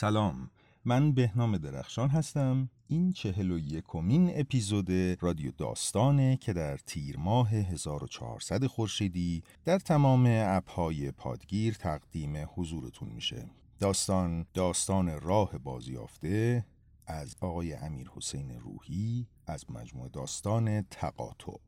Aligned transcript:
سلام. 0.00 0.50
من 0.84 1.12
بهنام 1.12 1.58
درخشان 1.58 2.08
هستم. 2.08 2.70
این 2.88 3.12
چهل 3.12 3.50
و 3.50 3.58
یکمین 3.58 4.30
اپیزود 4.34 4.90
رادیو 5.20 5.50
داستانه 5.50 6.36
که 6.36 6.52
در 6.52 6.76
تیر 6.76 7.16
ماه 7.18 7.50
1400 7.50 8.66
خورشیدی 8.66 9.42
در 9.64 9.78
تمام 9.78 10.24
اپهای 10.26 11.10
پادگیر 11.10 11.74
تقدیم 11.74 12.48
حضورتون 12.54 13.08
میشه. 13.08 13.50
داستان 13.80 14.46
داستان 14.54 15.20
راه 15.20 15.58
بازیافته 15.58 16.66
از 17.06 17.36
آقای 17.40 17.74
امیر 17.74 18.10
حسین 18.16 18.50
روحی 18.60 19.26
از 19.46 19.70
مجموعه 19.70 20.08
داستان 20.08 20.82
تقاطع. 20.82 21.58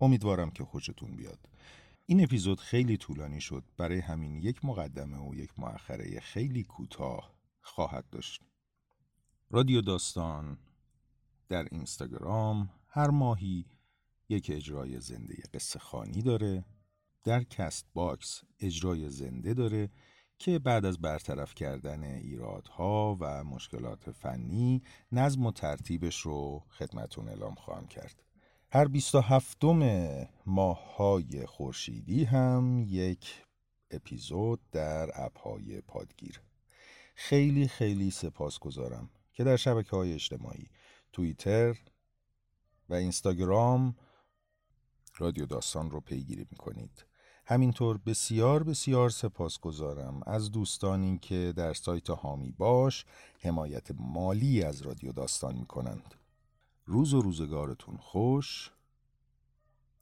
امیدوارم 0.00 0.50
که 0.50 0.64
خوشتون 0.64 1.16
بیاد. 1.16 1.38
این 2.06 2.24
اپیزود 2.24 2.60
خیلی 2.60 2.96
طولانی 2.96 3.40
شد. 3.40 3.64
برای 3.76 3.98
همین 3.98 4.36
یک 4.36 4.64
مقدمه 4.64 5.18
و 5.18 5.34
یک 5.34 5.50
مؤخره 5.58 6.20
خیلی 6.20 6.62
کوتاه. 6.62 7.39
خواهد 7.60 8.10
داشت. 8.10 8.42
رادیو 9.50 9.80
داستان 9.80 10.58
در 11.48 11.66
اینستاگرام 11.70 12.70
هر 12.88 13.10
ماهی 13.10 13.66
یک 14.28 14.50
اجرای 14.54 15.00
زنده 15.00 15.34
قصه 15.54 15.78
خوانی 15.78 16.22
داره. 16.22 16.64
در 17.24 17.42
Castbox 17.42 18.42
اجرای 18.60 19.10
زنده 19.10 19.54
داره 19.54 19.90
که 20.38 20.58
بعد 20.58 20.84
از 20.84 21.00
برطرف 21.00 21.54
کردن 21.54 22.04
ایرادها 22.04 23.16
و 23.20 23.44
مشکلات 23.44 24.10
فنی 24.10 24.82
نظم 25.12 25.46
و 25.46 25.52
ترتیبش 25.52 26.20
رو 26.20 26.64
خدمتون 26.70 27.28
اعلام 27.28 27.54
خواهم 27.54 27.86
کرد. 27.86 28.22
هر 28.72 28.88
27 28.88 29.64
ماه 30.46 30.96
های 30.96 31.46
خورشیدی 31.46 32.24
هم 32.24 32.84
یک 32.88 33.44
اپیزود 33.90 34.60
در 34.72 35.10
app 35.14 35.54
های 35.54 35.80
پادگیر. 35.80 36.40
خیلی 37.14 37.68
خیلی 37.68 38.10
سپاس 38.10 38.58
گذارم 38.58 39.10
که 39.32 39.44
در 39.44 39.56
شبکه 39.56 39.96
های 39.96 40.14
اجتماعی 40.14 40.70
توییتر 41.12 41.76
و 42.88 42.94
اینستاگرام 42.94 43.96
رادیو 45.18 45.46
داستان 45.46 45.90
رو 45.90 46.00
پیگیری 46.00 46.46
می‌کنید. 46.50 47.04
همینطور 47.46 47.98
بسیار 47.98 48.62
بسیار 48.62 49.10
سپاس 49.10 49.58
گذارم 49.58 50.20
از 50.26 50.50
دوستانی 50.50 51.18
که 51.18 51.52
در 51.56 51.72
سایت 51.72 52.10
هامی 52.10 52.52
باش 52.52 53.04
حمایت 53.40 53.88
مالی 53.98 54.62
از 54.62 54.82
رادیو 54.82 55.12
داستان 55.12 55.54
می‌کنند. 55.54 56.14
روز 56.86 57.14
و 57.14 57.20
روزگارتون 57.20 57.96
خوش. 57.96 58.70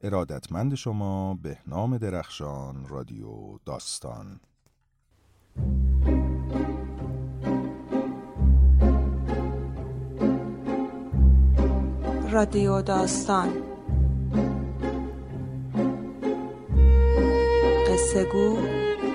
ارادتمند 0.00 0.75
شما 0.75 1.34
به 1.34 1.58
نام 1.66 1.98
درخشان 1.98 2.88
رادیو 2.88 3.58
داستان. 3.58 4.41
رادیو 12.30 12.82
داستان. 12.82 13.48
قصه 17.88 18.24
گو 18.24 18.56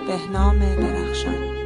بهنام 0.08 0.60
درخشان. 0.60 1.63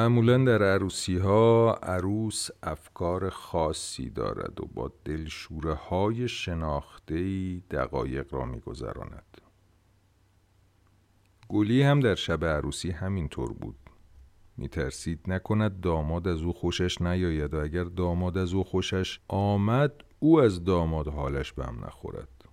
معمولا 0.00 0.38
در 0.38 0.62
عروسی 0.62 1.18
ها 1.18 1.78
عروس 1.82 2.48
افکار 2.62 3.30
خاصی 3.30 4.10
دارد 4.10 4.60
و 4.60 4.66
با 4.74 4.92
دلشوره 5.04 5.74
های 5.74 6.28
شناخته 6.28 7.56
دقایق 7.70 8.34
را 8.34 8.44
میگذراند. 8.44 9.40
گلی 11.48 11.82
هم 11.82 12.00
در 12.00 12.14
شب 12.14 12.44
عروسی 12.44 12.90
همین 12.90 13.28
طور 13.28 13.52
بود. 13.52 13.76
میترسید 14.56 15.20
نکند 15.26 15.80
داماد 15.80 16.28
از 16.28 16.42
او 16.42 16.52
خوشش 16.52 17.02
نیاید 17.02 17.54
و 17.54 17.60
اگر 17.60 17.84
داماد 17.84 18.38
از 18.38 18.54
او 18.54 18.64
خوشش 18.64 19.20
آمد 19.28 19.92
او 20.18 20.40
از 20.40 20.64
داماد 20.64 21.08
حالش 21.08 21.52
به 21.52 21.64
هم 21.64 21.84
نخورد. 21.84 22.44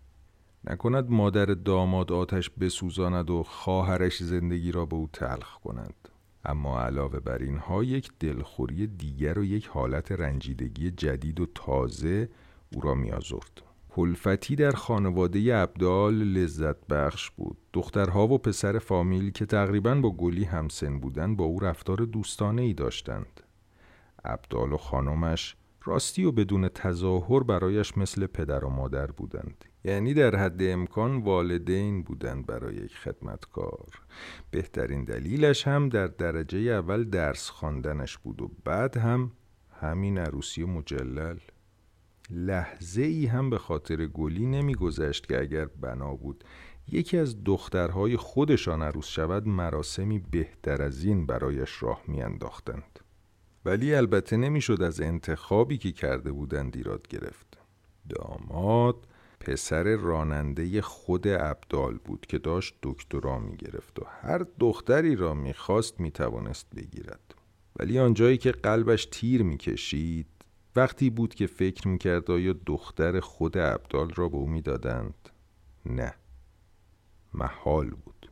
نکند 0.63 1.09
مادر 1.09 1.46
داماد 1.46 2.12
آتش 2.12 2.50
بسوزاند 2.50 3.30
و 3.30 3.44
خواهرش 3.44 4.24
زندگی 4.24 4.72
را 4.72 4.86
به 4.86 4.96
او 4.96 5.09
تلخ 5.13 5.59
کند. 5.59 6.09
اما 6.47 6.81
علاوه 6.81 7.19
بر 7.19 7.38
اینها 7.38 7.84
یک 7.84 8.12
دلخوری 8.19 8.88
دیگر 8.88 9.40
و 9.40 9.46
یک 9.46 9.68
حالت 9.68 10.12
رنجیدگی 10.12 10.91
جدید 10.91 11.40
و 11.40 11.46
تازه 11.56 12.30
او 12.74 12.81
را 12.81 12.96
میآزرد. 12.96 13.62
کلفتی 13.90 14.56
در 14.56 14.72
خانواده 14.72 15.56
ابدال 15.56 16.13
لذت 16.13 16.88
بخش 16.88 17.30
بود. 17.30 17.57
دخترها 17.74 18.28
و 18.28 18.38
پسر 18.38 18.80
فامیل 18.80 19.31
که 19.31 19.46
تقریبا 19.46 19.96
با 19.96 20.12
گلی 20.12 20.44
همسن 20.44 21.00
بودند 21.00 21.38
با 21.38 21.46
او 21.46 21.59
رفتار 21.59 21.97
دوستانه 21.97 22.62
ای 22.62 22.74
داشتند. 22.74 23.41
ابدال 24.25 24.74
و 24.74 24.78
خانمش 24.78 25.56
راستی 25.88 26.25
و 26.25 26.31
بدون 26.31 26.70
تظاهر 26.70 27.44
برایش 27.44 27.98
مثل 27.98 28.28
پدر 28.28 28.66
و 28.66 28.70
مادر 28.70 29.08
بودند. 29.08 29.66
یعنی 29.84 30.14
در 30.14 30.36
حد 30.36 30.64
امکان 30.64 31.18
والدین 31.18 32.03
بودند 32.03 32.46
برای 32.46 32.75
یک 32.75 32.98
خدمتکار. 32.98 33.88
بهترین 34.52 35.03
دلیلش 35.03 35.68
هم 35.68 35.90
در 35.90 36.08
درجه 36.08 36.59
اول 36.59 37.03
درس 37.03 37.50
خواندنش 37.50 38.18
بود 38.18 38.42
و 38.42 38.52
بعد 38.64 38.98
هم 38.98 39.31
همین 39.81 40.18
عروسی 40.18 40.64
مجلل. 40.64 41.38
لحظه 42.30 43.02
ای 43.02 43.25
هم 43.25 43.50
به 43.50 43.58
خاطر 43.58 44.06
گلی 44.06 44.46
نمیگذشت 44.46 45.28
که 45.28 45.42
اگر 45.42 45.66
بنا 45.66 46.16
بود 46.16 46.44
یکی 46.92 47.18
از 47.18 47.44
دخترهای 47.44 48.18
خودشان 48.18 48.81
عروس 48.81 49.08
شود 49.08 49.48
مراسمی 49.48 50.19
بهتر 50.19 50.81
از 50.81 51.04
این 51.04 51.25
برایش 51.25 51.84
راه 51.84 52.02
میانداختند. 52.08 53.00
ولی 53.67 53.95
البته 53.95 54.38
نمی‌شد 54.38 54.81
از 54.81 55.01
انتخابی 55.01 55.78
که 55.78 55.91
کرده 55.91 56.31
بودند 56.31 56.78
ایراد 56.78 57.07
گرفت. 57.07 57.57
داماد 58.09 59.07
پسر 59.39 59.95
راننده 59.95 60.81
خود 60.81 61.28
ابدال 61.28 61.97
بود 62.06 62.25
که 62.25 62.38
داشت 62.38 62.75
دکترا 62.83 63.39
می 63.39 63.57
گرفت 63.57 64.00
و 64.00 64.06
هر 64.22 64.45
دختری 64.59 65.16
را 65.16 65.33
می 65.33 65.53
خواست 65.53 66.00
می 66.00 66.11
توانست 66.11 66.67
بگیرد. 66.75 67.35
ولی 67.79 68.00
آنجایی 68.00 68.38
که 68.38 68.51
قلبش 68.51 69.07
تیر 69.11 69.44
می 69.44 69.57
کشید 69.57 70.27
وقتی 70.75 71.09
بود 71.09 71.35
که 71.35 71.47
فکر 71.47 71.88
می 71.88 71.97
کرد 71.97 72.31
آیا 72.31 72.56
دختر 72.66 73.19
خود 73.19 73.57
ابدال 73.57 74.09
را 74.16 74.29
به 74.29 74.38
او 74.38 74.47
می 74.47 74.61
دادند؟ 74.61 75.29
نه. 75.85 76.13
محال 77.33 77.89
بود. 77.89 78.31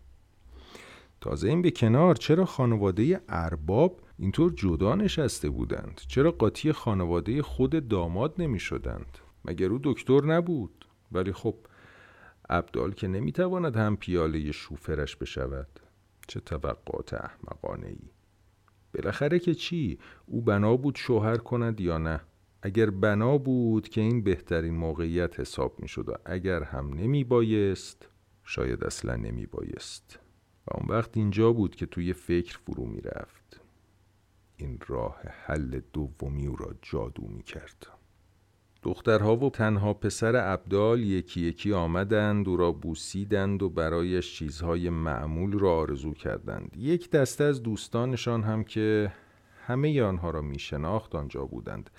تازه 1.22 1.48
این 1.50 1.62
به 1.62 1.72
کنار 1.72 2.16
چرا 2.16 2.46
خانواده 2.46 3.22
ارباب 3.30 4.00
اینطور 4.18 4.54
جدا 4.54 4.96
نشسته 4.96 5.50
بودند. 5.50 6.02
چرا 6.08 6.32
قاطی 6.32 6.72
خانواده 6.72 7.42
خود 7.42 7.88
داماد 7.88 8.34
نمی 8.38 8.60
شدند 8.60 9.18
مگر 9.46 9.66
او 9.66 9.80
دکتر 9.84 10.26
نبود؟ 10.26 10.86
ولی 11.12 11.34
خب 11.34 11.56
عبدال 12.50 12.92
که 12.92 13.08
نمی‌تواند 13.08 13.76
هم 13.76 13.98
پیاله 13.98 14.52
شوفرش 14.52 15.16
بشود. 15.16 15.80
چه 16.28 16.40
توقعات 16.40 17.14
احمقانه 17.14 17.88
ای 17.88 18.10
بالاخره 18.94 19.40
که 19.40 19.54
چی؟ 19.56 20.00
او 20.26 20.42
بنا 20.42 20.78
بود 20.78 20.96
شوهر 20.96 21.38
کند 21.38 21.82
یا 21.82 21.98
نه؟ 21.98 22.22
اگر 22.62 22.90
بنا 22.90 23.38
بود 23.38 23.90
که 23.90 24.02
این 24.02 24.24
بهترین 24.24 24.76
موقعیت 24.76 25.40
حساب 25.40 25.80
می 25.80 25.88
شد 25.88 26.10
و 26.10 26.14
اگر 26.26 26.64
هم 26.64 26.94
نمی 26.94 27.24
بایست 27.24 28.10
شاید 28.44 28.84
اصلا 28.84 29.16
نمی 29.16 29.46
بایست 29.46 30.20
و 30.68 30.78
اون 30.78 30.98
وقت 30.98 31.18
اینجا 31.18 31.54
بود 31.54 31.76
که 31.76 31.86
توی 31.86 32.14
فکر 32.14 32.58
فرو 32.58 32.86
می 32.86 33.02
رفت 33.02 33.65
این 34.58 34.80
راه 34.88 35.22
حل 35.46 35.80
دومی 35.94 36.48
او 36.48 36.56
را 36.56 36.76
جادو 36.82 37.28
می 37.28 37.44
کرد 37.44 37.88
دخترها 38.86 39.36
و 39.38 39.50
تنها 39.50 39.94
پسر 39.94 40.36
عبدال 40.36 41.00
یکی 41.00 41.42
یکی 41.42 41.74
آمدند 41.74 42.50
او 42.50 42.58
را 42.58 42.72
بوسیدند 42.72 43.64
و 43.64 43.70
برایش 43.70 44.36
چیزهای 44.36 44.90
معمول 44.90 45.60
را 45.60 45.78
آرزو 45.78 46.14
کردند. 46.14 46.76
یک 46.78 47.10
دسته 47.10 47.44
از 47.44 47.64
دوستانشان 47.64 48.44
هم 48.44 48.64
که 48.64 49.12
همه 49.66 50.02
آنها 50.02 50.30
را 50.30 50.42
می 50.42 50.60
شناخت 50.60 51.16
آنجا 51.16 51.46
بودند. 51.46 51.90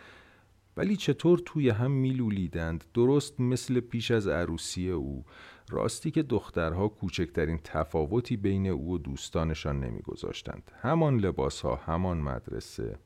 ولی 0.77 0.97
چطور 0.97 1.43
توی 1.45 1.71
هم 1.71 1.91
میلولیدند؟ 1.91 2.85
درست 2.95 3.41
مثل 3.41 3.81
پیش 3.81 4.11
از 4.11 4.29
عروسی 4.29 4.91
او. 4.91 5.25
راستی 5.71 6.11
که 6.11 6.23
دخترها 6.23 6.89
کوچکترین 6.89 7.61
تفاوتی 7.65 8.37
بین 8.37 8.67
او 8.67 8.95
و 8.95 8.99
دوستانشان 8.99 9.81
نمیگذاشتند. 9.81 10.71
همان 10.83 11.19
لباس 11.19 11.61
ها 11.61 11.77
همان 11.77 12.21
مدرسه. 12.21 12.99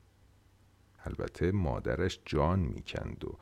البته 1.04 1.52
مادرش 1.52 2.20
جان 2.24 2.58
می‌کند 2.58 3.24
و 3.24 3.38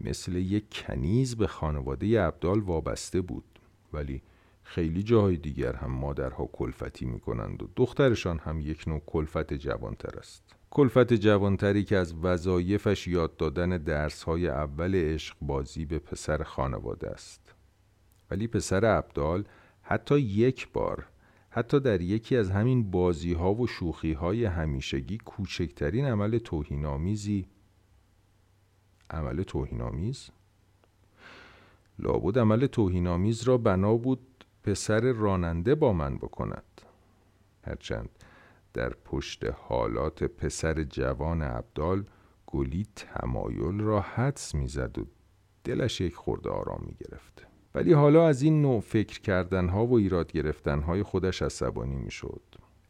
مثل 0.00 0.34
یک 0.34 0.64
کنیز 0.70 1.36
به 1.36 1.46
خانواده 1.46 2.20
عبدال 2.20 2.60
وابسته 2.60 3.20
بود. 3.20 3.44
ولی 3.92 4.22
خیلی 4.62 5.02
جاهای 5.02 5.36
دیگر 5.36 5.76
هم 5.76 5.90
مادرها 5.90 6.46
کلفتی 6.52 7.06
می 7.06 7.20
کنند 7.20 7.62
و 7.62 7.68
دخترشان 7.76 8.38
هم 8.38 8.60
یک 8.60 8.88
نوع 8.88 9.02
کلفت 9.06 9.54
جوانتر 9.54 10.18
است. 10.18 10.42
کلفت 10.70 11.12
جوانتری 11.12 11.84
که 11.84 11.96
از 11.96 12.14
وظایفش 12.14 13.08
یاد 13.08 13.36
دادن 13.36 13.68
درسهای 13.68 14.48
اول 14.48 14.94
عشق 14.94 15.36
بازی 15.40 15.84
به 15.84 15.98
پسر 15.98 16.42
خانواده 16.42 17.10
است. 17.10 17.49
ولی 18.30 18.46
پسر 18.46 18.84
عبدال 18.84 19.44
حتی 19.82 20.18
یک 20.20 20.72
بار 20.72 21.06
حتی 21.50 21.80
در 21.80 22.00
یکی 22.00 22.36
از 22.36 22.50
همین 22.50 22.90
بازی 22.90 23.32
ها 23.32 23.54
و 23.54 23.66
شوخی 23.66 24.12
های 24.12 24.44
همیشگی 24.44 25.18
کوچکترین 25.18 26.06
عمل 26.06 26.38
توهینآمیزی. 26.38 27.46
عمل 29.10 29.42
توهینآمیز؟ 29.42 30.30
لابد 31.98 32.38
عمل 32.38 32.66
توهینآمیز 32.66 33.42
را 33.42 33.58
بنا 33.58 33.96
بود 33.96 34.44
پسر 34.62 35.00
راننده 35.12 35.74
با 35.74 35.92
من 35.92 36.16
بکند. 36.16 36.80
هرچند 37.64 38.08
در 38.72 38.88
پشت 39.04 39.44
حالات 39.44 40.24
پسر 40.24 40.82
جوان 40.82 41.42
عبدال 41.42 42.04
گلی 42.46 42.86
تمایل 42.96 43.80
را 43.80 44.00
حدس 44.00 44.54
می‌زد 44.54 44.98
و 44.98 45.06
دلش 45.64 46.00
یک 46.00 46.14
خورده 46.14 46.50
آرام 46.50 46.84
می 46.86 46.94
گرفت. 46.94 47.49
ولی 47.74 47.92
حالا 47.92 48.28
از 48.28 48.42
این 48.42 48.62
نوع 48.62 48.80
فکر 48.80 49.20
کردن 49.20 49.68
ها 49.68 49.86
و 49.86 49.94
ایراد 49.94 50.32
گرفتن 50.32 50.80
های 50.80 51.02
خودش 51.02 51.42
عصبانی 51.42 51.96
می 51.96 52.10
شد. 52.10 52.42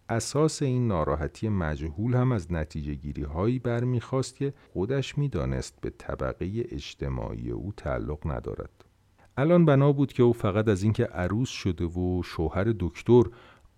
اساس 0.08 0.62
این 0.62 0.88
ناراحتی 0.88 1.48
مجهول 1.48 2.14
هم 2.14 2.32
از 2.32 2.52
نتیجه 2.52 2.94
گیری 2.94 3.22
هایی 3.22 3.58
برمیخواست 3.58 4.36
که 4.36 4.52
خودش 4.72 5.18
می‌دانست 5.18 5.80
به 5.80 5.90
طبقه 5.90 6.46
اجتماعی 6.70 7.50
او 7.50 7.72
تعلق 7.76 8.18
ندارد. 8.24 8.84
الان 9.36 9.64
بنا 9.64 9.92
بود 9.92 10.12
که 10.12 10.22
او 10.22 10.32
فقط 10.32 10.68
از 10.68 10.82
اینکه 10.82 11.04
عروس 11.04 11.48
شده 11.48 11.84
و 11.84 12.22
شوهر 12.22 12.74
دکتر 12.78 13.22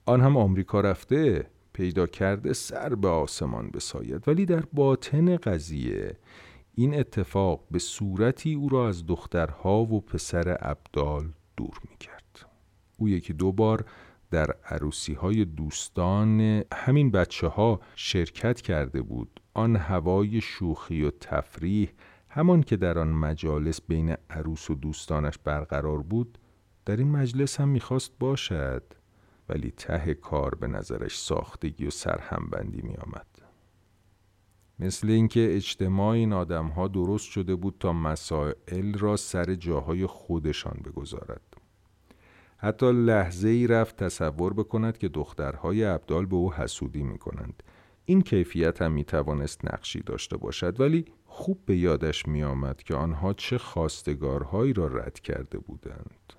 آن 0.06 0.20
هم 0.20 0.36
آمریکا 0.36 0.80
رفته 0.80 1.46
پیدا 1.72 2.06
کرده 2.06 2.52
سر 2.52 2.94
به 2.94 3.08
آسمان 3.08 3.70
بساید 3.70 4.28
ولی 4.28 4.46
در 4.46 4.62
باطن 4.72 5.36
قضیه 5.36 6.16
این 6.74 6.98
اتفاق 6.98 7.64
به 7.70 7.78
صورتی 7.78 8.54
او 8.54 8.68
را 8.68 8.88
از 8.88 9.06
دخترها 9.06 9.78
و 9.78 10.00
پسر 10.00 10.56
ابدال 10.60 11.32
دور 11.56 11.80
می 11.90 11.96
کرد. 11.96 12.46
او 12.98 13.08
یکی 13.08 13.32
دو 13.32 13.52
بار 13.52 13.84
در 14.30 14.56
عروسی 14.64 15.14
های 15.14 15.44
دوستان 15.44 16.62
همین 16.74 17.10
بچه 17.10 17.46
ها 17.46 17.80
شرکت 17.94 18.60
کرده 18.60 19.02
بود 19.02 19.40
آن 19.54 19.76
هوای 19.76 20.40
شوخی 20.40 21.02
و 21.02 21.10
تفریح 21.10 21.92
همان 22.28 22.62
که 22.62 22.76
در 22.76 22.98
آن 22.98 23.08
مجالس 23.08 23.80
بین 23.80 24.16
عروس 24.30 24.70
و 24.70 24.74
دوستانش 24.74 25.38
برقرار 25.44 26.02
بود 26.02 26.38
در 26.84 26.96
این 26.96 27.10
مجلس 27.10 27.60
هم 27.60 27.68
می‌خواست 27.68 28.12
باشد 28.18 28.82
ولی 29.48 29.70
ته 29.70 30.14
کار 30.14 30.54
به 30.54 30.66
نظرش 30.66 31.18
ساختگی 31.18 31.86
و 31.86 31.90
سرهمبندی 31.90 32.82
می 32.82 32.94
آمد. 32.94 33.31
مثل 34.82 35.10
اینکه 35.10 35.56
اجتماع 35.56 36.08
این 36.08 36.32
آدم 36.32 36.66
ها 36.66 36.88
درست 36.88 37.30
شده 37.30 37.54
بود 37.54 37.74
تا 37.80 37.92
مسائل 37.92 38.98
را 38.98 39.16
سر 39.16 39.54
جاهای 39.54 40.06
خودشان 40.06 40.80
بگذارد. 40.84 41.56
حتی 42.56 42.92
لحظه 42.92 43.48
ای 43.48 43.66
رفت 43.66 43.96
تصور 43.96 44.52
بکند 44.52 44.98
که 44.98 45.08
دخترهای 45.08 45.84
عبدال 45.84 46.26
به 46.26 46.36
او 46.36 46.54
حسودی 46.54 47.02
می 47.02 47.18
کنند. 47.18 47.62
این 48.04 48.22
کیفیت 48.22 48.82
هم 48.82 48.92
می 48.92 49.04
توانست 49.04 49.64
نقشی 49.64 50.00
داشته 50.00 50.36
باشد 50.36 50.80
ولی 50.80 51.04
خوب 51.26 51.58
به 51.66 51.76
یادش 51.76 52.28
می 52.28 52.42
آمد 52.42 52.82
که 52.82 52.94
آنها 52.94 53.32
چه 53.32 53.58
خواستگارهایی 53.58 54.72
را 54.72 54.86
رد 54.86 55.20
کرده 55.20 55.58
بودند. 55.58 56.32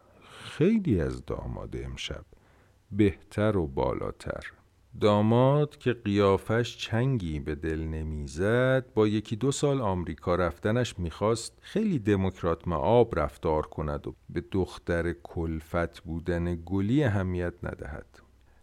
خیلی 0.44 1.01
از 1.01 1.25
داماد 1.25 1.75
امشب 1.75 2.25
بهتر 2.92 3.57
و 3.57 3.68
بالاتر 3.68 4.62
داماد 5.01 5.78
که 5.78 5.94
قیافش 5.94 6.78
چنگی 6.78 7.40
به 7.40 7.56
دل 7.56 7.80
نمی‌زد 7.80 8.94
با 8.94 9.07
یکی 9.07 9.36
دو 9.36 9.51
سال 9.51 9.81
آمریکا 9.81 10.36
رفتنش 10.36 11.00
می‌خواست 11.00 11.54
خیلی 11.62 12.00
دموکرات 12.00 12.68
آب 12.68 13.19
رفتار 13.19 13.66
کند 13.66 14.07
و 14.07 14.16
به 14.30 14.44
دختر 14.51 15.13
کلفت 15.24 16.00
بودن 16.00 16.57
گلی 16.66 17.04
اهمیت 17.04 17.54
ندهد. 17.63 18.06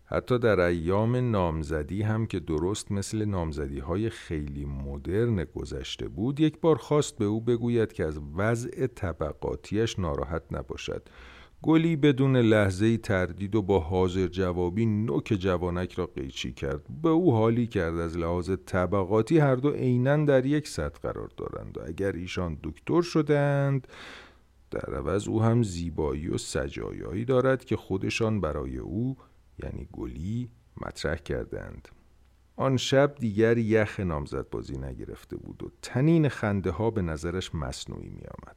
حتی 0.04 0.38
در 0.38 0.60
ایام 0.60 1.30
نامزدی 1.30 2.02
هم 2.02 2.26
که 2.26 2.40
درست 2.40 2.92
مثل 2.92 3.24
نامزدی 3.24 3.78
های 3.78 4.10
خیلی 4.10 4.64
مدرن 4.64 5.44
گذشته 5.44 6.08
بود 6.08 6.40
یک 6.40 6.60
بار 6.60 6.76
خواست 6.76 7.18
به 7.18 7.24
او 7.24 7.40
بگوید 7.40 7.92
که 7.92 8.04
از 8.04 8.20
وضع 8.36 8.86
طبقاتیش 8.86 9.98
ناراحت 9.98 10.42
نباشد. 10.50 11.08
گلی 11.62 11.96
بدون 11.96 12.36
لحظه 12.36 12.96
تردید 12.96 13.54
و 13.54 13.62
با 13.62 13.80
حاضر 13.80 14.26
جوابی 14.26 14.86
نوک 14.86 15.24
جوانک 15.24 15.92
را 15.92 16.06
قیچی 16.06 16.52
کرد 16.52 17.02
به 17.02 17.08
او 17.08 17.32
حالی 17.32 17.66
کرد 17.66 17.98
از 17.98 18.18
لحاظ 18.18 18.50
طبقاتی 18.66 19.38
هر 19.38 19.54
دو 19.54 19.70
عینا 19.70 20.24
در 20.24 20.46
یک 20.46 20.68
سطح 20.68 20.98
قرار 20.98 21.30
دارند 21.36 21.78
و 21.78 21.80
اگر 21.86 22.12
ایشان 22.12 22.58
دکتر 22.62 23.02
شدند 23.02 23.88
در 24.70 24.94
عوض 24.94 25.28
او 25.28 25.42
هم 25.42 25.62
زیبایی 25.62 26.28
و 26.28 26.38
سجایایی 26.38 27.24
دارد 27.24 27.64
که 27.64 27.76
خودشان 27.76 28.40
برای 28.40 28.78
او 28.78 29.16
یعنی 29.62 29.88
گلی 29.92 30.50
مطرح 30.86 31.16
کردند 31.16 31.88
آن 32.56 32.76
شب 32.76 33.14
دیگر 33.18 33.58
یخ 33.58 34.00
نامزد 34.00 34.50
بازی 34.50 34.78
نگرفته 34.78 35.36
بود 35.36 35.62
و 35.62 35.70
تنین 35.82 36.28
خنده 36.28 36.70
ها 36.70 36.90
به 36.90 37.02
نظرش 37.02 37.54
مصنوعی 37.54 38.08
می 38.08 38.22
آمد. 38.22 38.56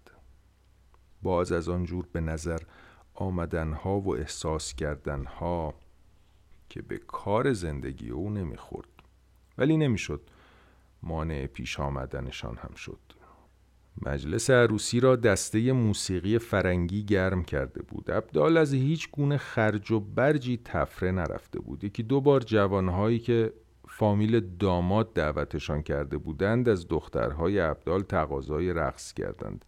باز 1.22 1.52
از 1.52 1.70
آنجور 1.70 2.06
به 2.12 2.22
نظر 2.22 2.60
آمدنها 3.14 4.00
و 4.00 4.16
احساس 4.16 4.74
کردنها 4.74 5.74
که 6.70 6.82
به 6.82 6.98
کار 6.98 7.54
زندگی 7.54 8.10
او 8.10 8.30
نمی‌خورد. 8.30 8.90
ولی 9.58 9.78
نمی‌شد 9.78 10.22
مانع 11.04 11.48
پیش 11.48 11.80
آمدنشان 11.80 12.58
هم 12.58 12.76
شد. 12.76 13.00
مجلس 14.06 14.50
عروسی 14.50 15.00
را 15.00 15.16
دسته 15.16 15.72
موسیقی 15.72 16.38
فرنگی 16.38 17.04
گرم 17.04 17.44
کرده 17.44 17.82
بود. 17.82 18.12
ابدال 18.12 18.58
از 18.58 18.74
هیچ 18.74 19.12
گونه 19.12 19.38
خرج 19.38 19.92
و 19.92 20.00
برجی 20.00 20.60
تفره 20.66 21.12
نرفته 21.12 21.60
بود. 21.60 21.84
یکی 21.84 22.04
دو 22.04 22.22
بار 22.22 22.42
جوانهایی 22.42 23.20
که 23.20 23.54
فامیل 23.88 24.40
داماد 24.40 25.14
دعوتشان 25.14 25.82
کرده 25.82 26.18
بودند 26.18 26.70
از 26.70 26.88
دخترهای 26.88 27.60
ابدال 27.60 28.02
تقاضای 28.02 28.74
رقص 28.74 29.14
کردند. 29.14 29.66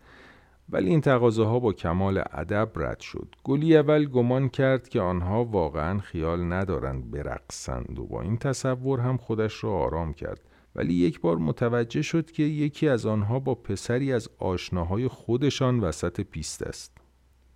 ولی 0.70 0.90
این 0.90 1.02
تقاضاها 1.02 1.60
با 1.60 1.74
کمال 1.74 2.24
ادب 2.32 2.72
رد 2.76 3.00
شد. 3.00 3.36
گلی 3.44 3.78
اول 3.78 4.06
گمان 4.06 4.50
کرد 4.50 4.90
که 4.90 5.02
آنها 5.02 5.46
واقعا 5.46 6.00
خیال 6.00 6.54
ندارند 6.54 7.12
برقصند 7.12 8.00
و 8.00 8.06
با 8.06 8.22
این 8.22 8.38
تصور 8.38 9.00
هم 9.00 9.18
خودش 9.18 9.64
را 9.64 9.72
آرام 9.72 10.14
کرد. 10.14 10.42
ولی 10.76 10.94
یک 10.94 11.22
بار 11.22 11.38
متوجه 11.38 12.02
شد 12.02 12.32
که 12.32 12.44
یکی 12.44 12.90
از 12.90 13.06
آنها 13.06 13.40
با 13.40 13.56
پسری 13.56 14.14
از 14.14 14.30
آشناهای 14.40 15.08
خودشان 15.08 15.80
وسط 15.80 16.22
پیست 16.22 16.62
است. 16.62 16.98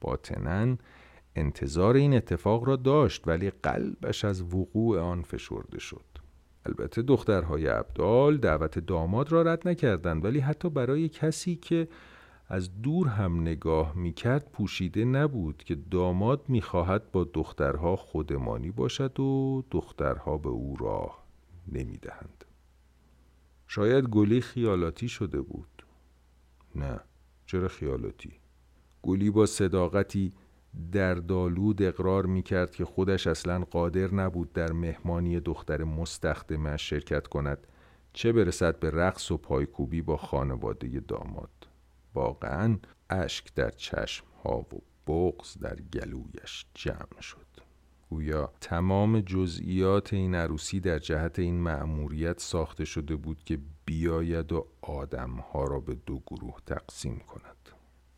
باطنا 0.02 0.78
انتظار 1.36 1.96
این 1.96 2.14
اتفاق 2.14 2.64
را 2.68 2.76
داشت 2.76 3.28
ولی 3.28 3.52
قلبش 3.64 4.26
از 4.26 4.42
وقوع 4.42 5.00
آن 5.00 5.22
فشرده 5.22 5.80
شد. 5.80 6.06
البته 6.66 7.02
دخترهای 7.02 7.68
ابدال 7.68 8.38
دعوت 8.38 8.80
داماد 8.80 9.32
را 9.32 9.42
رد 9.42 9.68
نکردند 9.68 10.26
ولی 10.26 10.40
حتی 10.40 10.70
برای 10.70 11.10
کسی 11.10 11.56
که 11.56 11.88
از 12.52 12.82
دور 12.82 13.08
هم 13.08 13.42
نگاه 13.42 13.98
می‌کرد 13.98 14.50
پوشیده 14.52 15.06
نبود 15.06 15.64
که 15.64 15.76
داماد 15.76 16.42
می‌خواهد 16.48 17.12
با 17.12 17.24
دخترها 17.24 17.96
خودمانی 17.96 18.72
باشد 18.72 19.20
و 19.20 19.64
دخترها 19.72 20.38
به 20.38 20.50
او 20.50 20.76
راه 20.78 21.24
نمی‌دهند. 21.72 22.46
شاید 23.68 24.06
گلی 24.06 24.42
خیالاتی 24.42 25.08
شده 25.08 25.42
بود. 25.42 25.86
نه 26.76 27.00
چرا 27.46 27.68
خیالاتی؟ 27.68 28.32
گلی 29.02 29.30
با 29.30 29.46
صداقتی 29.46 30.34
در 30.92 31.14
دالود 31.16 31.82
اقرار 31.82 32.26
می 32.26 32.44
کرد 32.44 32.76
که 32.76 32.86
خودش 32.86 33.28
اصلا 33.28 33.60
قادر 33.60 34.14
نبود 34.14 34.54
در 34.54 34.72
مهمانی 34.72 35.40
دختر 35.40 35.84
مستخدمه 35.84 36.78
شرکت 36.78 37.28
کند 37.28 37.68
چه 38.14 38.32
برسد 38.32 38.80
به 38.80 38.90
رقص 38.90 39.32
و 39.32 39.38
پایکوبی 39.38 40.02
با 40.02 40.18
خانواده 40.18 41.00
داماد. 41.00 41.69
واقعا 42.14 42.78
اشک 43.10 43.54
در 43.54 43.70
چشم 43.70 44.26
ها 44.44 44.58
و 44.60 44.82
بغز 45.08 45.58
در 45.58 45.76
گلویش 45.94 46.66
جمع 46.74 47.22
شد. 47.22 47.46
گویا 48.10 48.54
تمام 48.62 49.22
جزئیات 49.22 50.14
این 50.14 50.36
عروسی 50.36 50.80
در 50.80 51.00
جهت 51.00 51.40
این 51.40 51.62
مأموریت 51.62 52.40
ساخته 52.40 52.86
شده 52.86 53.16
بود 53.16 53.44
که 53.44 53.60
بیاید 53.86 54.52
و 54.52 54.68
آدمها 54.82 55.64
را 55.64 55.80
به 55.80 55.96
دو 56.06 56.24
گروه 56.28 56.58
تقسیم 56.66 57.20
کند. 57.20 57.56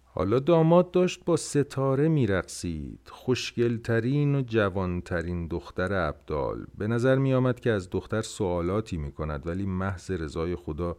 حالا 0.04 0.40
داماد 0.40 0.92
داشت 0.92 1.26
با 1.26 1.38
ستاره 1.38 2.08
میرقصید. 2.08 3.00
خوشگلترین 3.12 4.36
و 4.36 4.42
جوانترین 4.42 5.48
دختر 5.48 5.94
ابدال. 5.94 6.66
به 6.78 6.88
نظر 6.88 7.18
می 7.18 7.34
آمد 7.34 7.60
که 7.60 7.72
از 7.72 7.90
دختر 7.90 8.22
سوالاتی 8.22 8.98
می 8.98 9.12
کند 9.12 9.48
ولی 9.48 9.66
محض 9.66 10.12
رضای 10.12 10.56
خدا 10.56 10.98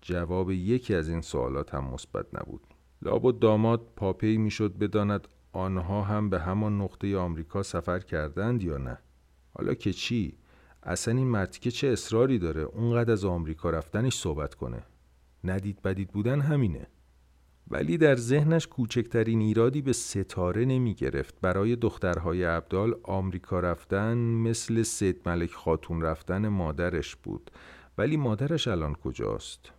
جواب 0.00 0.50
یکی 0.50 0.94
از 0.94 1.08
این 1.08 1.20
سوالات 1.20 1.74
هم 1.74 1.84
مثبت 1.84 2.26
نبود. 2.32 2.66
لابد 3.02 3.38
داماد 3.38 3.80
پاپی 3.96 4.36
می‌شد 4.36 4.78
بداند 4.78 5.28
آنها 5.52 6.02
هم 6.02 6.30
به 6.30 6.40
همان 6.40 6.80
نقطه 6.80 7.16
آمریکا 7.16 7.62
سفر 7.62 7.98
کردند 7.98 8.62
یا 8.62 8.78
نه. 8.78 8.98
حالا 9.54 9.74
که 9.74 9.92
چی؟ 9.92 10.38
اصلا 10.82 11.14
این 11.14 11.26
مرتی 11.26 11.60
که 11.60 11.70
چه 11.70 11.88
اصراری 11.88 12.38
داره؟ 12.38 12.60
اونقدر 12.60 13.12
از 13.12 13.24
آمریکا 13.24 13.70
رفتنش 13.70 14.16
صحبت 14.16 14.54
کنه. 14.54 14.82
ندید 15.44 15.82
بدید 15.82 16.08
بودن 16.08 16.40
همینه. 16.40 16.86
ولی 17.70 17.98
در 17.98 18.16
ذهنش 18.16 18.66
کوچکترین 18.66 19.40
ایرادی 19.40 19.82
به 19.82 19.92
ستاره 19.92 20.64
نمی 20.64 20.94
گرفت 20.94 21.34
برای 21.40 21.76
دخترهای 21.76 22.44
عبدال 22.44 22.94
آمریکا 23.02 23.60
رفتن 23.60 24.18
مثل 24.18 24.82
سید 24.82 25.20
ملک 25.26 25.52
خاتون 25.52 26.02
رفتن 26.02 26.48
مادرش 26.48 27.16
بود. 27.16 27.50
ولی 27.98 28.16
مادرش 28.16 28.68
الان 28.68 28.94
کجاست؟ 28.94 29.72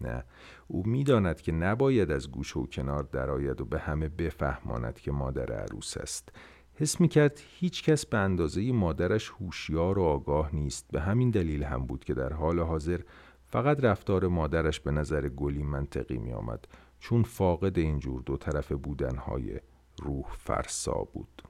نه 0.00 0.24
او 0.68 0.86
می‌داند 0.86 1.40
که 1.40 1.52
نباید 1.52 2.10
از 2.10 2.30
گوش 2.30 2.56
و 2.56 2.66
کنار 2.66 3.02
درآید 3.02 3.60
و 3.60 3.64
به 3.64 3.78
همه 3.78 4.08
بفهماند 4.08 5.00
که 5.00 5.12
مادر 5.12 5.52
عروس 5.52 5.96
است. 5.96 6.28
حس 6.74 7.00
می 7.00 7.08
کرد 7.08 7.40
هیچ 7.58 7.84
کس 7.84 8.06
به 8.06 8.18
اندازه 8.18 8.72
مادرش 8.72 9.30
هوشیار 9.30 9.98
و 9.98 10.02
آگاه 10.02 10.54
نیست. 10.54 10.86
به 10.92 11.00
همین 11.00 11.30
دلیل 11.30 11.62
هم 11.62 11.86
بود 11.86 12.04
که 12.04 12.14
در 12.14 12.32
حال 12.32 12.60
حاضر 12.60 13.00
فقط 13.46 13.84
رفتار 13.84 14.28
مادرش 14.28 14.80
به 14.80 14.90
نظر 14.90 15.28
گلی 15.28 15.62
منطقی 15.62 16.18
می 16.18 16.32
آمد 16.32 16.68
چون 17.00 17.22
فاقد 17.22 17.78
اینجور 17.78 18.22
دو 18.22 18.36
طرف 18.36 18.72
بودنهای 18.72 19.60
روح 20.02 20.32
فرسا 20.32 21.08
بود. 21.12 21.42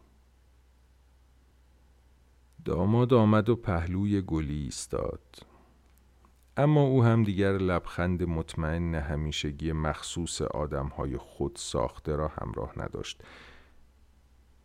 داماد 2.64 3.14
آمد 3.14 3.48
و 3.48 3.56
پهلوی 3.56 4.22
گلی 4.22 4.62
ایستاد. 4.62 5.49
اما 6.60 6.82
او 6.82 7.04
هم 7.04 7.24
دیگر 7.24 7.52
لبخند 7.52 8.22
مطمئن 8.22 8.94
همیشگی 8.94 9.72
مخصوص 9.72 10.42
آدمهای 10.42 11.16
خود 11.16 11.56
ساخته 11.56 12.16
را 12.16 12.28
همراه 12.28 12.72
نداشت. 12.76 13.22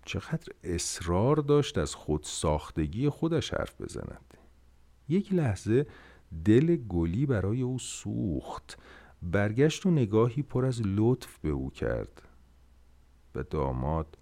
چقدر 0.05 0.53
اصرار 0.63 1.35
داشت 1.35 1.77
از 1.77 1.95
خود 1.95 2.23
ساختگی 2.23 3.09
خودش 3.09 3.53
حرف 3.53 3.81
بزند. 3.81 4.33
یک 5.09 5.33
لحظه 5.33 5.87
دل 6.45 6.75
گلی 6.75 7.25
برای 7.25 7.61
او 7.61 7.79
سوخت. 7.79 8.77
برگشت 9.21 9.85
و 9.85 9.91
نگاهی 9.91 10.41
پر 10.41 10.65
از 10.65 10.81
لطف 10.85 11.37
به 11.39 11.49
او 11.49 11.69
کرد. 11.69 12.21
و 13.35 13.43
داماد 13.43 14.17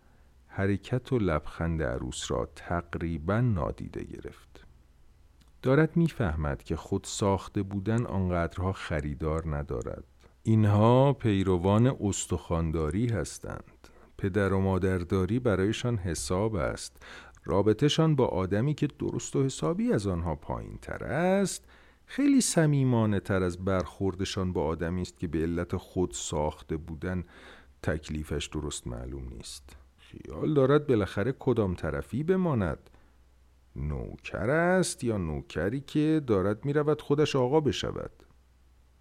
حرکت 0.47 1.13
و 1.13 1.19
لبخند 1.19 1.83
عروس 1.83 2.31
را 2.31 2.49
تقریبا 2.55 3.41
نادیده 3.41 4.03
گرفت. 4.03 4.52
دارد 5.63 5.97
می‌فهمد 5.97 6.63
که 6.63 6.75
خود 6.75 7.03
ساخته 7.03 7.63
بودن 7.63 8.05
آنقدرها 8.05 8.73
خریدار 8.73 9.55
ندارد. 9.55 10.03
اینها 10.43 11.13
پیروان 11.13 11.87
استخانداری 11.87 13.07
هستند. 13.07 13.87
پدر 14.17 14.53
و 14.53 14.59
مادرداری 14.59 15.39
برایشان 15.39 15.97
حساب 15.97 16.55
است. 16.55 17.03
رابطهشان 17.45 18.15
با 18.15 18.25
آدمی 18.25 18.73
که 18.73 18.87
درست 18.99 19.35
و 19.35 19.43
حسابی 19.43 19.93
از 19.93 20.07
آنها 20.07 20.35
پایین 20.35 20.77
تر 20.81 21.03
است 21.03 21.65
خیلی 22.05 22.41
سمیمانه 22.41 23.19
تر 23.19 23.43
از 23.43 23.65
برخوردشان 23.65 24.53
با 24.53 24.63
آدمی 24.63 25.01
است 25.01 25.19
که 25.19 25.27
به 25.27 25.39
علت 25.39 25.77
خود 25.77 26.11
ساخته 26.13 26.77
بودن 26.77 27.23
تکلیفش 27.83 28.47
درست 28.47 28.87
معلوم 28.87 29.27
نیست. 29.29 29.75
خیال 29.97 30.53
دارد 30.53 30.87
بالاخره 30.87 31.35
کدام 31.39 31.75
طرفی 31.75 32.23
بماند. 32.23 32.89
نوکر 33.75 34.49
است 34.49 35.03
یا 35.03 35.17
نوکری 35.17 35.81
که 35.81 36.21
دارد 36.27 36.65
می‌رود 36.65 37.01
خودش 37.01 37.35
آقا 37.35 37.59
بشود؟ 37.59 38.11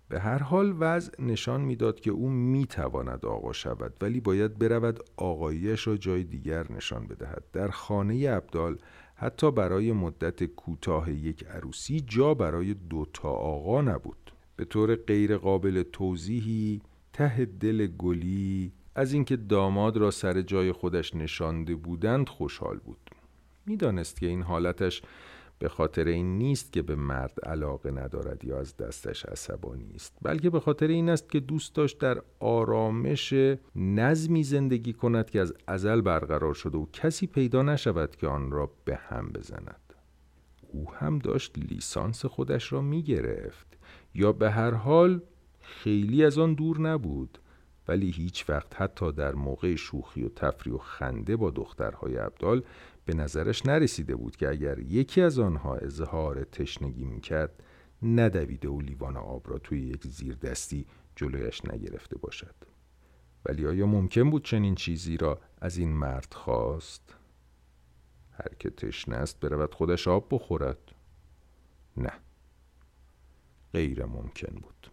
به 0.09 0.21
هر 0.21 0.39
حال 0.39 0.75
وضع 0.79 1.23
نشان 1.23 1.61
می‌داد 1.61 2.01
که 2.01 2.11
او 2.11 2.29
می‌تواند 2.29 3.27
آقا 3.27 3.53
شود 3.53 3.95
ولی 4.01 4.21
باید 4.21 4.59
برود 4.59 5.01
آقاییش 5.17 5.87
را 5.87 5.97
جای 5.97 6.25
دیگر 6.25 6.73
نشان 6.73 7.07
بدهد. 7.07 7.45
در 7.53 7.69
خانه 7.69 8.31
عبدال 8.31 8.79
حتی 9.15 9.51
برای 9.51 9.93
مدت 9.93 10.45
کوتاه 10.45 11.13
یک 11.13 11.45
عروسی 11.47 12.01
جا 12.01 12.35
برای 12.35 12.75
دو 12.75 13.07
تا 13.13 13.29
آقا 13.29 13.81
نبود. 13.81 14.33
به 14.57 14.65
طور 14.65 14.95
غیر 14.95 15.37
قابل 15.37 15.83
توضیحی 15.83 16.83
ته 17.13 17.45
دل 17.45 17.87
گلی 17.87 18.73
از 18.95 19.13
اینکه 19.13 19.37
داماد 19.37 19.97
را 19.97 20.11
سر 20.11 20.43
جای 20.43 20.73
خودش 20.73 21.15
نشانده 21.15 21.75
بودند 21.75 22.29
خوشحال 22.29 22.79
بود. 22.79 23.11
می‌دانست 23.67 24.21
که 24.21 24.27
این 24.27 24.43
حالتش 24.43 25.03
به 25.59 25.69
خاطر 25.69 26.05
این 26.05 26.39
نیست 26.39 26.73
که 26.73 26.83
به 26.83 26.95
مرد 26.95 27.41
علاقه 27.43 27.91
ندارد 27.91 28.45
یا 28.45 28.59
از 28.59 28.77
دستش 28.77 29.25
عصبانی 29.25 29.93
است 29.95 30.17
بلکه 30.23 30.51
به 30.51 30.61
خاطر 30.61 30.87
این 30.87 31.09
است 31.09 31.31
که 31.31 31.41
دوست 31.41 31.75
داشت 31.75 31.99
در 31.99 32.23
آرامش 32.41 33.35
نظمی 33.77 34.45
زندگی 34.45 34.93
کند 34.93 35.31
که 35.31 35.41
از 35.41 35.55
ازل 35.67 36.01
برقرار 36.01 36.55
شده 36.55 36.79
و 36.79 36.87
کسی 36.93 37.27
پیدا 37.27 37.63
نشود 37.63 38.17
که 38.17 38.27
آن 38.27 38.51
را 38.51 38.71
به 38.85 38.97
هم 38.97 39.29
بزند. 39.29 39.95
او 40.73 40.95
هم 40.95 41.19
داشت 41.19 41.59
لیسانس 41.59 42.27
خودش 42.27 42.73
را 42.73 42.81
می 42.81 43.03
گرفت 43.03 43.79
یا 44.15 44.33
به 44.33 44.51
هر 44.51 44.75
حال 44.75 45.21
خیلی 45.61 46.25
از 46.25 46.39
آن 46.39 46.55
دور 46.55 46.81
نبود 46.81 47.39
ولی 47.89 48.11
هیچ 48.11 48.51
وقت 48.51 48.81
حتی 48.81 49.13
در 49.13 49.35
موقع 49.35 49.75
شوخی 49.75 50.25
و 50.25 50.29
تفریح 50.29 50.75
و 50.75 50.79
خنده 50.79 51.37
با 51.37 51.51
دخترهای 51.51 52.17
عبدال 52.17 52.63
به 53.05 53.15
نظرش 53.15 53.67
نرسیده 53.67 54.17
بود 54.17 54.37
که 54.37 54.49
اگر 54.49 54.79
یکی 54.79 55.23
از 55.23 55.39
آنها 55.39 55.77
اظهار 55.77 56.45
تشنگی 56.45 57.05
می‌کرد 57.05 57.63
ندویده 58.03 58.69
و 58.69 58.81
لیوان 58.81 59.17
آب 59.17 59.51
را 59.51 59.59
توی 59.59 59.81
یک 59.81 60.07
زیر 60.07 60.35
دستی 60.35 60.87
جلویش 61.17 61.65
نگرفته 61.65 62.19
باشد 62.19 62.55
ولی 63.47 63.67
آیا 63.67 63.87
ممکن 63.87 64.31
بود 64.31 64.45
چنین 64.45 64.75
چیزی 64.75 65.17
را 65.17 65.41
از 65.61 65.77
این 65.77 65.89
مرد 65.89 66.35
خواست؟ 66.35 67.15
هر 68.33 68.55
که 68.59 68.71
تشنه 68.71 69.17
است 69.17 69.41
برود 69.41 69.75
خودش 69.75 70.09
آب 70.09 70.27
بخورد؟ 70.31 70.79
نه 71.97 72.13
غیر 73.73 74.05
ممکن 74.05 74.61
بود 74.61 74.91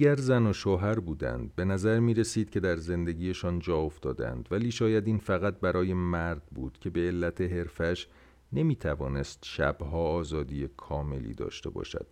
دیگر 0.00 0.16
زن 0.16 0.46
و 0.46 0.52
شوهر 0.52 1.00
بودند. 1.00 1.54
به 1.54 1.64
نظر 1.64 2.00
می 2.00 2.14
رسید 2.14 2.50
که 2.50 2.60
در 2.60 2.76
زندگیشان 2.76 3.58
جا 3.58 3.76
افتادند. 3.76 4.48
ولی 4.50 4.70
شاید 4.70 5.06
این 5.06 5.18
فقط 5.18 5.60
برای 5.60 5.94
مرد 5.94 6.42
بود 6.46 6.78
که 6.80 6.90
به 6.90 7.00
علت 7.00 7.40
حرفش 7.40 8.08
نمی 8.52 8.76
توانست 8.76 9.38
شبها 9.42 9.98
آزادی 9.98 10.68
کاملی 10.76 11.34
داشته 11.34 11.70
باشد. 11.70 12.06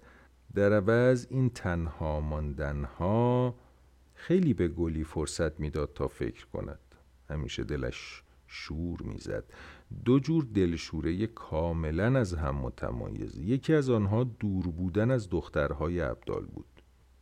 در 0.54 0.73
عوض 0.73 1.26
این 1.30 1.50
تنها 1.50 2.21
ماندنها 2.21 3.54
خیلی 4.14 4.54
به 4.54 4.68
گلی 4.68 5.04
فرصت 5.04 5.61
می‌داد 5.61 5.92
تا 5.95 6.09
فکر 6.09 6.47
کند. 6.47 6.80
همیشه 7.30 7.64
دلش 7.64 8.23
شور 8.47 9.02
می‌زد. 9.02 9.45
دو 10.04 10.18
جور 10.18 10.47
دلشوره 10.54 11.26
کاملا 11.26 12.18
از 12.18 12.35
هم 12.35 12.54
متمایز. 12.54 13.38
یکی 13.38 13.75
از 13.75 13.90
آنها 13.90 14.25
دور 14.25 14.66
بودن 14.66 15.11
از 15.11 15.28
دخترهای 15.30 16.00
عبدال 16.00 16.45
بود. 16.47 16.77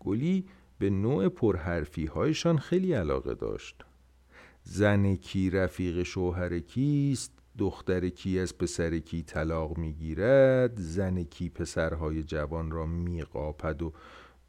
گلی 0.06 0.46
به 0.78 0.90
نوع 0.90 1.28
پرحرفی 1.28 2.06
هایشان 2.06 2.58
خیلی 2.58 2.92
علاقه 2.92 3.34
داشت. 3.34 3.84
زن 4.62 5.14
کی 5.14 5.50
رفیق 5.50 6.02
شوهر 6.02 6.58
کیست؟ 6.58 7.32
دختر 7.58 8.08
کی 8.08 8.38
از 8.38 8.58
پسر 8.58 8.98
کی 8.98 9.22
طلاق 9.22 9.78
می‌گیرد؟ 9.78 10.72
زن 10.76 11.22
کی 11.22 11.48
پسرهای 11.48 12.22
جوان 12.22 12.70
را 12.70 12.86
میقاپد 12.86 13.82
و 13.82 13.92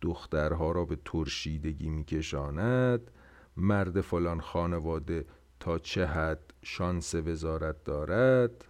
دخترها 0.01 0.71
را 0.71 0.85
به 0.85 0.97
ترشیدگی 1.05 1.89
میکشاند؟ 1.89 3.11
مرد 3.57 4.01
فلان 4.01 4.41
خانواده 4.41 5.25
تا 5.59 5.79
چه 5.79 6.05
حد 6.05 6.53
شانس 6.63 7.15
وزارت 7.15 7.83
دارد؟ 7.83 8.65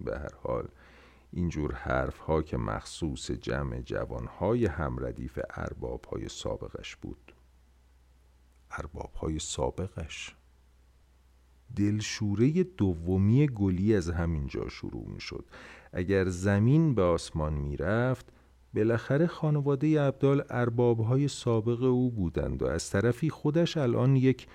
به 0.00 0.18
هر 0.18 0.34
حال 0.42 0.68
اینجور 1.32 1.74
حرف 1.74 2.18
ها 2.18 2.42
که 2.42 2.56
مخصوص 2.56 3.30
جمع 3.30 3.80
جوان 3.80 4.26
های 4.26 4.66
همردیف 4.66 5.38
ارباب 5.50 6.04
های 6.04 6.28
سابقش 6.28 6.96
بود. 6.96 7.34
ارباب 8.70 9.14
های 9.14 9.38
سابقش؟ 9.38 10.34
دلشوره 11.76 12.62
دومی 12.62 13.46
گلی 13.46 13.94
از 13.96 14.10
همین 14.10 14.46
جا 14.46 14.68
شروع 14.68 15.08
می 15.08 15.20
شد 15.20 15.44
اگر 15.92 16.28
زمین 16.28 16.94
به 16.94 17.02
آسمان 17.02 17.52
می 17.52 17.76
رفت 17.76 18.32
بالاخره 18.74 19.26
خانواده 19.26 20.00
عبدال 20.00 20.44
ارباب 20.50 21.00
های 21.00 21.28
سابق 21.28 21.82
او 21.82 22.10
بودند 22.10 22.62
و 22.62 22.66
از 22.66 22.90
طرفی 22.90 23.30
خودش 23.30 23.76
الان 23.76 24.16
یک 24.16 24.46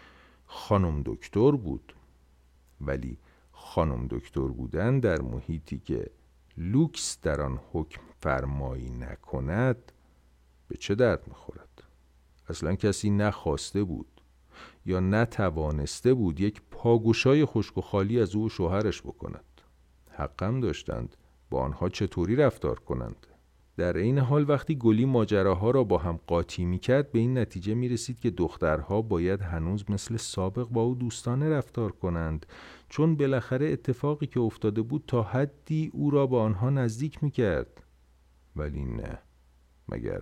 خانم 0.45 1.01
دکتر 1.05 1.51
بود. 1.51 1.95
ولی 2.81 3.17
خانم 3.51 4.07
دکتر 4.09 4.47
بودن 4.47 4.99
در 4.99 5.21
محیطی 5.21 5.79
که 5.79 6.09
لوکس 6.57 7.21
در 7.21 7.41
آن 7.41 7.59
حکم 7.71 8.01
فرمایی 8.19 8.89
نکند 8.89 9.91
به 10.67 10.77
چه 10.77 10.95
درد 10.95 11.27
می‌خورد؟ 11.27 11.83
اصلا 12.49 12.75
کسی 12.75 13.09
نخواسته 13.09 13.83
بود 13.83 14.21
یا 14.85 14.99
نتوانسته 14.99 16.13
بود 16.13 16.39
یک 16.39 16.61
پاگوشای 16.71 17.45
خشک 17.45 17.77
و 17.77 17.81
خالی 17.81 18.21
از 18.21 18.35
او 18.35 18.49
شوهرش 18.49 19.01
بکند. 19.01 19.61
حقم 20.09 20.59
داشتند 20.59 21.15
با 21.49 21.61
آنها 21.61 21.89
چطوری 21.89 22.35
رفتار 22.35 22.79
کنند. 22.79 23.27
در 23.77 23.97
این 23.97 24.19
حال 24.19 24.49
وقتی 24.49 24.75
گلی 24.75 25.05
ماجراها 25.05 25.71
را 25.71 25.83
با 25.83 25.97
هم 25.97 26.19
قاطی 26.27 26.65
می 26.65 26.79
کرد 26.79 27.11
به 27.11 27.19
این 27.19 27.37
نتیجه 27.37 27.73
می 27.73 27.89
رسید 27.89 28.19
که 28.19 28.29
دخترها 28.29 29.01
باید 29.01 29.41
هنوز 29.41 29.89
مثل 29.89 30.17
سابق 30.17 30.67
با 30.67 30.81
او 30.81 30.95
دوستانه 30.95 31.49
رفتار 31.49 31.91
کنند. 31.91 32.45
چون 32.89 33.15
بالاخره 33.15 33.69
اتفاقی 33.69 34.27
که 34.27 34.39
افتاده 34.39 34.81
بود 34.81 35.03
تا 35.07 35.23
حدی 35.23 35.91
او 35.93 36.11
را 36.11 36.27
با 36.27 36.43
آنها 36.43 36.69
نزدیک 36.69 37.23
می 37.23 37.31
کرد 37.31 37.83
ولی 38.55 38.85
نه 38.85 39.19
مگر 39.89 40.21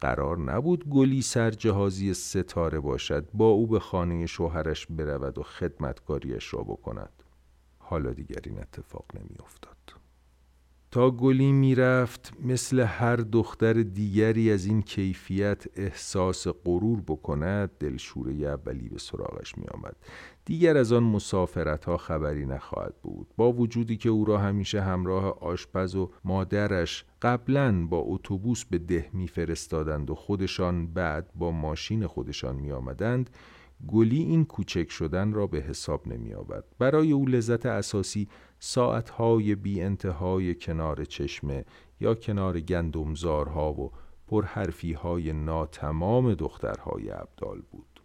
قرار 0.00 0.38
نبود 0.38 0.88
گلی 0.88 1.22
سرجهازی 1.22 2.14
ستاره 2.14 2.80
باشد 2.80 3.28
با 3.34 3.48
او 3.48 3.66
به 3.66 3.78
خانه 3.78 4.26
شوهرش 4.26 4.86
برود 4.86 5.38
و 5.38 5.42
خدمتکاریش 5.42 6.54
را 6.54 6.62
بکند 6.62 7.22
حالا 7.78 8.12
دیگر 8.12 8.40
این 8.44 8.58
اتفاق 8.58 9.04
نمی 9.14 9.36
افتاد. 9.40 9.76
تا 10.90 11.10
گلی 11.10 11.52
می‌رفت 11.52 12.32
مثل 12.44 12.80
هر 12.80 13.16
دختر 13.16 13.72
دیگری 13.72 14.52
از 14.52 14.64
این 14.64 14.82
کیفیت 14.82 15.64
احساس 15.74 16.46
غرور 16.48 17.00
بکند 17.00 17.70
دلشوره 17.78 18.32
اولی 18.32 18.88
به 18.88 18.98
سراغش 18.98 19.58
می 19.58 19.64
آمد. 19.66 19.96
دیگر 20.44 20.76
از 20.76 20.92
آن 20.92 21.02
مسافرت 21.02 21.84
ها 21.84 21.96
خبری 21.96 22.46
نخواهد 22.46 22.94
بود 23.02 23.26
با 23.36 23.52
وجودی 23.52 23.96
که 23.96 24.08
او 24.08 24.24
را 24.24 24.38
همیشه 24.38 24.80
همراه 24.80 25.38
آشپز 25.40 25.96
و 25.96 26.10
مادرش 26.24 27.04
قبلا 27.22 27.86
با 27.86 27.98
اتوبوس 27.98 28.64
به 28.64 28.78
ده 28.78 29.10
میفرستادند 29.12 30.10
و 30.10 30.14
خودشان 30.14 30.86
بعد 30.86 31.30
با 31.34 31.50
ماشین 31.50 32.06
خودشان 32.06 32.56
می 32.56 32.72
آمدند 32.72 33.30
گلی 33.88 34.22
این 34.22 34.44
کوچک 34.44 34.90
شدن 34.90 35.32
را 35.32 35.46
به 35.46 35.60
حساب 35.60 36.08
نمی 36.08 36.34
آورد. 36.34 36.64
برای 36.78 37.12
او 37.12 37.26
لذت 37.26 37.66
اساسی 37.66 38.28
ساعتهای 38.58 39.54
بی 39.54 39.80
انتهای 39.80 40.54
کنار 40.54 41.04
چشمه 41.04 41.64
یا 42.00 42.14
کنار 42.14 42.60
گندمزارها 42.60 43.72
و 43.72 43.92
پرحرفی 44.28 44.92
های 44.92 45.32
ناتمام 45.32 46.34
دخترهای 46.34 47.08
عبدال 47.08 47.62
بود 47.70 48.00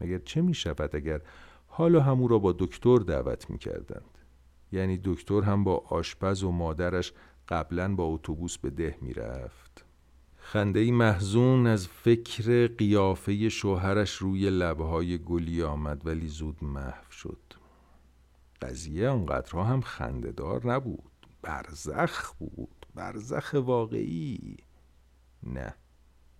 مگر 0.00 0.18
چه 0.18 0.42
می 0.42 0.54
شود 0.54 0.96
اگر 0.96 1.20
حالا 1.76 2.00
همو 2.00 2.28
را 2.28 2.38
با 2.38 2.52
دکتر 2.58 2.96
دعوت 2.96 3.50
می 3.50 3.58
کردند 3.58 4.18
یعنی 4.72 5.00
دکتر 5.04 5.40
هم 5.40 5.64
با 5.64 5.76
آشپز 5.76 6.42
و 6.42 6.50
مادرش 6.50 7.12
قبلا 7.48 7.94
با 7.94 8.04
اتوبوس 8.04 8.58
به 8.58 8.70
ده 8.70 8.98
می 9.00 9.14
رفت 9.14 9.84
خنده 10.36 10.80
ای 10.80 10.90
محزون 10.90 11.66
از 11.66 11.88
فکر 11.88 12.66
قیافه 12.66 13.48
شوهرش 13.48 14.14
روی 14.14 14.50
لبهای 14.50 15.18
گلی 15.18 15.62
آمد 15.62 16.06
ولی 16.06 16.28
زود 16.28 16.64
محو 16.64 17.10
شد. 17.10 17.42
قضیه 18.62 19.08
آنقدرها 19.08 19.64
هم 19.64 19.80
خندهدار 19.80 20.72
نبود. 20.72 21.26
برزخ 21.42 22.32
بود. 22.32 22.86
برزخ 22.94 23.54
واقعی. 23.58 24.56
نه. 25.42 25.74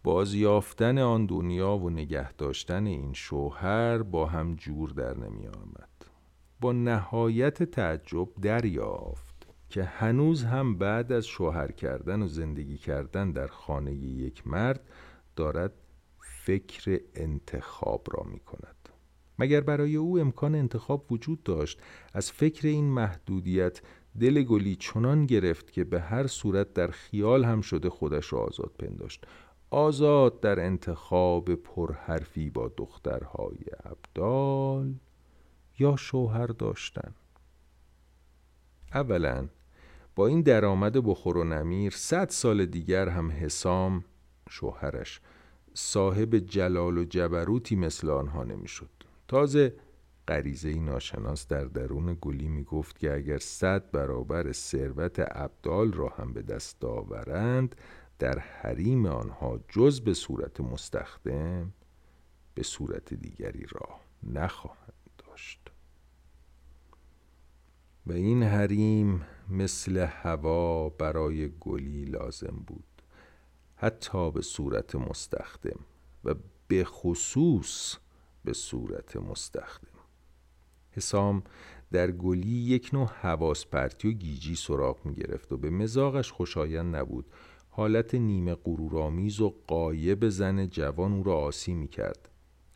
بازیافتن 0.05 0.99
آن 0.99 1.27
دنیا 1.27 1.77
و 1.77 1.91
نگه 1.91 2.33
داشتن 2.33 2.87
این 2.87 3.13
شوهر 3.13 4.03
با 4.03 4.27
هم 4.27 4.55
جور 4.55 4.91
در 4.91 5.17
نمی 5.17 5.47
آمد 5.47 5.89
با 6.61 6.73
نهایت 6.73 7.63
تعجب 7.63 8.29
دریافت 8.43 9.47
که 9.69 9.85
هنوز 9.85 10.45
هم 10.45 10.79
بعد 10.79 11.13
از 11.13 11.27
شوهر 11.27 11.73
کردن 11.73 12.23
و 12.23 12.29
زندگی 12.29 12.79
کردن 12.79 13.33
در 13.33 13.47
خانه 13.47 13.93
یک 13.95 14.47
مرد 14.47 14.81
دارد 15.37 15.73
فکر 16.19 17.01
انتخاب 17.15 18.07
را 18.13 18.23
می 18.23 18.41
کند 18.41 18.89
مگر 19.39 19.61
برای 19.61 19.97
او 19.97 20.19
امکان 20.19 20.55
انتخاب 20.55 21.13
وجود 21.13 21.43
داشت 21.43 21.81
از 22.13 22.33
فکر 22.33 22.69
این 22.69 22.85
محدودیت 22.85 23.81
دل 24.21 24.43
گلی 24.43 24.77
چنان 24.77 25.27
گرفت 25.27 25.73
که 25.73 25.85
به 25.85 26.01
هر 26.01 26.27
صورت 26.27 26.73
در 26.75 26.91
خیال 26.91 27.45
هم 27.45 27.61
شده 27.61 27.91
خودش 27.91 28.33
را 28.33 28.39
آزاد 28.39 28.73
پنداشت؟ 28.79 29.27
آزاد 29.75 30.41
در 30.41 30.61
انتخاب 30.61 31.55
پرحرفی 31.55 32.51
با 32.51 32.73
دخترهای 32.77 33.59
ابدال 33.85 34.95
یا 35.79 35.97
شوهر 35.97 36.47
داشتن؟ 36.47 37.15
اولا 38.95 39.49
با 40.17 40.27
این 40.27 40.41
درآمد 40.41 40.93
بخور 40.93 41.39
و 41.39 41.45
نمیر 41.45 41.93
صد 41.93 42.29
سال 42.29 42.67
دیگر 42.67 43.09
هم 43.09 43.31
حسام 43.31 44.05
شوهرش 44.51 45.21
صاحب 45.75 46.35
جلال 46.37 46.99
و 46.99 47.05
جبروتی 47.05 47.77
مثل 47.77 48.11
آنها 48.11 48.45
نمی‌شد. 48.45 48.91
تازه 49.29 49.75
غریزه 50.29 50.75
ناشناس 50.75 51.49
در 51.49 51.65
درون 51.65 52.19
گلی 52.21 52.49
می 52.49 52.65
گفت 52.65 52.99
که 52.99 53.15
اگر 53.15 53.39
صد 53.39 53.91
برابر 53.91 54.53
ثروت 54.53 55.17
ابدال 55.19 55.93
را 55.93 56.09
هم 56.09 56.33
به 56.33 56.43
دست 56.43 56.85
آورند 56.85 57.77
در 58.19 58.39
حریم 58.39 59.07
آنها 59.07 59.61
جز 59.69 60.01
به 60.01 60.15
صورت 60.15 60.61
مستخدم 60.61 61.73
به 62.55 62.63
صورت 62.63 63.15
دیگری 63.15 63.67
راه 63.71 64.01
نخواهند 64.23 65.11
داشت. 65.19 65.61
و 68.07 68.13
این 68.13 68.43
حریم 68.43 69.27
مثل 69.51 69.97
هوا 69.99 70.89
برای 70.89 71.51
گلی 71.61 72.05
لازم 72.05 72.65
بود 72.67 73.03
حتی 73.77 74.31
به 74.31 74.43
صورت 74.43 74.95
مستخدم 74.95 75.81
و 76.25 76.35
به 76.69 76.85
خصوص 76.85 77.97
به 78.45 78.53
صورت 78.53 79.17
مستخدم. 79.17 79.89
حسام 80.91 81.43
در 81.93 82.11
گلی 82.11 82.57
یک 82.57 82.91
نوع 82.93 83.07
حواس 83.07 83.67
پرتی 83.67 84.09
و 84.09 84.13
گیجی 84.13 84.57
سراغ 84.57 85.07
می 85.07 85.15
گرفت 85.15 85.53
و 85.53 85.57
به 85.57 85.71
مزاقش 85.71 86.33
خوشایند 86.33 86.97
نبود. 86.97 87.27
حالت 87.77 88.15
نیمه 88.15 88.55
غرورآمیز 88.55 89.41
و 89.41 89.55
قایب 89.67 90.29
زن 90.29 90.67
جوان 90.67 91.13
او 91.13 91.23
را 91.23 91.37
آسی 91.37 91.75
می 91.75 91.89
کرد 91.89 92.29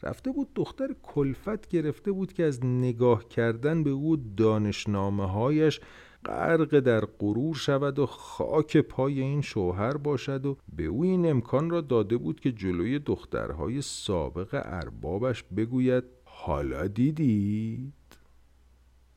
رفته 0.02 0.30
بود 0.30 0.48
دختر 0.54 0.94
کلفت 1.02 1.68
گرفته 1.68 2.12
بود 2.12 2.32
که 2.32 2.44
از 2.44 2.64
نگاه 2.64 3.28
کردن 3.28 3.82
به 3.84 3.90
او 3.90 4.16
دانشنامه 4.16 5.30
هایش 5.30 5.80
غرق 6.24 6.78
در 6.80 7.00
غرور 7.00 7.54
شود 7.54 7.98
و 7.98 8.06
خاک 8.06 8.76
پای 8.76 9.20
این 9.20 9.40
شوهر 9.40 9.96
باشد 9.96 10.46
و 10.46 10.56
به 10.76 10.84
او 10.84 11.02
این 11.02 11.30
امکان 11.30 11.70
را 11.70 11.80
داده 11.80 12.16
بود 12.16 12.40
که 12.40 12.52
جلوی 12.52 12.98
دخترهای 12.98 13.82
سابق 13.82 14.62
اربابش 14.64 15.42
بگوید 15.42 16.04
حالا 16.24 16.87
دیدید؟ 16.87 18.08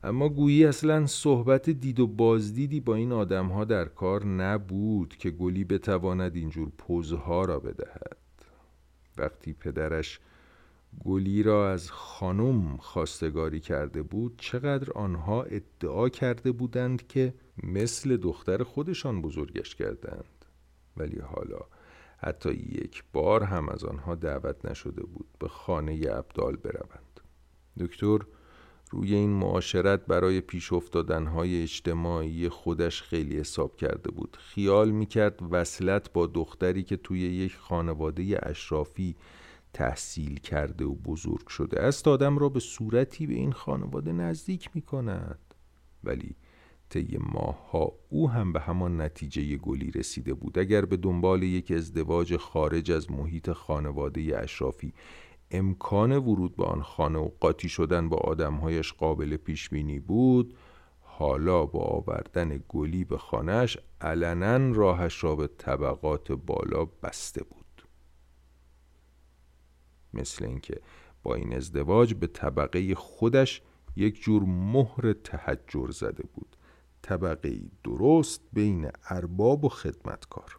اما 0.04 0.28
گویی 0.28 0.66
اصلا 0.66 1.06
صحبت 1.06 1.70
دید 1.70 2.00
و 2.00 2.06
بازدیدی 2.06 2.80
با 2.80 2.94
این 2.94 3.12
آدمها 3.12 3.64
در 3.64 3.84
کار 3.84 4.24
نبود 4.24 5.16
که 5.16 5.30
گلی 5.30 5.64
بتواند 5.64 6.36
اینجور 6.36 6.68
پوزها 6.78 7.44
را 7.44 7.60
بدهد. 7.60 8.16
وقتی 9.18 9.52
پدرش 9.52 10.20
گلی 11.04 11.42
را 11.42 11.70
از 11.70 11.90
خانم 11.90 12.76
خواستگاری 12.76 13.60
کرده 13.60 14.02
بود 14.02 14.34
چقدر 14.38 14.92
آنها 14.92 15.42
ادعا 15.42 16.08
کرده 16.08 16.52
بودند 16.52 17.06
که 17.06 17.34
مثل 17.62 18.16
دختر 18.16 18.62
خودشان 18.62 19.22
بزرگش 19.22 19.74
کردند. 19.74 20.44
ولی 20.96 21.18
حالا 21.18 21.60
حتی 22.18 22.52
یک 22.52 23.04
بار 23.12 23.42
هم 23.42 23.68
از 23.68 23.84
آنها 23.84 24.14
دعوت 24.14 24.64
نشده 24.64 25.02
بود 25.02 25.26
به 25.38 25.48
خانه 25.48 26.00
ابدال 26.10 26.56
بروند. 26.56 27.20
دکتر 27.80 28.18
روی 28.92 29.14
این 29.14 29.30
معاشرت 29.30 30.06
برای 30.06 30.40
پیش 30.40 30.72
افتادنهای 30.72 31.62
اجتماعی 31.62 32.48
خودش 32.48 33.02
خیلی 33.02 33.38
حساب 33.38 33.76
کرده 33.76 34.10
بود. 34.10 34.36
خیال 34.40 34.90
می‌کرد 34.90 35.38
وصلت 35.50 36.12
با 36.12 36.26
دختری 36.26 36.82
که 36.82 36.96
توی 36.96 37.20
یک 37.20 37.56
خانواده 37.56 38.38
اشرافی 38.42 39.16
تحصیل 39.72 40.38
کرده 40.38 40.84
و 40.84 40.94
بزرگ 40.94 41.46
شده 41.48 41.80
است 41.80 42.08
آدم 42.08 42.38
را 42.38 42.48
به 42.48 42.60
صورتی 42.60 43.26
به 43.26 43.34
این 43.34 43.52
خانواده 43.52 44.12
نزدیک 44.12 44.70
می 44.74 44.82
کند 44.82 45.54
ولی 46.04 46.36
طی 46.88 47.18
ماهها 47.20 47.92
او 48.08 48.30
هم 48.30 48.52
به 48.52 48.60
همان 48.60 49.00
نتیجه 49.00 49.56
گلی 49.56 49.90
رسیده 49.90 50.34
بود. 50.34 50.58
اگر 50.58 50.84
به 50.84 50.96
دنبال 50.96 51.42
یک 51.42 51.72
ازدواج 51.72 52.36
خارج 52.36 52.90
از 52.90 53.10
محیط 53.10 53.52
خانواده 53.52 54.38
اشرافی 54.38 54.92
امکان 55.52 56.12
ورود 56.12 56.56
به 56.56 56.64
آن 56.64 56.82
خانه 56.82 57.18
و 57.18 57.30
قاطی 57.40 57.68
شدن 57.68 58.08
با 58.08 58.16
آدمهایش 58.16 58.92
قابل 58.92 59.36
پیش 59.36 59.68
بینی 59.68 60.00
بود 60.00 60.56
حالا 61.00 61.66
با 61.66 61.80
آوردن 61.80 62.60
گلی 62.68 63.04
به 63.04 63.18
خانهش 63.18 63.78
علنا 64.00 64.76
راهش 64.76 65.24
را 65.24 65.36
به 65.36 65.46
طبقات 65.46 66.32
بالا 66.32 66.84
بسته 66.84 67.44
بود. 67.44 67.88
مثل 70.14 70.44
اینکه 70.44 70.80
با 71.22 71.34
این 71.34 71.54
ازدواج 71.56 72.14
به 72.14 72.26
طبقه 72.26 72.94
خودش 72.94 73.62
یک 73.96 74.22
جور 74.22 74.42
مهر 74.42 75.12
تحجر 75.12 75.90
زده 75.90 76.22
بود. 76.34 76.56
طبقه 77.02 77.60
درست 77.84 78.40
بین 78.52 78.90
ارباب 79.10 79.64
و 79.64 79.68
خدمتکار. 79.68 80.58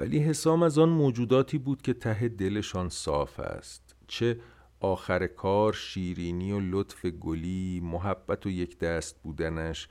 ولی 0.00 0.18
حسام 0.18 0.62
از 0.62 0.78
آن 0.78 0.88
موجوداتی 0.88 1.58
بود 1.58 1.82
که 1.82 1.92
ته 1.92 2.28
دلشان 2.28 2.88
صاف 2.88 3.40
است. 3.40 3.94
چه 4.08 4.40
آخر 4.80 5.26
کار 5.26 5.72
شیرینی 5.72 6.52
و 6.52 6.60
لطف 6.60 7.06
گلی 7.06 7.80
محبت 7.84 8.46
و 8.46 8.50
یک 8.50 8.78
دست 8.78 9.22
بودنش 9.22 9.88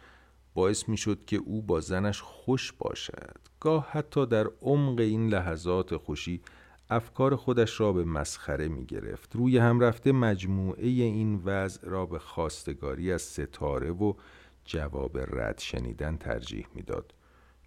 باعث 0.54 0.90
می 0.90 0.98
شد 0.98 1.26
که 1.26 1.38
او 1.38 1.62
با 1.62 1.80
زنش 1.80 2.22
خوش 2.22 2.72
باشد. 2.72 3.38
گاه 3.60 3.88
حتی 3.92 4.26
در 4.26 4.48
عمق 4.62 5.00
این 5.00 5.30
لحظات 5.30 5.98
خوشی 5.98 6.42
افکار 6.90 7.36
خودش 7.36 7.80
را 7.80 7.94
به 7.94 8.04
مسخره 8.04 8.68
می 8.68 8.86
گرفت 8.86 9.36
روی 9.36 9.58
هم 9.58 9.80
رفته 9.80 10.12
مجموعه 10.12 10.88
این 10.88 11.42
وضع 11.46 11.90
را 11.90 12.06
به 12.06 12.20
خواستگاری 12.20 13.12
از 13.12 13.22
ستاره 13.22 13.92
و 13.92 14.14
جواب 14.66 15.18
رد 15.18 15.60
شنیدن 15.60 16.18
ترجیح 16.18 16.68
می‌داد. 16.76 17.14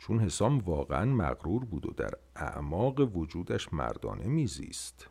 چون 0.03 0.19
حسام 0.19 0.59
واقعا 0.59 1.05
مغرور 1.05 1.65
بود 1.65 1.87
و 1.87 1.91
در 1.91 2.11
اعماق 2.37 3.17
وجودش 3.17 3.73
مردانه 3.73 4.27
میزیست. 4.27 5.09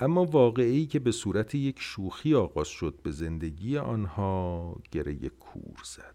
اما 0.00 0.24
واقعی 0.24 0.86
که 0.86 0.98
به 0.98 1.12
صورت 1.12 1.54
یک 1.54 1.76
شوخی 1.80 2.34
آغاز 2.34 2.68
شد 2.68 2.98
به 3.02 3.10
زندگی 3.10 3.78
آنها 3.78 4.76
گره 4.90 5.28
کور 5.28 5.82
زد. 5.84 6.14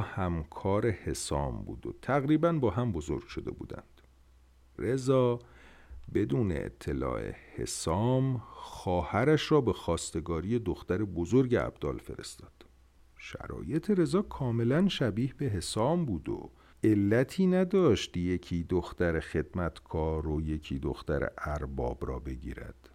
همکار 0.00 0.90
حسام 0.90 1.64
بود 1.64 1.86
و 1.86 1.94
تقریبا 2.02 2.52
با 2.52 2.70
هم 2.70 2.92
بزرگ 2.92 3.26
شده 3.26 3.50
بودند. 3.50 4.02
رضا 4.78 5.38
بدون 6.14 6.52
اطلاع 6.52 7.30
حسام 7.56 8.42
خواهرش 8.46 9.52
را 9.52 9.60
به 9.60 9.72
خواستگاری 9.72 10.58
دختر 10.58 11.04
بزرگ 11.04 11.56
عبدال 11.56 11.98
فرستاد. 11.98 12.52
شرایط 13.16 13.90
رضا 13.90 14.22
کاملا 14.22 14.88
شبیه 14.88 15.34
به 15.34 15.46
حسام 15.46 16.04
بود 16.04 16.28
و 16.28 16.50
علتی 16.84 17.46
نداشت 17.46 18.16
یکی 18.16 18.64
دختر 18.64 19.20
خدمتکار 19.20 20.26
و 20.26 20.40
یکی 20.40 20.78
دختر 20.78 21.28
ارباب 21.38 22.06
را 22.06 22.18
بگیرد. 22.18 22.90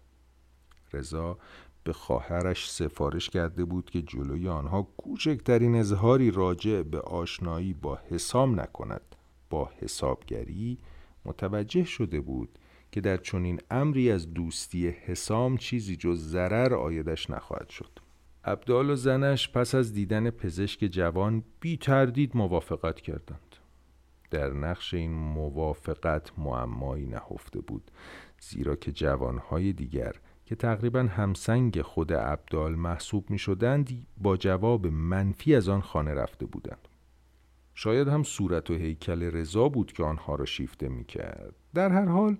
رضا 0.92 1.38
به 1.84 1.92
خواهرش 1.92 2.70
سفارش 2.70 3.30
کرده 3.30 3.64
بود 3.64 3.90
که 3.90 4.02
جلوی 4.02 4.48
آنها 4.48 4.82
کوچکترین 4.82 5.74
اظهاری 5.74 6.30
راجع 6.30 6.82
به 6.82 7.00
آشنایی 7.00 7.74
با 7.74 7.98
حسام 8.10 8.60
نکند. 8.60 9.16
با 9.50 9.70
حسابگری 9.80 10.78
متوجه 11.24 11.84
شده 11.84 12.20
بود 12.20 12.58
که 12.92 13.00
در 13.00 13.16
چنین 13.16 13.60
امری 13.70 14.10
از 14.10 14.34
دوستی 14.34 14.88
حسام 14.88 15.56
چیزی 15.56 15.96
جز 15.96 16.28
ضرر 16.28 16.74
آیدش 16.74 17.30
نخواهد 17.30 17.68
شد. 17.68 17.90
عبدال 18.44 18.90
و 18.90 18.96
زنش 18.96 19.48
پس 19.48 19.74
از 19.74 19.92
دیدن 19.92 20.30
پزشک 20.30 20.80
جوان 20.80 21.44
بی 21.60 21.76
تردید 21.76 22.36
موافقت 22.36 23.00
کردند. 23.00 23.56
در 24.30 24.50
نقش 24.50 24.94
این 24.94 25.12
موافقت 25.12 26.38
معمایی 26.38 27.06
نهفته 27.06 27.60
بود 27.60 27.90
زیرا 28.40 28.76
که 28.76 28.92
جوانهای 28.92 29.72
دیگر 29.72 30.12
که 30.46 30.54
تقریبا 30.54 31.00
همسنگ 31.00 31.82
خود 31.82 32.12
عبدال 32.12 32.74
محسوب 32.74 33.30
می 33.30 33.38
شدند 33.38 34.06
با 34.16 34.36
جواب 34.36 34.86
منفی 34.86 35.54
از 35.54 35.68
آن 35.68 35.80
خانه 35.80 36.14
رفته 36.14 36.46
بودند. 36.46 36.88
شاید 37.74 38.08
هم 38.08 38.22
صورت 38.22 38.70
و 38.70 38.74
هیکل 38.74 39.22
رضا 39.22 39.68
بود 39.68 39.92
که 39.92 40.04
آنها 40.04 40.34
را 40.34 40.44
شیفته 40.44 40.88
می 40.88 41.04
کرد. 41.04 41.54
در 41.74 41.92
هر 41.92 42.04
حال 42.04 42.36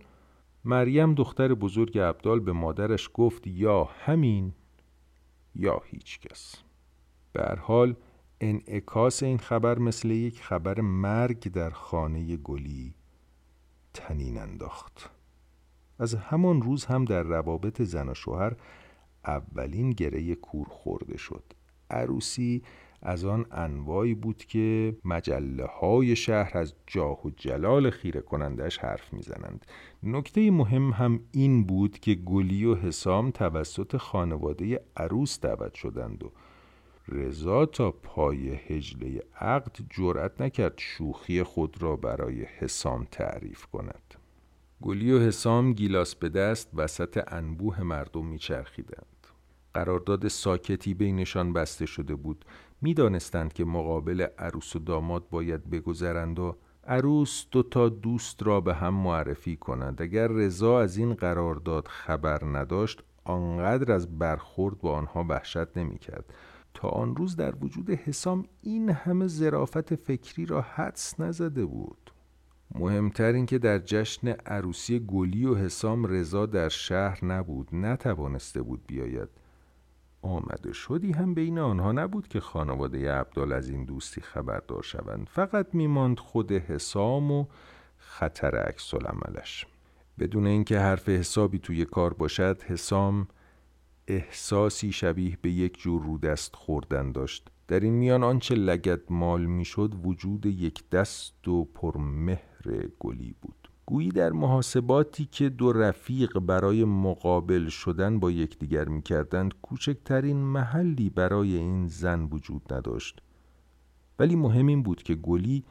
مریم 0.64 1.14
دختر 1.14 1.54
بزرگ 1.54 1.98
عبدال 1.98 2.40
به 2.40 2.52
مادرش 2.52 3.10
گفت 3.14 3.46
یا 3.46 3.84
همین 3.84 4.52
یا 5.54 5.82
هیچ 5.86 6.20
کس. 6.20 6.54
به 7.32 7.42
هر 7.42 7.56
حال 7.56 7.96
انعکاس 8.40 9.22
این 9.22 9.38
خبر 9.38 9.78
مثل 9.78 10.10
یک 10.10 10.42
خبر 10.42 10.80
مرگ 10.80 11.52
در 11.52 11.70
خانه 11.70 12.36
گلی 12.36 12.94
تنین 13.94 14.38
انداخت. 14.38 15.10
از 15.98 16.14
همان 16.14 16.62
روز 16.62 16.84
هم 16.84 17.04
در 17.04 17.22
روابط 17.22 17.82
زن 17.82 18.08
و 18.08 18.14
شوهر 18.14 18.56
اولین 19.26 19.90
گره 19.90 20.34
کور 20.34 20.66
خورده 20.68 21.16
شد. 21.16 21.44
عروسی 21.90 22.62
از 23.02 23.24
آن 23.24 23.46
انواعی 23.50 24.14
بود 24.14 24.44
که 24.44 24.96
مجله 25.04 25.66
های 25.66 26.16
شهر 26.16 26.58
از 26.58 26.74
جاه 26.86 27.26
و 27.26 27.30
جلال 27.30 27.90
خیره 27.90 28.20
کنندش 28.20 28.78
حرف 28.78 29.12
می‌زنند. 29.12 29.66
نکته 30.02 30.50
مهم 30.50 30.90
هم 30.90 31.20
این 31.32 31.64
بود 31.64 31.98
که 31.98 32.14
گلی 32.14 32.64
و 32.64 32.74
حسام 32.74 33.30
توسط 33.30 33.96
خانواده 33.96 34.80
عروس 34.96 35.40
دعوت 35.40 35.74
شدند 35.74 36.24
و 36.24 36.32
رضا 37.08 37.66
تا 37.66 37.90
پای 37.90 38.48
هجله 38.48 39.22
عقد 39.40 39.76
جرأت 39.90 40.40
نکرد 40.40 40.74
شوخی 40.76 41.42
خود 41.42 41.82
را 41.82 41.96
برای 41.96 42.44
حسام 42.44 43.06
تعریف 43.10 43.66
کند. 43.66 44.23
گلی 44.82 45.12
و 45.12 45.20
حسام 45.20 45.72
گیلاس 45.72 46.14
به 46.14 46.28
دست 46.28 46.68
وسط 46.74 47.24
انبوه 47.26 47.82
مردم 47.82 48.26
میچرخیدند. 48.26 49.06
قرارداد 49.74 50.28
ساکتی 50.28 50.94
بینشان 50.94 51.52
بسته 51.52 51.86
شده 51.86 52.14
بود. 52.14 52.44
می‌دانستند 52.80 53.52
که 53.52 53.64
مقابل 53.64 54.26
عروس 54.38 54.76
و 54.76 54.78
داماد 54.78 55.28
باید 55.28 55.70
بگذرند 55.70 56.38
و 56.38 56.56
عروس 56.86 57.44
دو 57.50 57.62
تا 57.62 57.88
دوست 57.88 58.42
را 58.42 58.60
به 58.60 58.74
هم 58.74 58.94
معرفی 58.94 59.56
کنند. 59.56 60.02
اگر 60.02 60.28
رضا 60.28 60.80
از 60.80 60.96
این 60.96 61.14
قرارداد 61.14 61.88
خبر 61.88 62.44
نداشت 62.44 63.02
آنقدر 63.24 63.92
از 63.92 64.18
برخورد 64.18 64.78
با 64.78 64.96
آنها 64.96 65.26
وحشت 65.28 65.78
نمی‌کرد. 65.78 66.34
تا 66.74 66.88
آن 66.88 67.16
روز 67.16 67.36
در 67.36 67.54
وجود 67.60 67.90
حسام 67.90 68.44
این 68.62 68.90
همه 68.90 69.26
ظرافت 69.26 69.94
فکری 69.94 70.46
را 70.46 70.60
حدس 70.60 71.20
نزده 71.20 71.66
بود. 71.66 72.03
مهمتر 72.74 73.32
این 73.32 73.46
که 73.46 73.58
در 73.58 73.78
جشن 73.78 74.28
عروسی 74.28 75.00
گلی 75.06 75.46
و 75.46 75.54
حسام 75.54 76.06
رضا 76.06 76.46
در 76.46 76.68
شهر 76.68 77.24
نبود 77.24 77.68
نتوانسته 77.72 78.62
بود 78.62 78.86
بیاید. 78.86 79.28
آمده 80.22 80.72
شدی 80.72 81.12
هم 81.12 81.34
بین 81.34 81.58
آنها 81.58 81.92
نبود 81.92 82.28
که 82.28 82.40
خانواده 82.40 83.12
عبدال 83.12 83.52
از 83.52 83.68
این 83.68 83.84
دوستی 83.84 84.20
خبردار 84.20 84.82
شوند. 84.82 85.28
فقط 85.30 85.66
میماند 85.72 86.18
خود 86.18 86.52
حسام 86.52 87.30
و 87.30 87.46
خطر 87.96 88.56
عکس 88.56 88.94
العملش 88.94 89.66
بدون 90.18 90.46
اینکه 90.46 90.78
حرف 90.78 91.08
حسابی 91.08 91.58
توی 91.58 91.84
کار 91.84 92.14
باشد 92.14 92.62
حسام 92.62 93.28
احساسی 94.08 94.92
شبیه 94.92 95.38
به 95.42 95.50
یک 95.50 95.78
جور 95.78 96.02
رودست 96.02 96.56
خوردن 96.56 97.12
داشت. 97.12 97.50
در 97.68 97.80
این 97.80 97.92
میان 97.92 98.24
آنچه 98.24 98.54
لگد 98.54 99.00
مال 99.10 99.46
می‌شد 99.46 99.94
وجود 100.04 100.46
یک 100.46 100.90
دست 100.90 101.48
و 101.48 101.64
پرمهر 101.64 102.88
گلی 102.98 103.34
بود. 103.40 103.68
گویی 103.86 104.08
در 104.08 104.30
محاسباتی 104.30 105.24
که 105.24 105.48
دو 105.48 105.72
رفیق 105.72 106.38
برای 106.38 106.84
مقابل 106.84 107.68
شدن 107.68 108.20
با 108.20 108.30
یکدیگر 108.30 108.88
می‌کردند 108.88 109.54
کوچکترین 109.62 110.36
محلی 110.36 111.10
برای 111.10 111.56
این 111.56 111.88
زن 111.88 112.28
وجود 112.32 112.74
نداشت. 112.74 113.22
ولی 114.18 114.36
مهم 114.36 114.66
این 114.66 114.82
بود 114.82 115.02
که 115.02 115.14
گلی 115.14 115.64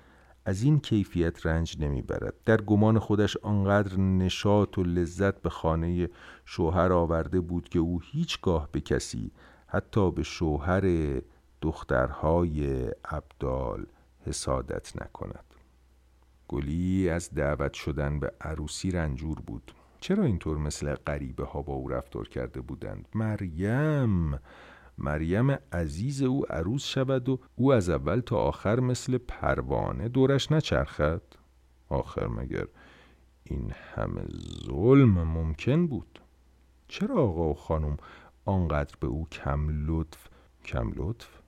از 0.45 0.63
این 0.63 0.79
کیفیت 0.79 1.45
رنج 1.45 1.77
نمی‌برد. 1.79 2.33
در 2.45 2.61
گمان 2.61 2.99
خودش 2.99 3.37
آنقدر 3.37 3.99
نشاط 3.99 4.77
و 4.77 4.83
لذت 4.83 5.41
به 5.41 5.49
خانه 5.49 6.09
شوهر 6.45 6.93
آورده 6.93 7.41
بود 7.41 7.69
که 7.69 7.79
او 7.79 7.99
هیچگاه 8.03 8.69
به 8.71 8.81
کسی 8.81 9.31
حتی 9.67 10.11
به 10.11 10.23
شوهر 10.23 10.81
دخترهای 11.63 12.87
عبدال 13.05 13.85
حسادت 14.25 15.01
نکند. 15.01 15.45
گلی 16.47 17.09
از 17.09 17.33
دعوت 17.33 17.73
شدن 17.73 18.19
به 18.19 18.31
عروسی 18.41 18.91
رنجور 18.91 19.39
بود. 19.39 19.71
چرا 19.99 20.23
اینطور 20.23 20.57
مثل 20.57 20.95
غریبه 20.95 21.45
ها 21.45 21.61
با 21.61 21.73
او 21.73 21.87
رفتار 21.87 22.27
کرده 22.27 22.61
بودند؟ 22.61 23.07
مریم 23.15 24.39
مریم 24.97 25.51
عزیز 25.71 26.21
او 26.21 26.45
عروس 26.45 26.83
شود 26.83 27.29
و 27.29 27.39
او 27.55 27.73
از 27.73 27.89
اول 27.89 28.19
تا 28.19 28.37
آخر 28.37 28.79
مثل 28.79 29.17
پروانه 29.17 30.09
دورش 30.09 30.51
نچرخد؟ 30.51 31.21
آخر 31.89 32.27
مگر 32.27 32.67
این 33.43 33.71
همه 33.95 34.25
ظلم 34.65 35.23
ممکن 35.23 35.87
بود؟ 35.87 36.21
چرا 36.87 37.15
آقا 37.15 37.49
و 37.49 37.53
خانم 37.53 37.97
آنقدر 38.45 38.95
به 38.99 39.07
او 39.07 39.27
کم 39.29 39.87
لطف 39.87 40.27
کم 40.65 40.91
لطف؟ 40.95 41.42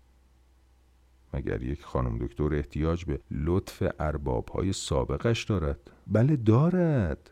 مگر 1.35 1.63
یک 1.63 1.83
خانم 1.83 2.17
دکتر 2.17 2.55
احتیاج 2.55 3.05
به 3.05 3.19
لطف 3.31 3.83
ارباب 3.99 4.49
های 4.49 4.73
سابقش 4.73 5.43
دارد؟ 5.43 5.79
بله 6.07 6.35
دارد. 6.35 7.31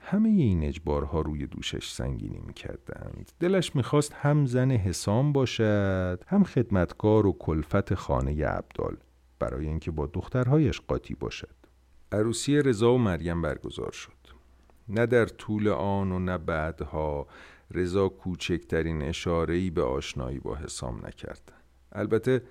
همه 0.00 0.28
این 0.28 0.64
اجبارها 0.64 1.20
روی 1.20 1.46
دوشش 1.46 1.90
سنگینی 1.90 2.40
می 2.46 2.54
کردند. 2.54 3.32
دلش 3.40 3.76
می‌خواست 3.76 4.12
هم 4.12 4.46
زن 4.46 4.70
حسام 4.70 5.32
باشد 5.32 6.24
هم 6.26 6.44
خدمتکار 6.44 7.26
و 7.26 7.36
کلفت 7.38 7.94
خانه 7.94 8.46
عبدال 8.46 8.96
برای 9.38 9.66
اینکه 9.66 9.90
با 9.90 10.06
دخترهایش 10.06 10.80
قاطی 10.80 11.14
باشد. 11.14 11.54
عروسی 12.12 12.62
رضا 12.62 12.94
و 12.94 12.98
مریم 12.98 13.42
برگزار 13.42 13.92
شد. 13.92 14.12
نه 14.88 15.06
در 15.06 15.26
طول 15.26 15.68
آن 15.68 16.12
و 16.12 16.18
نه 16.18 16.38
بعدها 16.38 17.26
رضا 17.70 18.08
کوچکترین 18.08 19.02
اشاره‌ای 19.02 19.70
به 19.70 19.82
آشنایی 19.82 20.38
با 20.38 20.54
حسام 20.54 21.06
نکرد. 21.06 21.52
البته 21.92 22.42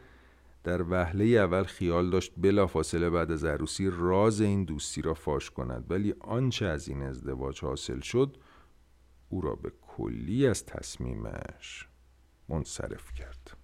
در 0.68 0.82
وهله 0.90 1.26
اول 1.26 1.64
خیال 1.64 2.10
داشت 2.10 2.34
بلافاصله 2.38 3.10
بعد 3.10 3.32
از 3.32 3.46
عروسی 3.46 3.90
راز 3.90 4.42
این 4.42 4.64
دوستی 4.64 5.02
را 5.02 5.14
فاش 5.14 5.50
کند 5.50 5.86
ولی 5.92 6.14
آنچه 6.20 6.66
از 6.66 6.88
این 6.88 7.02
ازدواج 7.02 7.62
حاصل 7.62 8.00
شد 8.00 8.38
او 9.30 9.42
را 9.42 9.56
به 9.56 9.72
کلی 9.82 10.48
از 10.48 10.66
تصمیمش 10.66 11.88
منصرف 12.50 13.14
کرد 13.14 13.58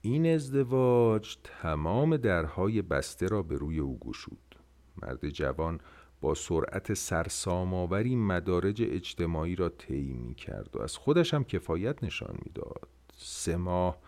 این 0.00 0.34
ازدواج 0.34 1.36
تمام 1.44 2.16
درهای 2.16 2.82
بسته 2.82 3.26
را 3.26 3.42
به 3.42 3.56
روی 3.56 3.78
او 3.78 3.98
گشود 3.98 4.56
مرد 5.02 5.28
جوان 5.28 5.80
با 6.20 6.34
سرعت 6.34 6.94
سرسامآوری 6.94 8.16
مدارج 8.16 8.82
اجتماعی 8.82 9.56
را 9.56 9.68
طی 9.68 10.12
می 10.12 10.34
کرد 10.34 10.76
و 10.76 10.82
از 10.82 10.96
خودش 10.96 11.34
هم 11.34 11.44
کفایت 11.44 12.04
نشان 12.04 12.38
می‌داد. 12.44 12.88
سه 13.16 13.56
ماه 13.56 13.98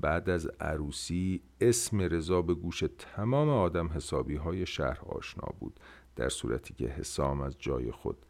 بعد 0.00 0.30
از 0.30 0.46
عروسی 0.60 1.42
اسم 1.60 2.00
رضا 2.00 2.42
به 2.42 2.54
گوش 2.54 2.84
تمام 2.98 3.48
آدم 3.48 3.88
حسابی 3.88 4.36
های 4.36 4.66
شهر 4.66 5.00
آشنا 5.06 5.54
بود 5.58 5.80
در 6.16 6.28
صورتی 6.28 6.74
که 6.74 6.86
حسام 6.86 7.40
از 7.40 7.58
جای 7.58 7.90
خود 7.90 8.26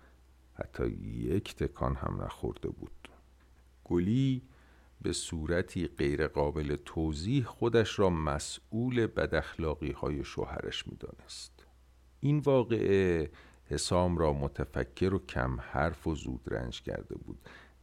حتی 0.55 0.89
یک 1.03 1.57
تکان 1.57 1.95
هم 1.95 2.23
نخورده 2.23 2.69
بود. 2.69 3.09
گلی 3.85 4.43
به 5.03 5.13
صورتی 5.13 5.87
غیرقابل 5.87 6.77
توضیح 6.85 7.45
خودش 7.45 7.99
را 7.99 8.11
مسئول 8.11 9.07
بداخلاقی 9.07 9.93
های 9.93 10.25
شوهرش 10.25 10.89
می‌دانست. 10.89 11.67
این 12.21 12.39
واقعه 12.39 13.31
حسام 13.65 14.19
را 14.19 14.33
متفکر 14.33 15.15
و 15.15 15.19
کم 15.19 15.61
حرف 15.61 16.07
و 16.07 16.15
زود 16.15 16.41
رنج 16.47 16.83
کرده 16.83 17.15
بود. 17.15 17.39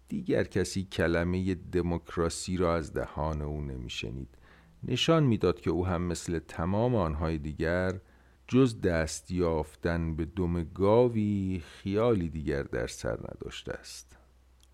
دیگر 0.07 0.43
کسی 0.43 0.83
کلمه 0.83 1.55
دموکراسی 1.55 2.57
را 2.57 2.75
از 2.75 2.93
دهان 2.93 3.41
او 3.41 3.61
نمیشنید. 3.61 4.37
نشان 4.83 5.23
می‌داد 5.23 5.61
که 5.61 5.69
او 5.69 5.87
هم 5.87 6.01
مثل 6.01 6.39
تمام 6.39 6.95
آنهای 6.95 7.37
دیگر 7.37 7.99
جز 8.47 8.81
دست 8.81 9.31
یافتن 9.31 10.15
به 10.15 10.25
دم 10.25 10.63
گاوی 10.63 11.61
خیالی 11.65 12.29
دیگر 12.29 12.63
در 12.63 12.87
سر 12.87 13.17
نداشته 13.17 13.73
است. 13.73 14.17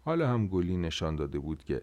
حالا 0.02 0.28
هم 0.28 0.48
گلی 0.48 0.78
نشان 0.78 1.15
داده 1.15 1.39
بود 1.39 1.63
که 1.63 1.82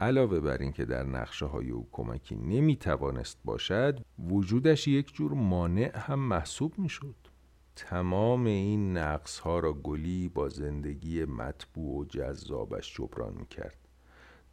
علاوه 0.00 0.40
بر 0.40 0.58
اینکه 0.58 0.84
در 0.84 1.02
نقشه 1.02 1.46
های 1.46 1.70
او 1.70 1.88
کمکی 1.92 2.36
نمی 2.36 2.76
توانست 2.76 3.38
باشد 3.44 4.00
وجودش 4.18 4.88
یک 4.88 5.14
جور 5.14 5.32
مانع 5.32 5.98
هم 5.98 6.18
محسوب 6.18 6.78
می 6.78 6.88
شد 6.88 7.14
تمام 7.78 8.44
این 8.44 8.96
نقص 8.96 9.38
ها 9.38 9.58
را 9.58 9.72
گلی 9.72 10.28
با 10.28 10.48
زندگی 10.48 11.24
مطبوع 11.24 12.00
و 12.00 12.04
جذابش 12.04 12.94
جبران 12.94 13.34
می 13.34 13.46
کرد 13.46 13.78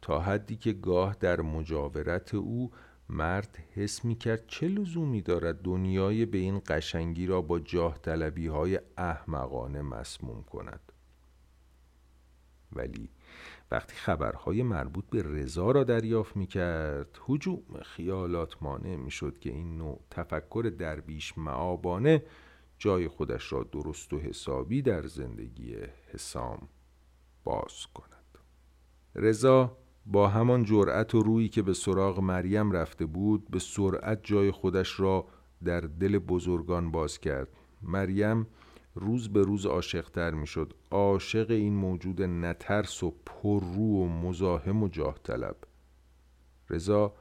تا 0.02 0.20
حدی 0.20 0.56
که 0.56 0.72
گاه 0.72 1.16
در 1.20 1.40
مجاورت 1.40 2.34
او 2.34 2.70
مرد 3.08 3.58
حس 3.74 4.04
می 4.04 4.14
کرد 4.14 4.46
چه 4.46 4.68
لزومی 4.68 5.22
دارد 5.22 5.62
دنیای 5.62 6.26
به 6.26 6.38
این 6.38 6.62
قشنگی 6.66 7.26
را 7.26 7.42
با 7.42 7.58
جاه 7.58 7.98
طلبی 7.98 8.46
های 8.46 8.80
احمقانه 8.96 9.82
مسموم 9.82 10.42
کند. 10.42 10.92
ولی 12.72 13.10
وقتی 13.70 13.94
خبرهای 13.94 14.62
مربوط 14.62 15.04
به 15.10 15.22
رضا 15.22 15.70
را 15.70 15.84
دریافت 15.84 16.36
می 16.36 16.46
کرد 16.46 17.18
حجوم 17.26 17.82
خیالات 17.82 18.62
مانع 18.62 18.96
می 18.96 19.10
شد 19.10 19.38
که 19.38 19.50
این 19.50 19.78
نوع 19.78 20.00
تفکر 20.10 20.72
درویش 20.78 21.38
معابانه 21.38 22.22
جای 22.78 23.08
خودش 23.08 23.52
را 23.52 23.62
درست 23.62 24.12
و 24.12 24.18
حسابی 24.18 24.82
در 24.82 25.06
زندگی 25.06 25.76
حسام 26.12 26.68
باز 27.44 27.86
کند. 27.94 28.38
رضا 29.14 29.76
با 30.06 30.28
همان 30.28 30.64
جرأت 30.64 31.14
و 31.14 31.20
رویی 31.20 31.48
که 31.48 31.62
به 31.62 31.74
سراغ 31.74 32.20
مریم 32.20 32.72
رفته 32.72 33.06
بود 33.06 33.50
به 33.50 33.58
سرعت 33.58 34.20
جای 34.22 34.50
خودش 34.50 35.00
را 35.00 35.26
در 35.64 35.80
دل 35.80 36.18
بزرگان 36.18 36.90
باز 36.90 37.18
کرد. 37.18 37.48
مریم 37.82 38.46
روز 38.94 39.28
به 39.28 39.42
روز 39.42 39.66
عاشقتر 39.66 40.30
می‌شد. 40.30 40.74
عاشق 40.90 41.50
این 41.50 41.74
موجود 41.74 42.22
نترس 42.22 43.02
و 43.02 43.14
پررو 43.26 44.02
و 44.02 44.08
مزاحم 44.08 44.82
و 44.82 44.88
جاه 44.88 45.18
طلب. 45.22 45.56
رضا 46.70 47.14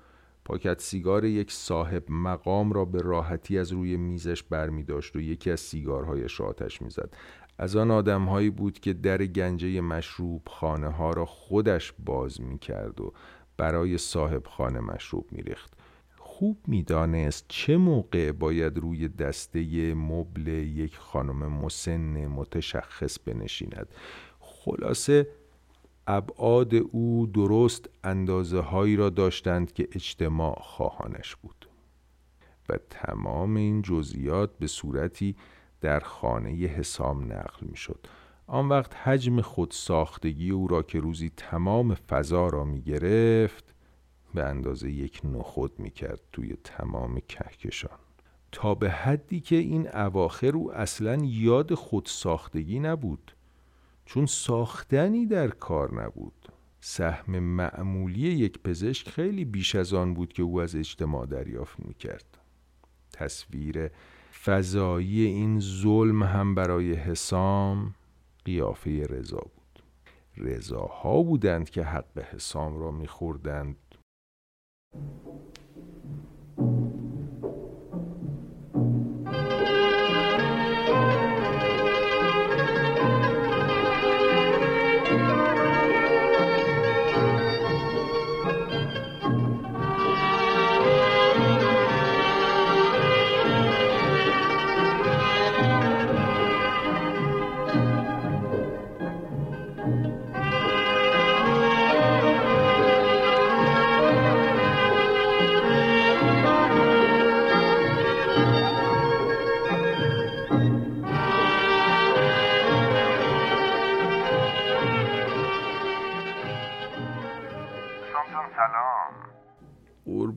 پاکت 0.46 0.82
سیگار 0.82 1.26
یک 1.26 1.52
صاحب 1.52 2.04
مقام 2.10 2.72
را 2.72 2.86
به 2.86 3.02
راحتی 3.02 3.60
از 3.60 3.72
روی 3.72 3.98
میزش 3.98 4.44
بر 4.44 4.70
می 4.70 4.84
داشت 4.84 5.16
و 5.16 5.22
یکی 5.22 5.52
از 5.52 5.60
سیگارهایش 5.60 6.40
را 6.40 6.46
آتش 6.46 6.82
می‌زد. 6.82 7.14
از 7.58 7.76
آن 7.76 7.92
آدمهایی 7.92 8.50
بود 8.50 8.80
که 8.80 8.94
در 8.94 9.26
گنجه 9.26 9.82
مشروب 9.82 10.42
خانه 10.48 10.90
ها 10.90 11.12
را 11.12 11.26
خودش 11.26 11.94
باز 12.06 12.42
می 12.42 12.60
کرد 12.60 13.02
و 13.02 13.14
برای 13.58 13.98
صاحب 13.98 14.48
خانه 14.48 14.80
مشروب 14.80 15.28
می 15.32 15.42
ریخت. 15.42 15.74
خوب 16.18 16.58
می‌دانست 16.68 17.46
چه 17.48 17.78
موقع 17.78 18.32
باید 18.32 18.78
روی 18.78 19.08
دسته 19.08 19.94
مبل 19.94 20.48
یک 20.48 20.98
خانم 20.98 21.52
مسن 21.52 22.28
متشخص 22.28 23.20
بنشیند 23.20 23.88
خلاصه 24.40 25.28
ابعاد 26.08 26.76
او 26.76 27.28
درست 27.34 27.90
اندازه 28.04 28.60
هایی 28.60 28.96
را 28.96 29.10
داشتند 29.10 29.74
که 29.74 29.88
اجتماع 29.92 30.60
خواهانش 30.62 31.36
بود 31.36 31.70
و 32.70 32.78
تمام 32.90 33.56
این 33.56 33.82
جزئیات 33.82 34.58
به 34.58 34.68
صورتی 34.68 35.36
در 35.82 36.00
خانه 36.00 36.50
حسام 36.50 37.24
نقل 37.34 37.68
می 37.68 37.78
شد 37.78 38.08
آن 38.48 38.70
وقت 38.70 38.96
حجم 38.96 39.42
خود 39.42 39.72
ساختگی 39.72 40.50
او 40.50 40.68
را 40.68 40.84
که 40.84 41.00
روزی 41.00 41.32
تمام 41.38 41.94
فضا 41.94 42.48
را 42.48 42.64
می 42.64 42.82
گرفت 42.82 43.76
به 44.34 44.44
اندازه 44.44 44.92
یک 44.92 45.22
نخود 45.24 45.80
می 45.80 45.92
کرد 45.92 46.22
توی 46.32 46.58
تمام 46.64 47.20
کهکشان. 47.28 48.00
تا 48.52 48.76
به 48.76 48.90
حدی 48.90 49.40
که 49.40 49.56
این 49.56 49.96
اواخر 49.96 50.56
او 50.56 50.74
اصلا 50.74 51.16
یاد 51.24 51.74
خود 51.74 52.06
ساختگی 52.06 52.80
نبود. 52.80 53.35
چون 54.06 54.26
ساختنی 54.26 55.26
در 55.26 55.48
کار 55.48 56.04
نبود. 56.04 56.50
سهم 56.80 57.40
معمولی 57.40 58.22
یک 58.22 58.60
پزشک 58.60 59.10
خیلی 59.10 59.46
بیش 59.46 59.76
از 59.76 59.94
آن 59.94 60.14
بود 60.14 60.34
که 60.34 60.44
او 60.44 60.62
از 60.62 60.76
اجتماع 60.76 61.26
دریافت 61.26 61.80
می 61.80 61.94
کرد 61.94 62.38
تصویر 63.14 63.90
فضایی 64.44 65.22
این 65.22 65.60
ظلم 65.60 66.24
هم 66.24 66.56
برای 66.56 66.94
حسام 66.94 67.96
قیافه 68.46 69.06
رضا 69.10 69.38
بود. 69.38 69.84
رضاها 70.38 71.24
بودند 71.24 71.70
که 71.70 71.84
حق 71.84 72.20
حسام 72.20 72.80
را 72.80 72.92
میخوردند. 72.92 73.78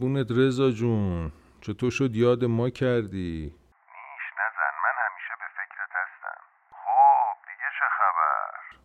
قربونت 0.09 0.31
رضا 0.31 0.71
جون. 0.71 1.33
چطور 1.61 1.91
شد 1.91 2.17
یاد 2.17 2.45
ما 2.45 2.71
کردی؟ 2.71 3.43
نیش 3.45 4.27
نزن. 4.39 4.75
من 4.85 4.95
همیشه 5.05 5.35
به 5.39 5.49
فکرت 5.57 5.91
هستم. 5.91 6.41
خب 6.71 7.37
دیگه 7.47 7.69
چه 7.79 7.87
خبر؟ 7.99 8.81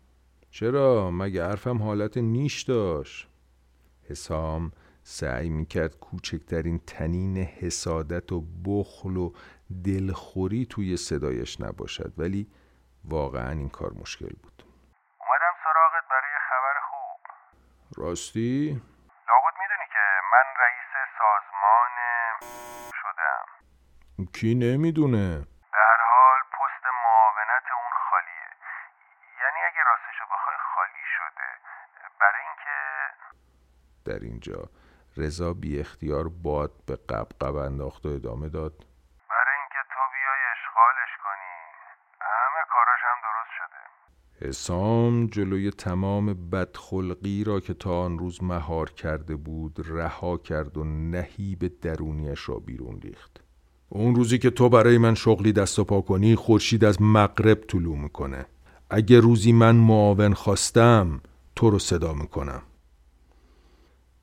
چرا؟ 0.50 1.10
مگه 1.10 1.44
حرفم 1.44 1.82
حالت 1.82 2.16
نیش 2.16 2.62
داشت؟ 2.62 3.28
حسام 4.10 4.72
سعی 5.02 5.48
می‌کرد 5.48 5.98
کوچکترین 5.98 6.78
تنین 6.78 7.36
حسادت 7.36 8.32
و 8.32 8.40
بخل 8.66 9.16
و 9.16 9.32
دلخوری 9.84 10.66
توی 10.66 10.96
صدایش 10.96 11.60
نباشد 11.60 12.12
ولی 12.18 12.46
واقعا 13.04 13.50
این 13.50 13.68
کار 13.68 13.90
مشکل 14.00 14.34
بود. 14.42 14.62
اومدم 15.20 15.54
سراغت 15.64 16.04
برای 16.10 16.34
خبر 16.50 16.76
خوب. 16.90 17.20
راستی؟ 17.96 18.82
لابد 19.28 19.54
می‌دونی 19.60 19.88
که 19.94 20.04
من 20.32 20.46
رئیس 20.64 20.92
سازمان 21.18 21.94
شدم 23.00 23.46
کی 24.26 24.54
نمی‌دونه؟ 24.54 25.46
هر 25.72 26.00
حال 26.10 26.40
پست 26.54 26.84
معاونت 27.04 27.66
اون 27.78 27.90
خالیه. 28.10 28.48
یعنی 29.42 29.60
اگه 29.68 29.82
راستشو 29.90 30.24
بخوای 30.24 30.56
خالی 30.74 31.04
شده. 31.16 31.48
برای 32.20 32.42
اینکه 32.48 32.76
در 34.04 34.26
اینجا 34.26 34.70
رضا 35.16 35.54
بی 35.54 35.80
اختیار 35.80 36.28
باد 36.28 36.70
به 36.86 36.96
قبقب 36.96 37.56
انداخت 37.56 38.06
و 38.06 38.08
ادامه 38.08 38.48
داد. 38.48 38.72
برای 39.30 39.56
اینکه 39.60 39.82
تو 39.92 40.00
بیای 40.14 40.42
اشغالش 40.54 41.12
کنی. 41.24 41.54
همه 42.20 42.62
کاراش 42.70 43.00
هم 43.10 43.18
درست 43.26 43.52
شده. 43.58 44.48
حسام 44.48 45.26
جلوی 45.26 45.70
تمام 45.70 46.50
بدخلقی 46.50 47.44
را 47.46 47.60
که 47.60 47.74
تا 47.74 48.04
آن 48.04 48.18
روز 48.18 48.42
مهار 48.42 48.90
کرده 48.90 49.36
بود 49.36 49.76
رها 49.88 50.38
کرد 50.38 50.76
و 50.76 50.84
نهیب 50.84 51.80
درونیش 51.80 52.48
را 52.48 52.54
بیرون 52.54 53.00
ریخت. 53.00 53.43
اون 53.88 54.14
روزی 54.14 54.38
که 54.38 54.50
تو 54.50 54.68
برای 54.68 54.98
من 54.98 55.14
شغلی 55.14 55.52
دست 55.52 55.78
و 55.78 55.84
پا 55.84 56.00
کنی 56.00 56.34
خورشید 56.34 56.84
از 56.84 57.02
مغرب 57.02 57.64
طلوع 57.68 57.98
می‌کنه. 57.98 58.46
اگه 58.90 59.20
روزی 59.20 59.52
من 59.52 59.76
معاون 59.76 60.34
خواستم 60.34 61.20
تو 61.56 61.70
رو 61.70 61.78
صدا 61.78 62.12
می‌کنم. 62.12 62.62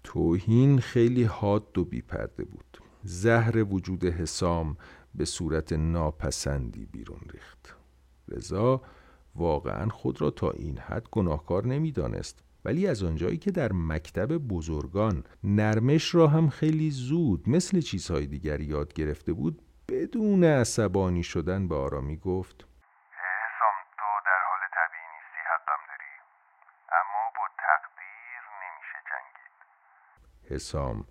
توهین 0.04 0.80
خیلی 0.80 1.24
حاد 1.24 1.78
و 1.78 1.86
بیپرده 1.86 2.44
بود. 2.44 2.78
زهر 3.04 3.64
وجود 3.64 4.06
حسام 4.06 4.78
به 5.16 5.26
صورت 5.26 5.74
ناپسندی 5.74 6.86
بیرون 6.86 7.20
ریخت. 7.34 7.76
رضا 8.28 8.82
واقعا 9.36 9.90
خود 9.90 10.22
را 10.22 10.30
تا 10.30 10.52
این 10.52 10.78
حد 10.78 11.08
گناهکار 11.12 11.68
نمی‌دانست. 11.68 12.40
ولی 12.66 12.88
از 12.88 13.04
آنجایی 13.04 13.38
که 13.38 13.52
در 13.52 13.72
مکتب 13.74 14.38
بزرگان 14.38 15.24
نرمش 15.44 16.16
را 16.16 16.28
هم 16.28 16.50
خیلی 16.50 16.92
زود 16.92 17.50
مثل 17.50 17.82
چیزهای 17.82 18.28
دیگر 18.28 18.62
یاد 18.62 18.94
گرفته 18.94 19.34
بود 19.34 19.62
بدون 19.90 20.44
عصبانی 20.44 21.24
شدن 21.24 21.68
به 21.68 21.76
آرامی 21.76 22.18
گفت 22.18 22.56
حسام 22.56 23.78
تو 23.98 24.06
در 24.26 24.42
حال 24.50 24.60
طبیعی 24.78 25.08
نیستی 25.14 25.42
حقم 25.52 25.82
داری. 25.90 26.14
اما 26.92 27.24
با 27.38 27.48
تقدیر 27.58 28.44
نمیشه 28.62 28.98
جنگید. 29.10 30.56
حسام 30.56 31.06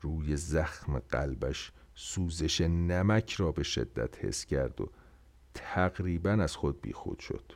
روی 0.00 0.36
زخم 0.36 0.98
قلبش 0.98 1.72
سوزش 1.94 2.60
نمک 2.60 3.32
را 3.32 3.52
به 3.52 3.62
شدت 3.62 4.24
حس 4.24 4.44
کرد 4.44 4.80
و 4.80 4.92
تقریبا 5.54 6.30
از 6.30 6.56
خود 6.56 6.80
بیخود 6.80 7.18
شد. 7.18 7.52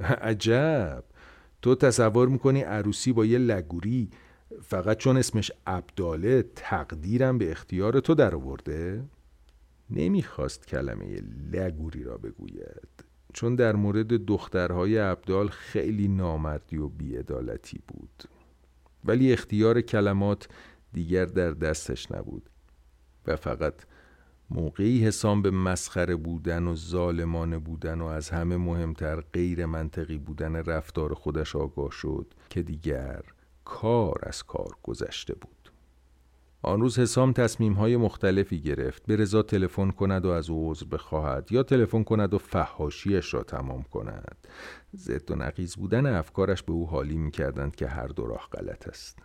عجب! 0.00 1.04
تو 1.64 1.74
تصور 1.74 2.28
می‌کنی 2.28 2.60
عروسی 2.60 3.12
با 3.12 3.24
یه 3.24 3.38
لگوری 3.38 4.10
فقط 4.62 4.96
چون 4.96 5.16
اسمش 5.16 5.52
عبداله 5.66 6.44
تقدیرم 6.56 7.38
به 7.38 7.50
اختیار 7.50 8.00
تو 8.00 8.14
در 8.14 8.34
آورده؟ 8.34 9.04
نمی‌خواست 9.90 10.66
کلمه 10.66 11.22
لگوری 11.52 12.02
را 12.02 12.16
بگوید 12.16 13.04
چون 13.32 13.54
در 13.54 13.76
مورد 13.76 14.24
دخترهای 14.26 14.98
عبدال 14.98 15.48
خیلی 15.48 16.08
نامردی 16.08 16.76
و 16.76 16.88
بیعدالتی 16.88 17.80
بود 17.88 18.24
ولی 19.04 19.32
اختیار 19.32 19.80
کلمات 19.80 20.48
دیگر 20.92 21.24
در 21.24 21.50
دستش 21.50 22.12
نبود 22.12 22.50
و 23.26 23.36
فقط 23.36 23.74
موقعی 24.50 25.06
حسام 25.06 25.42
به 25.42 25.50
مسخره 25.50 26.16
بودن 26.16 26.66
و 26.66 26.74
ظالمانه 26.74 27.58
بودن 27.58 28.00
و 28.00 28.04
از 28.04 28.30
همه 28.30 28.56
مهمتر 28.56 29.20
غیر 29.20 29.66
منطقی 29.66 30.18
بودن 30.18 30.56
رفتار 30.56 31.14
خودش 31.14 31.56
آگاه 31.56 31.90
شد 31.90 32.34
که 32.50 32.62
دیگر 32.62 33.22
کار 33.64 34.18
از 34.22 34.42
کار 34.42 34.76
گذشته 34.82 35.34
بود. 35.34 35.72
آن 36.62 36.80
روز 36.80 36.98
حسام 36.98 37.32
تصمیم 37.32 37.72
های 37.72 37.96
مختلفی 37.96 38.60
گرفت 38.60 39.06
به 39.06 39.16
رضا 39.16 39.42
تلفن 39.42 39.90
کند 39.90 40.26
و 40.26 40.28
از 40.28 40.50
او 40.50 40.70
عذر 40.70 40.86
بخواهد 40.86 41.52
یا 41.52 41.62
تلفن 41.62 42.02
کند 42.02 42.34
و 42.34 42.38
فحاشیش 42.38 43.34
را 43.34 43.42
تمام 43.42 43.82
کند. 43.82 44.36
ضد 44.96 45.30
و 45.30 45.34
نقیز 45.34 45.76
بودن 45.76 46.06
افکارش 46.06 46.62
به 46.62 46.72
او 46.72 46.86
حالی 46.86 47.16
می 47.16 47.30
کردند 47.30 47.76
که 47.76 47.86
هر 47.86 48.06
دو 48.06 48.26
راه 48.26 48.48
غلط 48.52 48.88
است. 48.88 49.18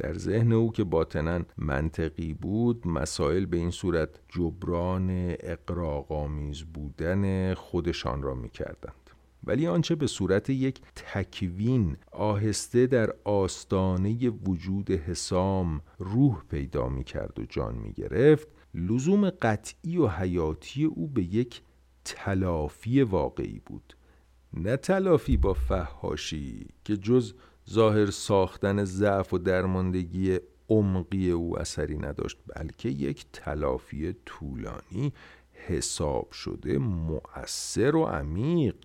در 0.00 0.18
ذهن 0.18 0.52
او 0.52 0.72
که 0.72 0.84
باطنا 0.84 1.40
منطقی 1.58 2.34
بود 2.34 2.86
مسائل 2.86 3.46
به 3.46 3.56
این 3.56 3.70
صورت 3.70 4.08
جبران 4.28 5.36
اقراقامیز 5.40 6.62
بودن 6.62 7.54
خودشان 7.54 8.22
را 8.22 8.34
می 8.34 8.48
کردند. 8.48 9.10
ولی 9.44 9.66
آنچه 9.66 9.94
به 9.94 10.06
صورت 10.06 10.50
یک 10.50 10.80
تکوین 10.96 11.96
آهسته 12.12 12.86
در 12.86 13.14
آستانه 13.24 14.30
وجود 14.30 14.90
حسام 14.90 15.80
روح 15.98 16.42
پیدا 16.50 16.88
می 16.88 17.04
کرد 17.04 17.38
و 17.38 17.44
جان 17.44 17.74
می 17.74 17.92
گرفت 17.92 18.48
لزوم 18.74 19.30
قطعی 19.30 19.96
و 19.96 20.08
حیاتی 20.08 20.84
او 20.84 21.08
به 21.08 21.22
یک 21.22 21.62
تلافی 22.04 23.02
واقعی 23.02 23.60
بود 23.66 23.96
نه 24.54 24.76
تلافی 24.76 25.36
با 25.36 25.54
فهاشی 25.54 26.66
که 26.84 26.96
جز 26.96 27.34
ظاهر 27.72 28.10
ساختن 28.10 28.84
ضعف 28.84 29.34
و 29.34 29.38
درماندگی 29.38 30.38
عمقی 30.68 31.30
او 31.30 31.58
اثری 31.58 31.98
نداشت 31.98 32.38
بلکه 32.56 32.88
یک 32.88 33.26
تلافی 33.32 34.14
طولانی 34.26 35.12
حساب 35.52 36.32
شده 36.32 36.78
مؤثر 36.78 37.96
و 37.96 38.04
عمیق. 38.04 38.76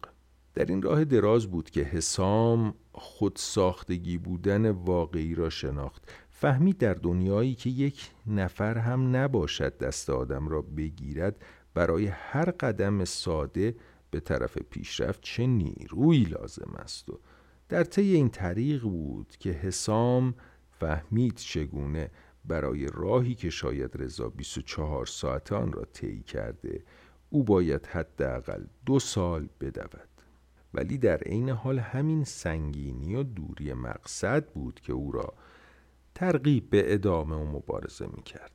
در 0.54 0.66
این 0.66 0.82
راه 0.82 1.06
دراز 1.06 1.48
بود 1.48 1.70
که 1.70 1.82
حسام 1.82 2.74
خود 2.92 3.34
ساختگی 3.36 4.18
بودن 4.18 4.70
واقعی 4.70 5.36
را 5.36 5.50
شناخت. 5.50 6.12
فهمید 6.30 6.78
در 6.78 6.94
دنیایی 6.94 7.56
که 7.56 7.70
یک 7.70 8.12
نفر 8.28 8.78
هم 8.78 9.16
نباشد 9.16 9.78
دست 9.78 10.10
آدم 10.10 10.48
را 10.48 10.62
بگیرد 10.62 11.46
برای 11.74 12.08
هر 12.08 12.52
قدم 12.52 13.06
ساده 13.06 13.76
به 14.12 14.20
طرف 14.20 14.58
پیشرفت 14.58 15.22
چه 15.22 15.48
نیرویی 15.48 16.24
لازم 16.24 16.74
است؟ 16.76 17.10
و 17.10 17.20
در 17.70 17.84
طی 17.84 18.14
این 18.14 18.30
طریق 18.30 18.82
بود 18.82 19.36
که 19.40 19.50
حسام 19.50 20.34
فهمید 20.80 21.36
چگونه 21.36 22.12
برای 22.46 22.88
راهی 22.88 23.36
که 23.36 23.50
شاید 23.50 23.92
رضا 23.96 24.30
24 24.30 25.06
ساعت 25.06 25.54
آن 25.54 25.72
را 25.72 25.86
طی 25.86 26.22
کرده 26.22 26.84
او 27.30 27.44
باید 27.44 27.86
حداقل 27.86 28.64
دو 28.86 29.00
سال 29.00 29.50
بدود 29.62 30.10
ولی 30.74 30.98
در 30.98 31.18
عین 31.18 31.50
حال 31.50 31.80
همین 31.80 32.24
سنگینی 32.24 33.16
و 33.16 33.24
دوری 33.24 33.74
مقصد 33.74 34.46
بود 34.46 34.80
که 34.80 34.94
او 34.94 35.12
را 35.12 35.34
ترغیب 36.16 36.70
به 36.70 36.94
ادامه 36.94 37.36
و 37.36 37.46
مبارزه 37.46 38.08
می 38.08 38.24
کرد. 38.24 38.52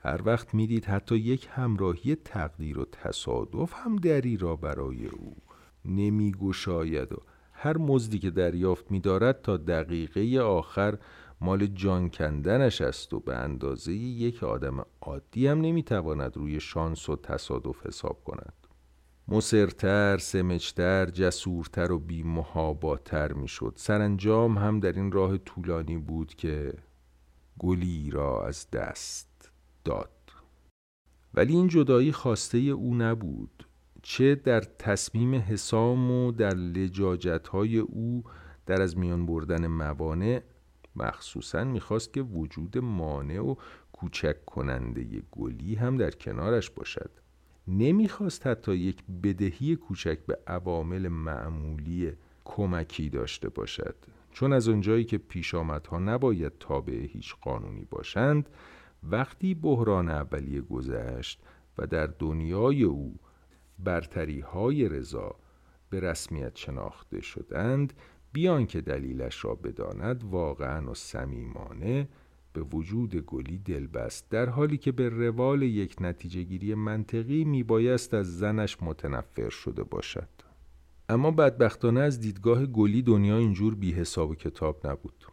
هر 0.00 0.20
وقت 0.24 0.54
می‌دید 0.54 0.84
حتی 0.84 1.16
یک 1.16 1.48
همراهی 1.50 2.14
تقدیر 2.14 2.78
و 2.78 2.84
تصادف 2.84 3.72
هم 3.76 3.96
دری 3.96 4.36
را 4.36 4.56
برای 4.56 5.06
او 5.06 5.36
نمی 5.84 6.32
گشاید 6.32 7.12
و 7.12 7.22
هر 7.58 7.78
مزدی 7.78 8.18
که 8.18 8.30
دریافت 8.30 8.90
می‌دارد 8.90 9.42
تا 9.42 9.56
دقیقه 9.56 10.40
آخر 10.40 10.98
مال 11.40 11.66
جان 11.66 12.10
کندنش 12.10 12.80
است 12.80 13.14
و 13.14 13.20
به 13.20 13.36
اندازه 13.36 13.92
یک 13.92 14.44
آدم 14.44 14.86
عادی 15.00 15.46
هم 15.46 15.60
نمی‌تواند 15.60 16.36
روی 16.36 16.60
شانس 16.60 17.08
و 17.08 17.16
تصادف 17.16 17.86
حساب 17.86 18.24
کند. 18.24 18.52
مصرتر، 19.28 20.18
سمجتر، 20.18 21.06
جسورتر 21.06 21.92
و 21.92 21.98
بیمهاباتر 21.98 23.32
می‌شد. 23.32 23.72
سرانجام 23.76 24.58
هم 24.58 24.80
در 24.80 24.92
این 24.92 25.12
راه 25.12 25.38
طولانی 25.38 25.96
بود 25.96 26.34
که 26.34 26.74
گلی 27.58 28.10
را 28.10 28.46
از 28.46 28.70
دست 28.70 29.50
داد. 29.84 30.10
ولی 31.34 31.52
این 31.52 31.68
جدایی 31.68 32.12
خواسته 32.12 32.58
او 32.58 32.94
نبود. 32.94 33.65
چه 34.08 34.34
در 34.34 34.60
تصمیم 34.60 35.34
حسام 35.34 36.10
و 36.10 36.32
در 36.32 36.54
لجاجت 36.54 37.48
های 37.48 37.78
او 37.78 38.24
در 38.66 38.82
از 38.82 38.98
میان 38.98 39.26
بردن 39.26 39.66
موانع 39.66 40.42
مخصوصا 40.96 41.64
می‌خواست 41.64 42.12
که 42.12 42.22
وجود 42.22 42.78
مانع 42.78 43.40
و 43.40 43.54
کوچک 43.92 44.44
کننده 44.44 45.22
گلی 45.30 45.74
هم 45.74 45.96
در 45.96 46.10
کنارش 46.10 46.70
باشد. 46.70 47.10
نمی‌خواست 47.68 48.46
حتی 48.46 48.76
یک 48.76 49.02
بدهی 49.22 49.76
کوچک 49.76 50.18
به 50.26 50.38
عوامل 50.46 51.08
معمولی 51.08 52.12
کمکی 52.44 53.10
داشته 53.10 53.48
باشد. 53.48 53.96
چون 54.32 54.52
از 54.52 54.68
اونجایی 54.68 55.04
که 55.04 55.18
پیشامدها 55.18 55.98
نباید 55.98 56.52
تابع 56.60 57.06
هیچ 57.06 57.34
قانونی 57.40 57.84
باشند 57.90 58.48
وقتی 59.02 59.54
بحران 59.54 60.08
اولیه 60.08 60.60
گذشت 60.60 61.42
و 61.78 61.86
در 61.86 62.06
دنیای 62.06 62.82
او 62.82 63.18
برتری 63.78 64.40
های 64.40 64.88
رضا 64.88 65.36
به 65.90 66.00
رسمیت 66.00 66.56
شناخته 66.56 67.20
شدند 67.20 67.92
بیان 68.32 68.66
که 68.66 68.80
دلیلش 68.80 69.44
را 69.44 69.54
بداند 69.54 70.24
واقعا 70.24 70.90
و 70.90 70.94
صمیمانه 70.94 72.08
به 72.52 72.62
وجود 72.62 73.16
گلی 73.16 73.58
دل 73.58 73.86
بست 73.86 74.30
در 74.30 74.48
حالی 74.48 74.78
که 74.78 74.92
به 74.92 75.08
روال 75.08 75.62
یک 75.62 75.96
نتیجه 76.00 76.42
گیری 76.42 76.74
منطقی 76.74 77.44
میبایست 77.44 78.14
از 78.14 78.38
زنش 78.38 78.76
متنفر 78.82 79.48
شده 79.48 79.82
باشد. 79.82 80.28
اما 81.08 81.30
بدبختانه 81.30 82.00
از 82.00 82.20
دیدگاه 82.20 82.66
گلی 82.66 83.02
دنیا 83.02 83.38
اینجور 83.38 83.74
بی 83.74 83.92
حساب 83.92 84.30
و 84.30 84.34
کتاب 84.34 84.86
نبود. 84.86 85.26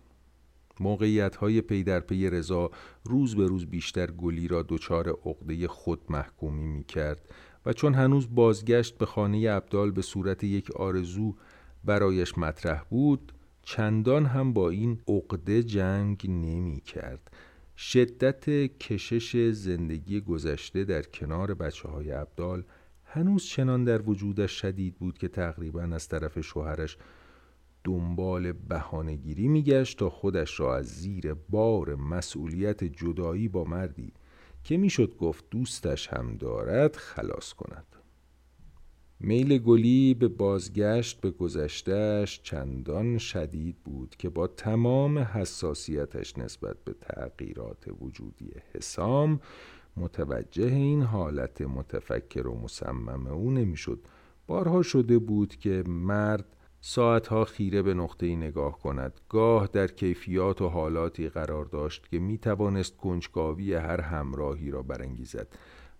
موقعیت 0.79 1.35
های 1.35 1.61
پی 1.61 1.83
در 1.83 1.99
پی 1.99 2.29
رضا 2.29 2.71
روز 3.03 3.35
به 3.35 3.47
روز 3.47 3.65
بیشتر 3.65 4.11
گلی 4.11 4.47
را 4.47 4.65
دچار 4.69 5.09
عقده 5.09 5.67
خود 5.67 6.01
محکومی 6.09 6.67
می 6.67 6.83
کرد 6.83 7.29
و 7.65 7.73
چون 7.73 7.93
هنوز 7.93 8.35
بازگشت 8.35 8.97
به 8.97 9.05
خانه 9.05 9.49
ابدال 9.49 9.91
به 9.91 10.01
صورت 10.01 10.43
یک 10.43 10.71
آرزو 10.71 11.35
برایش 11.83 12.37
مطرح 12.37 12.83
بود 12.89 13.31
چندان 13.61 14.25
هم 14.25 14.53
با 14.53 14.69
این 14.69 15.01
عقده 15.07 15.63
جنگ 15.63 16.25
نمی 16.29 16.81
کرد. 16.81 17.31
شدت 17.77 18.49
کشش 18.77 19.51
زندگی 19.51 20.21
گذشته 20.21 20.83
در 20.83 21.01
کنار 21.01 21.53
بچه 21.53 21.89
های 21.89 22.11
ابدال 22.11 22.63
هنوز 23.05 23.43
چنان 23.45 23.83
در 23.83 24.09
وجودش 24.09 24.51
شدید 24.51 24.95
بود 24.95 25.17
که 25.17 25.27
تقریبا 25.27 25.81
از 25.81 26.07
طرف 26.07 26.41
شوهرش 26.41 26.97
دنبال 27.83 28.51
بهانهگیری 28.51 29.47
میگشت 29.47 29.99
تا 29.99 30.09
خودش 30.09 30.59
را 30.59 30.77
از 30.77 30.85
زیر 30.85 31.33
بار 31.33 31.95
مسئولیت 31.95 32.83
جدایی 32.83 33.47
با 33.47 33.63
مردی 33.63 34.13
که 34.63 34.77
می‌شد 34.77 35.15
گفت 35.17 35.45
دوستش 35.51 36.07
هم 36.07 36.37
دارد 36.37 36.95
خلاص 36.95 37.53
کند. 37.53 37.85
میل 39.19 39.57
گلی 39.57 40.13
به 40.13 40.27
بازگشت 40.27 41.21
به 41.21 41.31
گذشتهش 41.31 42.41
چندان 42.43 43.17
شدید 43.17 43.77
بود 43.83 44.15
که 44.19 44.29
با 44.29 44.47
تمام 44.47 45.19
حساسیتش 45.19 46.37
نسبت 46.37 46.77
به 46.85 46.93
تغییرات 46.93 47.85
وجودی 48.01 48.51
حسام 48.73 49.39
متوجه 49.97 50.65
این 50.65 51.01
حالت 51.01 51.61
متفکر 51.61 52.47
و 52.47 52.59
مصمم 52.59 53.27
او 53.27 53.51
نمی‌شد. 53.51 53.99
بارها 54.47 54.81
شده 54.81 55.19
بود 55.19 55.55
که 55.55 55.83
مرد 55.87 56.55
ساعتها 56.85 57.45
خیره 57.45 57.81
به 57.81 57.93
نقطه 57.93 58.35
نگاه 58.35 58.79
کند. 58.79 59.21
گاه 59.29 59.67
در 59.67 59.87
کیفیات 59.87 60.61
و 60.61 60.67
حالاتی 60.67 61.29
قرار 61.29 61.65
داشت 61.65 62.07
که 62.09 62.19
می 62.19 62.37
توانست 62.37 62.97
کنجکاوی 62.97 63.73
هر 63.73 64.01
همراهی 64.01 64.71
را 64.71 64.81
برانگیزد. 64.81 65.47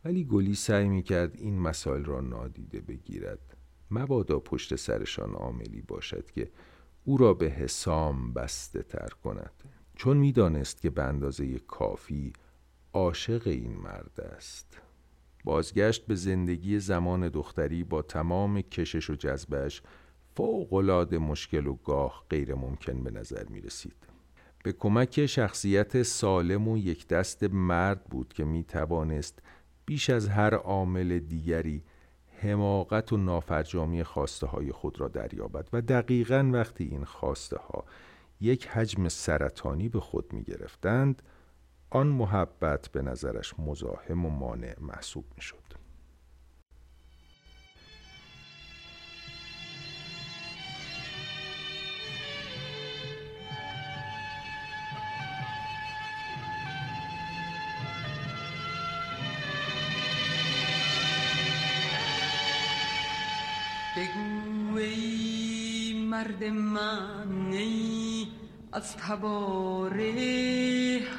ولی 0.06 0.26
گلی 0.26 0.56
سعی 0.56 0.88
می 0.88 1.04
کرد 1.04 1.36
این 1.36 1.60
مسائل 1.60 2.04
را 2.04 2.22
نادیده 2.22 2.82
بگیرد. 2.82 3.58
مبادا 3.92 4.40
پشت 4.40 4.76
سرشان 4.76 5.34
عاملی 5.34 5.82
باشد 5.82 6.32
که 6.32 6.52
او 7.06 7.18
را 7.18 7.34
به 7.34 7.46
حسام 7.50 8.34
بسته 8.34 8.84
تر 8.84 9.10
کند. 9.24 9.54
چون 9.96 10.18
می‌دانست 10.18 10.82
که 10.82 10.90
به 10.90 11.04
اندازه 11.04 11.60
کافی 11.60 12.34
عاشق 12.94 13.48
این 13.48 13.78
مرد 13.78 14.22
است. 14.36 14.82
بازگشت 15.44 16.06
به 16.06 16.16
زندگی 16.16 16.80
زمان 16.80 17.28
دختری 17.30 17.84
با 17.84 18.02
تمام 18.02 18.62
کشش 18.62 19.10
و 19.10 19.16
جذبش 19.16 19.82
فوقالعاده 20.36 21.18
مشکل 21.18 21.68
و 21.68 21.74
گاه 21.74 22.24
غیر 22.30 22.56
ممکن 22.56 23.04
به 23.04 23.12
نظر 23.12 23.44
می 23.50 23.62
رسید. 23.62 23.96
به 24.64 24.72
کمک 24.72 25.26
شخصیت 25.26 26.04
سالم 26.04 26.68
و 26.68 26.78
یک 26.78 27.08
دست 27.08 27.44
مرد 27.44 28.04
بود 28.04 28.34
که 28.34 28.44
می 28.44 28.64
توانست 28.64 29.40
بیش 29.86 30.10
از 30.10 30.28
هر 30.28 30.54
عامل 30.54 31.20
دیگری 31.20 31.84
حماقت 32.42 33.14
و 33.14 33.18
نافرجامی 33.18 34.04
خواسته 34.04 34.48
های 34.48 34.72
خود 34.72 35.00
را 35.00 35.08
دریابد 35.08 35.70
و 35.74 35.82
دقیقا 35.82 36.50
وقتی 36.54 36.84
این 36.84 37.06
خواسته 37.06 37.58
ها 37.58 37.86
یک 38.42 38.68
حجم 38.68 39.10
سرطانی 39.10 39.90
به 39.90 40.00
خود 40.00 40.34
می 40.34 40.44
گرفتند 40.44 41.22
آن 41.90 42.08
محبت 42.08 42.88
به 42.88 43.02
نظرش 43.02 43.54
مزاحم 43.60 44.26
و 44.26 44.30
مانع 44.30 44.76
محسوب 44.82 45.26
می 45.36 45.42
شد. 45.42 45.63
مرد 66.14 66.44
من 66.44 67.54
از 68.74 68.98
تباره 68.98 70.12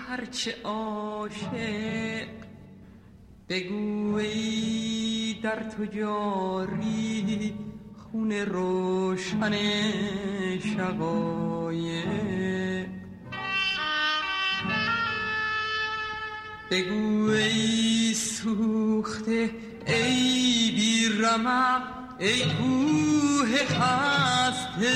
هرچه 0.09 0.57
عاشق. 0.65 2.29
بگو 3.49 4.15
ای 4.15 5.37
در 5.43 5.63
تو 5.63 5.85
جاری 5.85 7.55
خون 7.97 8.33
روشن 8.33 9.53
شقایق. 10.61 12.09
بگو 16.71 17.29
ای 17.31 18.15
سوخته 18.15 19.51
ای 19.87 20.71
بی 20.77 21.09
رمق 21.23 22.04
ای 22.25 22.43
کوه 22.45 23.59
خسته 23.65 24.95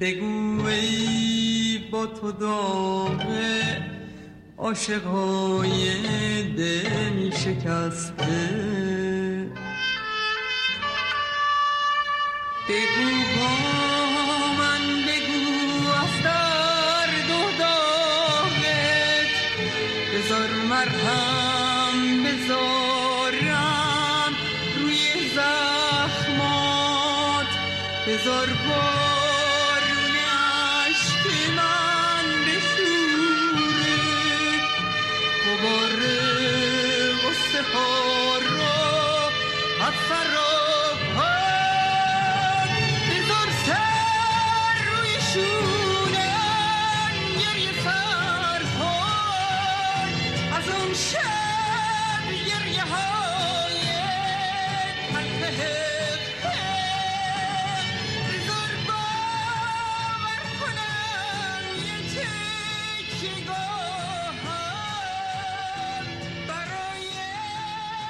بگو 0.00 0.66
ای 0.66 1.78
با 1.92 2.06
تو 2.06 2.32
داغه 2.32 3.82
عاشقای 4.58 5.92
دل 6.42 7.30
شکسته. 7.30 8.48
بگو 12.68 13.10
با 13.36 13.52
من 14.58 14.84
بگو 15.06 15.44
از 16.02 16.22
بذار 28.18 28.46
بارون 28.46 30.16
عشق 30.16 31.24
من 31.56 32.26
بشوره 32.46 33.98
غبار 35.44 36.00
غصه 37.22 37.62
ها 37.74 37.88
سر 40.08 40.27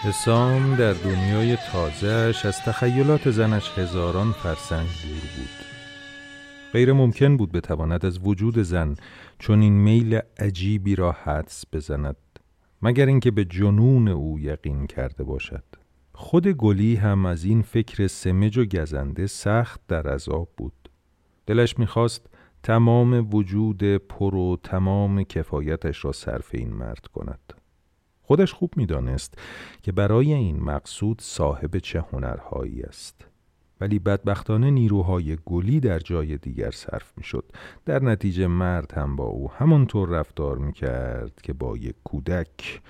حسام 0.08 0.76
در 0.76 0.92
دنیای 0.92 1.56
تازهش 1.72 2.46
از 2.46 2.62
تخیلات 2.62 3.30
زنش 3.30 3.78
هزاران 3.78 4.32
فرسنگ 4.32 4.86
دور 4.86 5.20
بود. 5.36 5.66
غیر 6.72 6.92
ممکن 6.92 7.36
بود 7.36 7.52
بتواند 7.52 8.06
از 8.06 8.18
وجود 8.22 8.58
زن 8.58 8.94
چون 9.38 9.60
این 9.60 9.72
میل 9.72 10.20
عجیبی 10.38 10.94
را 10.94 11.12
حدس 11.12 11.64
بزند 11.72 12.16
مگر 12.82 13.06
اینکه 13.06 13.30
به 13.30 13.44
جنون 13.44 14.08
او 14.08 14.38
یقین 14.40 14.86
کرده 14.86 15.24
باشد. 15.24 15.64
خود 16.12 16.48
گلی 16.48 16.96
هم 16.96 17.26
از 17.26 17.44
این 17.44 17.62
فکر 17.62 18.06
سمج 18.06 18.58
و 18.58 18.64
گزنده 18.64 19.26
سخت 19.26 19.80
در 19.88 20.08
عذاب 20.08 20.48
بود. 20.56 20.90
دلش 21.46 21.78
می‌خواست 21.78 22.26
تمام 22.62 23.34
وجود 23.34 23.96
پر 23.96 24.34
و 24.34 24.58
تمام 24.62 25.22
کفایتش 25.22 26.04
را 26.04 26.12
صرف 26.12 26.48
این 26.52 26.74
مرد 26.74 27.06
کند. 27.06 27.57
خودش 28.28 28.52
خوب 28.52 28.72
می‌دانست 28.76 29.38
که 29.82 29.92
برای 29.92 30.32
این 30.32 30.60
مقصود 30.60 31.20
صاحب 31.20 31.78
چه 31.78 32.04
هنرهایی 32.12 32.82
است 32.82 33.26
ولی 33.80 33.98
بدبختانه 33.98 34.70
نیروهای 34.70 35.38
گلی 35.46 35.80
در 35.80 35.98
جای 35.98 36.36
دیگر 36.36 36.70
صرف 36.70 37.12
می 37.16 37.24
شد. 37.24 37.44
در 37.84 38.02
نتیجه 38.02 38.46
مرد 38.46 38.92
هم 38.92 39.16
با 39.16 39.24
او 39.24 39.50
همانطور 39.52 40.08
رفتار 40.08 40.58
می 40.58 40.72
کرد 40.72 41.40
که 41.42 41.52
با 41.52 41.76
یک 41.76 41.94
کودک 42.04 42.80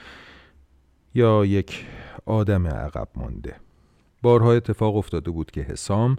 یا 1.15 1.45
یک 1.45 1.87
آدم 2.27 2.67
عقب 2.67 3.09
مانده. 3.15 3.57
بارها 4.23 4.53
اتفاق 4.53 4.97
افتاده 4.97 5.31
بود 5.31 5.51
که 5.51 5.61
حسام 5.61 6.17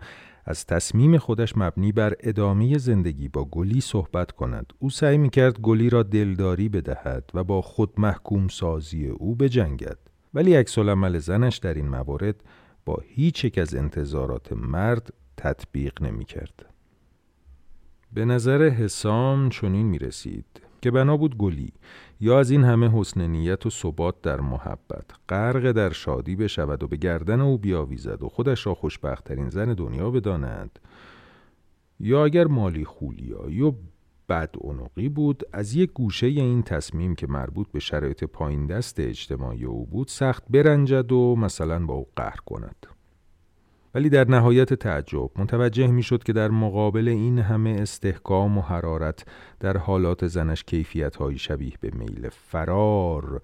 از 0.50 0.66
تصمیم 0.66 1.18
خودش 1.18 1.58
مبنی 1.58 1.92
بر 1.92 2.14
ادامه 2.20 2.78
زندگی 2.78 3.28
با 3.28 3.46
گلی 3.46 3.82
صحبت 3.82 4.32
کند. 4.32 4.74
او 4.80 4.90
سعی 4.90 5.18
می 5.18 5.30
کرد 5.30 5.60
گلی 5.60 5.90
را 5.90 6.04
دلداری 6.04 6.70
بدهد 6.70 7.32
و 7.34 7.44
با 7.44 7.62
خود 7.62 7.94
محکوم 7.98 8.48
سازی 8.48 9.08
او 9.08 9.36
بجنگد. 9.36 9.98
ولی 10.34 10.56
عکس 10.56 10.78
العمل 10.78 11.20
زنش 11.20 11.58
در 11.58 11.74
این 11.74 11.88
موارد 11.88 12.36
با 12.86 13.02
هیچ 13.08 13.46
یک 13.46 13.58
از 13.58 13.76
انتظارات 13.76 14.54
مرد 14.54 15.14
تطبیق 15.38 16.02
نمی 16.02 16.26
کرد. 16.26 16.66
به 18.14 18.26
نظر 18.26 18.70
حسام 18.70 19.50
چنین 19.50 19.86
می 19.86 20.00
رسید 20.00 20.46
که 20.82 20.92
بنا 20.92 21.18
بود 21.18 21.38
گلی 21.38 21.74
یا 22.20 22.40
از 22.40 22.52
این 22.52 22.64
همه 22.64 22.90
حسن 22.94 23.28
نیت 23.28 23.66
و 23.66 23.70
ثبات 23.70 24.22
در 24.22 24.42
محبت. 24.42 25.06
غرق 25.30 25.72
در 25.72 25.90
شادی 25.90 26.36
بشود 26.36 26.84
و 26.84 26.88
به 26.88 26.98
گردن 26.98 27.42
او 27.42 27.58
بیاویزد 27.58 28.24
و 28.24 28.30
خودش 28.30 28.66
را 28.66 28.74
خوشبختترین 28.74 29.50
زن 29.50 29.74
دنیا 29.74 30.12
بداند. 30.12 30.80
یا 32.00 32.26
اگر 32.26 32.48
مالی 32.48 32.86
خولیایی 32.86 33.62
و 33.62 33.74
بد 34.30 34.56
بود 35.16 35.44
از 35.54 35.76
یک 35.76 35.92
گوشه 35.94 36.28
این 36.28 36.64
تصمیم 36.64 37.16
که 37.16 37.28
مربوط 37.28 37.68
به 37.72 37.80
شرایط 37.80 38.24
پایین 38.24 38.68
دست 38.68 39.00
اجتماعی 39.00 39.66
او 39.66 39.86
بود 39.86 40.08
سخت 40.08 40.44
برنجد 40.50 41.12
و 41.12 41.36
مثلا 41.36 41.86
با 41.86 41.94
او 41.94 42.08
قهر 42.16 42.40
کند. 42.46 42.99
ولی 43.96 44.10
در 44.10 44.28
نهایت 44.28 44.74
تعجب 44.74 45.32
متوجه 45.36 45.88
می 45.88 46.04
شد 46.04 46.24
که 46.24 46.34
در 46.34 46.48
مقابل 46.48 47.08
این 47.08 47.40
همه 47.40 47.70
استحکام 47.70 48.58
و 48.58 48.62
حرارت 48.62 49.26
در 49.60 49.78
حالات 49.78 50.28
زنش 50.28 50.64
کیفیت 50.64 51.16
های 51.16 51.38
شبیه 51.38 51.74
به 51.82 51.92
میل 51.94 52.30
فرار 52.30 53.42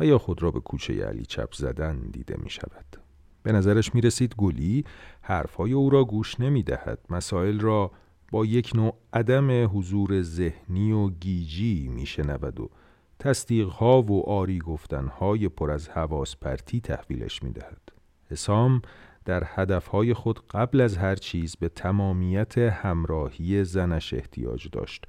و 0.00 0.06
یا 0.06 0.18
خود 0.18 0.42
را 0.42 0.50
به 0.50 0.60
کوچه 0.60 1.04
علی 1.04 1.26
چپ 1.26 1.54
زدن 1.54 1.98
دیده 1.98 2.36
می 2.42 2.50
شود. 2.50 3.06
به 3.42 3.52
نظرش 3.52 3.94
می 3.94 4.00
رسید 4.00 4.34
گلی 4.34 4.84
حرفهای 5.20 5.72
او 5.72 5.90
را 5.90 6.04
گوش 6.04 6.40
نمی 6.40 6.62
دهد. 6.62 6.98
مسائل 7.10 7.60
را 7.60 7.90
با 8.32 8.46
یک 8.46 8.72
نوع 8.74 8.94
عدم 9.12 9.78
حضور 9.78 10.22
ذهنی 10.22 10.92
و 10.92 11.08
گیجی 11.10 11.88
می 11.88 12.06
شنود 12.06 12.60
و 12.60 12.70
تصدیقها 13.18 14.02
و 14.02 14.28
آری 14.28 14.58
گفتنهای 14.58 15.48
پر 15.48 15.70
از 15.70 15.88
حواس 15.88 16.36
پرتی 16.36 16.80
تحویلش 16.80 17.42
می 17.42 17.50
دهد. 17.50 17.80
حسام 18.30 18.82
در 19.26 19.42
هدفهای 19.46 20.14
خود 20.14 20.46
قبل 20.46 20.80
از 20.80 20.96
هر 20.96 21.14
چیز 21.14 21.56
به 21.56 21.68
تمامیت 21.68 22.58
همراهی 22.58 23.64
زنش 23.64 24.14
احتیاج 24.14 24.68
داشت. 24.72 25.04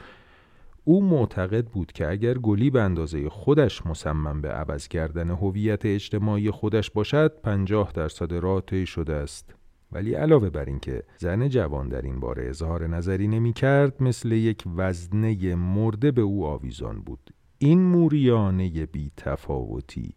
او 0.83 1.03
معتقد 1.03 1.65
بود 1.65 1.91
که 1.91 2.09
اگر 2.09 2.33
گلی 2.33 2.69
به 2.69 2.81
اندازه 2.81 3.29
خودش 3.29 3.85
مصمم 3.85 4.41
به 4.41 4.49
عوض 4.49 4.87
کردن 4.87 5.29
هویت 5.29 5.85
اجتماعی 5.85 6.51
خودش 6.51 6.91
باشد 6.91 7.33
پنجاه 7.43 7.91
درصد 7.91 8.33
راه 8.33 8.61
طی 8.61 8.85
شده 8.85 9.13
است. 9.13 9.55
ولی 9.91 10.13
علاوه 10.13 10.49
بر 10.49 10.65
اینکه 10.65 11.03
زن 11.17 11.49
جوان 11.49 11.89
در 11.89 12.01
این 12.01 12.19
باره 12.19 12.49
اظهار 12.49 12.87
نظری 12.87 13.27
نمی 13.27 13.53
کرد 13.53 14.03
مثل 14.03 14.31
یک 14.31 14.63
وزنه 14.75 15.55
مرده 15.55 16.11
به 16.11 16.21
او 16.21 16.45
آویزان 16.45 17.01
بود. 17.01 17.33
این 17.57 17.81
موریانه 17.81 18.85
بی 18.85 19.11
تفاوتی. 19.17 20.13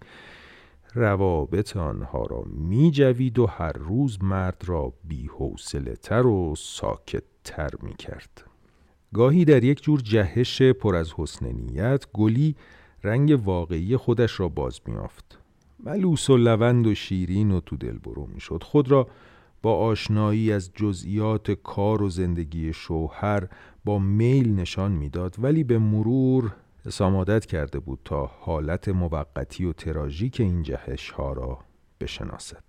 روابط 0.95 1.77
آنها 1.77 2.23
را 2.23 2.45
می 2.47 2.91
جوید 2.91 3.39
و 3.39 3.47
هر 3.47 3.73
روز 3.73 4.23
مرد 4.23 4.63
را 4.67 4.93
بی 5.05 5.31
تر 6.03 6.27
و 6.27 6.55
ساکت 6.57 7.23
تر 7.45 7.71
می 7.83 7.95
کرد. 7.95 8.45
گاهی 9.15 9.45
در 9.45 9.65
یک 9.65 9.83
جور 9.83 10.01
جهش 10.01 10.63
پر 10.63 10.97
از 10.97 11.13
حسن 11.17 11.47
نیت 11.47 12.05
گلی 12.13 12.57
رنگ 13.05 13.41
واقعی 13.45 13.97
خودش 13.97 14.41
را 14.41 14.49
باز 14.49 14.81
می 14.87 14.97
آفت. 14.97 15.39
ملوس 15.85 16.31
و 16.31 16.37
لوند 16.37 16.87
و 16.87 16.95
شیرین 16.95 17.51
و 17.51 17.61
تو 17.61 17.77
دل 17.77 17.99
برو 17.99 18.27
می 18.27 18.41
شد. 18.41 18.63
خود 18.63 18.91
را 18.91 19.09
با 19.63 19.77
آشنایی 19.77 20.53
از 20.53 20.71
جزئیات 20.75 21.51
کار 21.51 22.03
و 22.03 22.09
زندگی 22.09 22.73
شوهر 22.73 23.49
با 23.85 23.99
میل 23.99 24.55
نشان 24.55 24.93
می‌داد 24.93 25.37
ولی 25.39 25.65
به 25.65 25.79
مرور 25.79 26.55
حسام 26.87 27.39
کرده 27.39 27.79
بود 27.79 28.01
تا 28.05 28.27
حالت 28.27 28.89
موقتی 28.89 29.65
و 29.65 29.73
تراژیک 29.73 30.41
این 30.41 30.63
جهش 30.63 31.11
ها 31.11 31.33
را 31.33 31.59
بشناسد. 32.01 32.65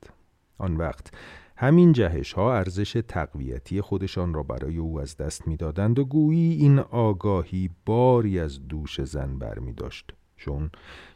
آن 0.57 0.77
وقت 0.77 1.13
همین 1.57 1.93
جهش 1.93 2.33
ها 2.33 2.55
ارزش 2.55 3.01
تقویتی 3.07 3.81
خودشان 3.81 4.33
را 4.33 4.43
برای 4.43 4.77
او 4.77 4.99
از 4.99 5.17
دست 5.17 5.47
می‌دادند 5.47 5.99
و 5.99 6.05
گویی 6.05 6.53
این 6.53 6.79
آگاهی 6.79 7.69
باری 7.85 8.39
از 8.39 8.67
دوش 8.67 9.01
زن 9.01 9.39
بر 9.39 9.59
می 9.59 9.73
داشت 9.73 10.11
چون 10.35 10.69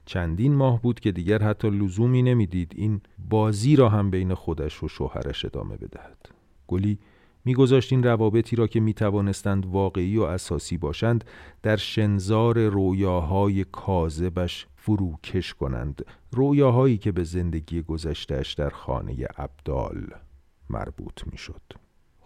چندین 0.05 0.55
ماه 0.55 0.81
بود 0.81 0.99
که 0.99 1.11
دیگر 1.11 1.43
حتی 1.43 1.69
لزومی 1.69 2.23
نمی‌دید 2.23 2.73
این 2.75 3.01
بازی 3.29 3.75
را 3.75 3.89
هم 3.89 4.11
بین 4.11 4.33
خودش 4.33 4.83
و 4.83 4.87
شوهرش 4.87 5.45
ادامه 5.45 5.77
بدهد. 5.77 6.29
گلی 6.67 6.99
میگذاشت 7.45 7.93
این 7.93 8.03
روابطی 8.03 8.55
را 8.55 8.67
که 8.67 8.79
می 8.79 8.93
توانستند 8.93 9.65
واقعی 9.65 10.17
و 10.17 10.23
اساسی 10.23 10.77
باشند 10.77 11.23
در 11.63 11.75
شنزار 11.75 12.67
رویاهای 12.67 13.63
کاذبش 13.63 14.67
فروکش 14.75 15.53
کنند. 15.53 16.05
رویاهایی 16.31 16.97
که 16.97 17.11
به 17.11 17.23
زندگی 17.23 17.81
گذشتهش 17.81 18.53
در 18.53 18.69
خانه 18.69 19.15
ابدال 19.37 20.07
مربوط 20.69 21.21
می 21.31 21.37
شد 21.37 21.61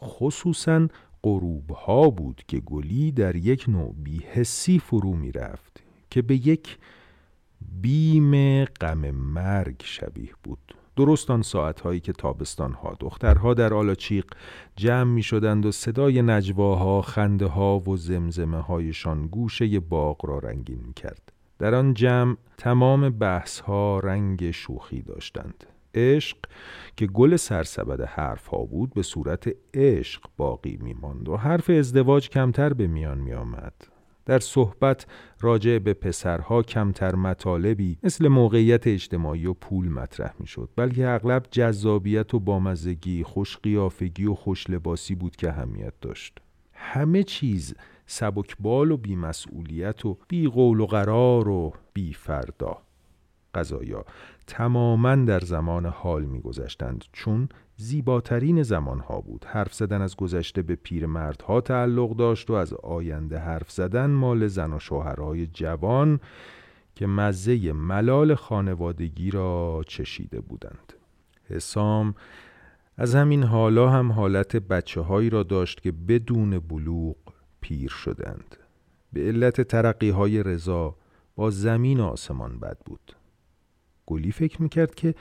خصوصا 0.02 0.88
قروب 1.24 1.72
ها 1.72 2.10
بود 2.10 2.42
که 2.48 2.60
گلی 2.60 3.12
در 3.12 3.36
یک 3.36 3.66
نوع 3.68 3.96
بیحسی 3.98 4.80
فرو 4.80 5.14
می 5.14 5.32
رفت 5.32 5.84
که 6.10 6.22
به 6.22 6.48
یک 6.48 6.78
بیم 7.82 8.66
غم 8.66 9.12
مرگ 9.12 9.82
شبیه 9.84 10.32
بود. 10.44 10.79
درست 11.00 11.32
آن 11.32 11.42
ساعتهایی 11.42 12.00
که 12.00 12.14
تابستانها 12.14 12.96
دخترها 13.00 13.54
در 13.54 13.74
آلاچیق 13.74 14.26
جمع 14.76 15.04
می 15.04 15.24
شدند 15.24 15.66
و 15.66 15.72
صدای 15.72 16.22
نجواها، 16.22 17.02
خنده 17.02 17.46
ها 17.46 17.80
و 17.80 17.98
زمزمه 17.98 18.58
هایشان 18.58 19.28
گوشه 19.28 19.80
باغ 19.80 20.26
را 20.26 20.40
رنگین 20.40 20.80
می 20.88 20.94
کرد. 20.94 21.32
در 21.60 21.76
آن 21.76 21.94
جمع 21.94 22.36
تمام 22.58 23.10
بحث 23.10 23.60
ها 23.60 24.00
رنگ 24.00 24.52
شوخی 24.52 25.02
داشتند. 25.02 25.64
عشق 25.96 26.38
که 26.96 27.08
گل 27.08 27.36
سرسبد 27.36 28.02
حرف 28.02 28.48
ها 28.48 28.66
بود 28.66 28.94
به 28.94 29.04
صورت 29.04 29.50
عشق 29.74 30.22
باقی 30.38 30.78
می 30.82 30.94
ماند 30.94 31.30
و 31.30 31.38
حرف 31.38 31.70
ازدواج 31.70 32.30
کمتر 32.30 32.74
به 32.74 32.88
میان 32.88 33.18
می 33.18 33.34
آمد. 33.34 33.99
در 34.30 34.40
صحبت 34.40 35.06
راجع 35.42 35.80
به 35.80 35.94
پسرها 35.94 36.64
کمتر 36.64 37.16
مطالبی 37.16 37.98
مثل 38.04 38.28
موقعیت 38.28 38.88
اجتماعی 38.88 39.46
و 39.46 39.54
پول 39.54 39.90
مطرح 39.90 40.34
می 40.40 40.48
شد 40.48 40.70
بلکه 40.76 41.08
اغلب 41.08 41.46
جذابیت 41.52 42.34
و 42.34 42.40
بامزگی، 42.40 43.24
خوشقیافگی 43.24 44.26
و 44.26 44.34
خوشلباسی 44.34 45.16
بود 45.16 45.36
که 45.36 45.50
اهمیت 45.50 45.94
داشت. 46.02 46.40
همه 46.74 47.24
چیز 47.24 47.76
سبکبال 48.06 48.92
و 48.92 48.98
بیمسئولیت 48.98 50.06
و 50.06 50.18
بی 50.28 50.48
قول 50.48 50.80
و 50.80 50.86
قرار 50.86 51.50
و 51.50 51.74
بی 51.94 52.14
فردا 52.14 52.78
قضایا 53.54 54.06
تماما 54.48 55.16
در 55.16 55.40
زمان 55.40 55.86
حال 55.86 56.26
میگذشتند. 56.26 57.06
چون 57.14 57.50
زیباترین 57.82 58.64
زمانها 58.64 59.22
بود. 59.22 59.46
حرف 59.46 59.74
زدن 59.74 60.02
از 60.02 60.16
گذشته 60.16 60.62
به 60.62 60.76
پیرمردها 60.76 61.62
تعلق 61.62 62.16
داشت 62.16 62.50
و 62.50 62.54
از 62.54 62.74
آینده 62.74 63.40
حرف 63.40 63.72
زدن 63.72 64.06
مال 64.06 64.48
زن 64.48 64.74
و 64.74 64.80
شوهرهای 64.80 65.48
جوان 65.48 66.20
که 66.96 67.08
مزه 67.08 67.72
ملال 67.72 68.36
خانوادگی 68.36 69.32
را 69.32 69.84
چشیده 69.88 70.42
بودند. 70.42 70.94
حسام 71.50 72.16
از 72.98 73.16
همین 73.16 73.44
حالا 73.44 73.90
هم 73.90 74.12
حالت 74.12 74.56
بچه 74.56 75.02
هایی 75.02 75.30
را 75.30 75.44
داشت 75.44 75.82
که 75.82 75.92
بدون 75.92 76.60
بلوغ 76.60 77.18
پیر 77.62 77.90
شدند. 77.90 78.56
به 79.14 79.22
علت 79.22 79.62
ترقی 79.62 80.10
های 80.10 80.44
رضا 80.44 80.96
با 81.36 81.50
زمین 81.50 82.00
و 82.00 82.04
آسمان 82.04 82.60
بد 82.60 82.78
بود. 82.86 83.16
گلی 84.06 84.32
فکر 84.32 84.62
می‌کرد 84.62 84.96
که 84.96 85.16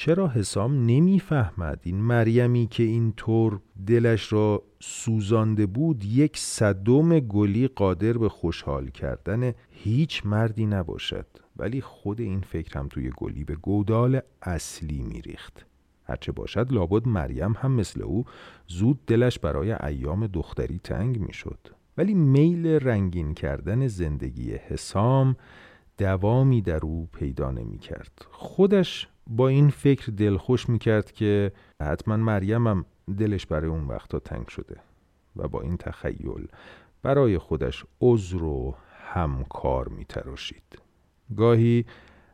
چرا 0.00 0.28
حسام 0.28 0.86
نمی‌فهمد 0.86 1.80
این 1.82 1.96
مریمی 1.96 2.66
که 2.66 2.82
اینطور 2.82 3.60
دلش 3.86 4.32
را 4.32 4.62
سوزانده 4.80 5.66
بود 5.66 6.04
یک 6.04 6.36
صدم 6.36 7.20
گلی 7.20 7.68
قادر 7.68 8.12
به 8.12 8.28
خوشحال 8.28 8.90
کردن 8.90 9.52
هیچ 9.70 10.26
مردی 10.26 10.66
نباشد؟ 10.66 11.26
ولی 11.56 11.80
خود 11.80 12.20
این 12.20 12.40
فکر 12.40 12.78
هم 12.78 12.88
توی 12.88 13.12
گلی 13.16 13.44
به 13.44 13.54
گودال 13.54 14.20
اصلی 14.42 15.02
میریخت. 15.02 15.66
هرچه 16.04 16.32
باشد 16.32 16.72
لابد 16.72 17.08
مریم 17.08 17.52
هم 17.58 17.72
مثل 17.72 18.02
او 18.02 18.24
زود 18.66 19.06
دلش 19.06 19.38
برای 19.38 19.72
ایام 19.72 20.26
دختری 20.26 20.80
تنگ 20.84 21.20
می‌شد. 21.20 21.58
ولی 21.96 22.14
میل 22.14 22.66
رنگین 22.66 23.34
کردن 23.34 23.86
زندگی 23.86 24.52
حسام 24.52 25.36
دوامی 25.98 26.62
در 26.62 26.80
او 26.82 27.08
پیدا 27.12 27.50
نمی 27.50 27.78
کرد 27.78 28.26
خودش 28.30 29.08
با 29.28 29.48
این 29.48 29.70
فکر 29.70 30.12
دلخوش 30.12 30.68
می 30.68 30.78
کرد 30.78 31.12
که 31.12 31.52
حتما 31.82 32.16
مریمم 32.16 32.84
دلش 33.18 33.46
برای 33.46 33.70
اون 33.70 33.84
وقتا 33.84 34.18
تنگ 34.18 34.48
شده 34.48 34.76
و 35.36 35.48
با 35.48 35.60
این 35.60 35.76
تخیل 35.76 36.46
برای 37.02 37.38
خودش 37.38 37.84
عذر 38.00 38.42
و 38.42 38.74
همکار 39.14 39.88
میتراشید. 39.88 40.78
گاهی 41.36 41.84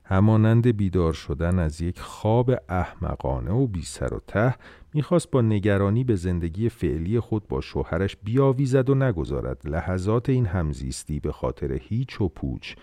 همانند 0.04 0.76
بیدار 0.76 1.12
شدن 1.12 1.58
از 1.58 1.80
یک 1.80 2.00
خواب 2.00 2.50
احمقانه 2.68 3.50
و 3.50 3.66
بی 3.66 3.82
سر 3.82 4.14
و 4.14 4.20
ته 4.26 4.54
می‌خواست 4.94 5.30
با 5.30 5.42
نگرانی 5.42 6.04
به 6.04 6.14
زندگی 6.14 6.68
فعلی 6.68 7.20
خود 7.20 7.48
با 7.48 7.60
شوهرش 7.60 8.16
بیاویزد 8.16 8.90
و 8.90 8.94
نگذارد 8.94 9.68
لحظات 9.68 10.28
این 10.28 10.46
همزیستی 10.46 11.20
به 11.20 11.32
خاطر 11.32 11.72
هیچ 11.72 12.20
و 12.20 12.28
پوچ 12.28 12.74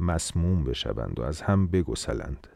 مسموم 0.00 0.64
بشوند 0.64 1.20
و 1.20 1.22
از 1.22 1.40
هم 1.40 1.66
بگسلند. 1.66 2.46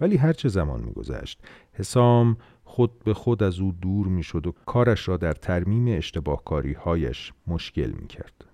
ولی 0.00 0.16
هرچه 0.16 0.48
زمان 0.48 0.80
میگذشت 0.80 1.40
حسام 1.72 2.36
خود 2.64 3.04
به 3.04 3.14
خود 3.14 3.42
از 3.42 3.60
او 3.60 3.72
دور 3.72 4.06
می‌شد 4.06 4.46
و 4.46 4.52
کارش 4.66 5.08
را 5.08 5.16
در 5.16 5.32
ترمیم 5.32 5.98
اشتباهکاری 5.98 6.72
هایش 6.72 7.32
مشکل 7.46 7.92
می‌کرد 8.00 8.44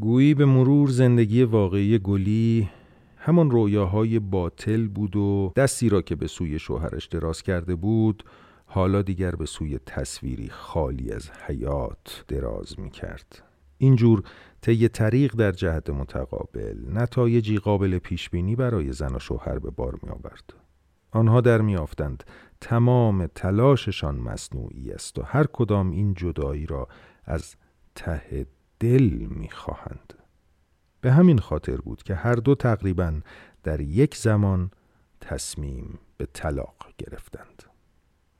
گویی 0.00 0.34
به 0.34 0.44
مرور 0.44 0.90
زندگی 0.90 1.42
واقعی 1.42 1.98
گلی 1.98 2.68
همان 3.16 3.50
رویاهای 3.50 4.18
باطل 4.18 4.88
بود 4.88 5.16
و 5.16 5.52
دستی 5.56 5.88
را 5.88 6.02
که 6.02 6.16
به 6.16 6.26
سوی 6.26 6.58
شوهرش 6.58 7.06
دراز 7.06 7.42
کرده 7.42 7.74
بود 7.74 8.24
حالا 8.66 9.02
دیگر 9.02 9.30
به 9.30 9.46
سوی 9.46 9.78
تصویری 9.86 10.48
خالی 10.48 11.12
از 11.12 11.30
حیات 11.30 12.24
دراز 12.28 12.80
می 12.80 12.90
کرد. 12.90 13.42
اینجور 13.78 14.22
طی 14.66 14.88
طریق 14.88 15.34
در 15.34 15.52
جهت 15.52 15.90
متقابل 15.90 16.76
نتایجی 16.92 17.58
قابل 17.58 17.98
پیشبینی 17.98 18.56
برای 18.56 18.92
زن 18.92 19.14
و 19.14 19.18
شوهر 19.18 19.58
به 19.58 19.70
بار 19.70 19.98
می 20.02 20.08
آورد. 20.08 20.54
آنها 21.10 21.40
در 21.40 21.60
می 21.60 21.76
آفتند 21.76 22.24
تمام 22.60 23.26
تلاششان 23.26 24.16
مصنوعی 24.16 24.92
است 24.92 25.18
و 25.18 25.22
هر 25.22 25.44
کدام 25.52 25.90
این 25.90 26.14
جدایی 26.14 26.66
را 26.66 26.88
از 27.24 27.54
ته 27.94 28.46
دل 28.80 29.26
می 29.30 29.50
خواهند. 29.50 30.14
به 31.00 31.12
همین 31.12 31.38
خاطر 31.38 31.76
بود 31.76 32.02
که 32.02 32.14
هر 32.14 32.34
دو 32.34 32.54
تقریبا 32.54 33.20
در 33.62 33.80
یک 33.80 34.16
زمان 34.16 34.70
تصمیم 35.20 35.98
به 36.16 36.26
طلاق 36.32 36.76
گرفتند. 36.98 37.62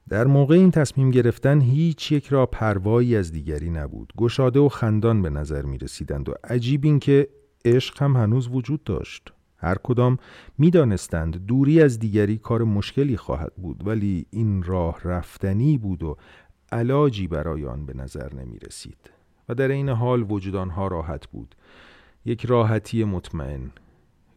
در 0.08 0.26
موقع 0.26 0.54
این 0.54 0.70
تصمیم 0.70 1.10
گرفتن 1.10 1.60
هیچ 1.60 2.12
یک 2.12 2.26
را 2.26 2.46
پروایی 2.46 3.16
از 3.16 3.32
دیگری 3.32 3.70
نبود. 3.70 4.12
گشاده 4.16 4.60
و 4.60 4.68
خندان 4.68 5.22
به 5.22 5.30
نظر 5.30 5.62
می 5.62 5.78
رسیدند 5.78 6.28
و 6.28 6.34
عجیب 6.44 6.84
این 6.84 6.98
که 6.98 7.28
عشق 7.64 8.02
هم 8.02 8.16
هنوز 8.16 8.48
وجود 8.48 8.84
داشت. 8.84 9.32
هر 9.56 9.76
کدام 9.82 10.18
می 10.58 10.70
دانستند 10.70 11.46
دوری 11.46 11.82
از 11.82 11.98
دیگری 11.98 12.38
کار 12.38 12.64
مشکلی 12.64 13.16
خواهد 13.16 13.52
بود 13.56 13.86
ولی 13.86 14.26
این 14.30 14.62
راه 14.62 15.00
رفتنی 15.04 15.78
بود 15.78 16.02
و 16.02 16.16
علاجی 16.72 17.28
برای 17.28 17.66
آن 17.66 17.86
به 17.86 17.94
نظر 17.94 18.34
نمی 18.34 18.58
رسید. 18.58 19.10
و 19.48 19.54
در 19.54 19.68
این 19.68 19.88
حال 19.88 20.26
وجود 20.30 20.56
آنها 20.56 20.88
راحت 20.88 21.26
بود. 21.26 21.54
یک 22.24 22.44
راحتی 22.44 23.04
مطمئن. 23.04 23.70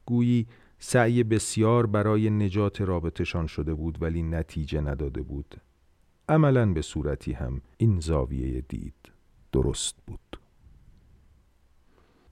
گویی 0.06 0.48
سعی 0.80 1.24
بسیار 1.24 1.86
برای 1.86 2.30
نجات 2.30 2.82
رابطشان 2.82 3.48
شده 3.48 3.74
بود 3.74 3.98
ولی 4.02 4.24
نتیجه 4.24 4.82
نداده 4.82 5.22
بود. 5.22 5.62
عملا 6.30 6.74
به 6.74 6.82
صورتی 6.82 7.34
هم 7.34 7.62
این 7.78 8.00
زاویه 8.00 8.62
دید 8.62 9.12
درست 9.52 9.96
بود. 10.08 10.40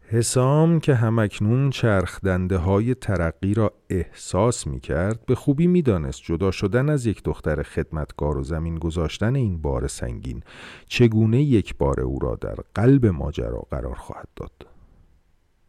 حسام 0.09 0.79
که 0.79 0.95
همکنون 0.95 1.69
چرخ 1.69 2.19
دنده 2.21 2.57
های 2.57 2.95
ترقی 2.95 3.53
را 3.53 3.73
احساس 3.89 4.67
می 4.67 4.79
کرد 4.79 5.25
به 5.25 5.35
خوبی 5.35 5.67
می 5.67 5.81
دانست 5.81 6.21
جدا 6.23 6.51
شدن 6.51 6.89
از 6.89 7.05
یک 7.05 7.23
دختر 7.23 7.63
خدمتکار 7.63 8.37
و 8.37 8.43
زمین 8.43 8.75
گذاشتن 8.75 9.35
این 9.35 9.61
بار 9.61 9.87
سنگین 9.87 10.43
چگونه 10.85 11.41
یک 11.43 11.77
بار 11.77 11.99
او 11.99 12.19
را 12.19 12.35
در 12.35 12.55
قلب 12.75 13.05
ماجرا 13.05 13.59
قرار 13.71 13.95
خواهد 13.95 14.27
داد. 14.35 14.76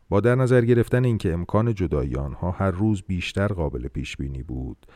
با 0.08 0.20
در 0.20 0.34
نظر 0.34 0.64
گرفتن 0.64 1.04
اینکه 1.04 1.32
امکان 1.32 1.74
جدایی 1.74 2.16
آنها 2.16 2.50
هر 2.50 2.70
روز 2.70 3.02
بیشتر 3.02 3.48
قابل 3.48 3.88
پیش 3.88 4.16
بینی 4.16 4.42
بود 4.42 4.86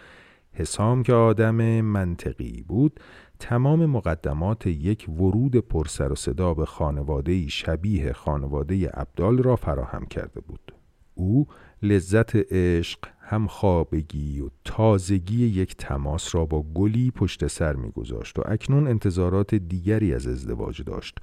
حسام 0.52 1.02
که 1.02 1.12
آدم 1.12 1.80
منطقی 1.80 2.64
بود 2.68 3.00
تمام 3.38 3.86
مقدمات 3.86 4.66
یک 4.66 5.08
ورود 5.08 5.56
پرسر 5.56 6.12
و 6.12 6.14
صدا 6.14 6.54
به 6.54 6.66
خانواده 6.66 7.48
شبیه 7.48 8.12
خانواده 8.12 8.88
عبدال 8.88 9.38
را 9.38 9.56
فراهم 9.56 10.06
کرده 10.06 10.40
بود. 10.40 10.74
او 11.14 11.46
لذت 11.82 12.36
عشق 12.52 12.98
هم 13.20 13.46
خوابگی 13.46 14.40
و 14.40 14.48
تازگی 14.64 15.46
یک 15.46 15.76
تماس 15.76 16.34
را 16.34 16.46
با 16.46 16.62
گلی 16.62 17.10
پشت 17.10 17.46
سر 17.46 17.76
میگذاشت 17.76 18.38
و 18.38 18.42
اکنون 18.46 18.86
انتظارات 18.86 19.54
دیگری 19.54 20.14
از 20.14 20.26
ازدواج 20.26 20.82
داشت. 20.82 21.18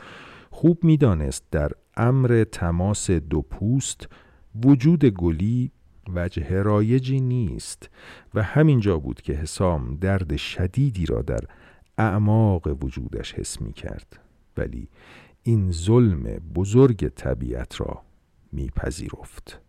خوب 0.50 0.84
می‌دانست 0.84 1.44
در 1.52 1.72
امر 1.98 2.46
تماس 2.52 3.12
دو 3.12 3.42
پوست 3.42 4.08
وجود 4.66 5.06
گلی 5.06 5.72
وجه 6.14 6.62
رایجی 6.62 7.20
نیست 7.20 7.90
و 8.34 8.44
همینجا 8.44 9.00
بود 9.00 9.22
که 9.22 9.34
حسام 9.34 9.96
درد 9.96 10.36
شدیدی 10.36 11.06
را 11.06 11.22
در 11.22 11.42
اعماق 11.98 12.84
وجودش 12.84 13.34
حس 13.34 13.62
می 13.62 13.74
کرد 13.74 14.20
ولی 14.58 14.90
این 15.44 15.72
ظلم 15.72 16.24
بزرگ 16.56 17.08
طبیعت 17.08 17.82
را 17.82 18.02
میپذیرفت. 18.52 19.62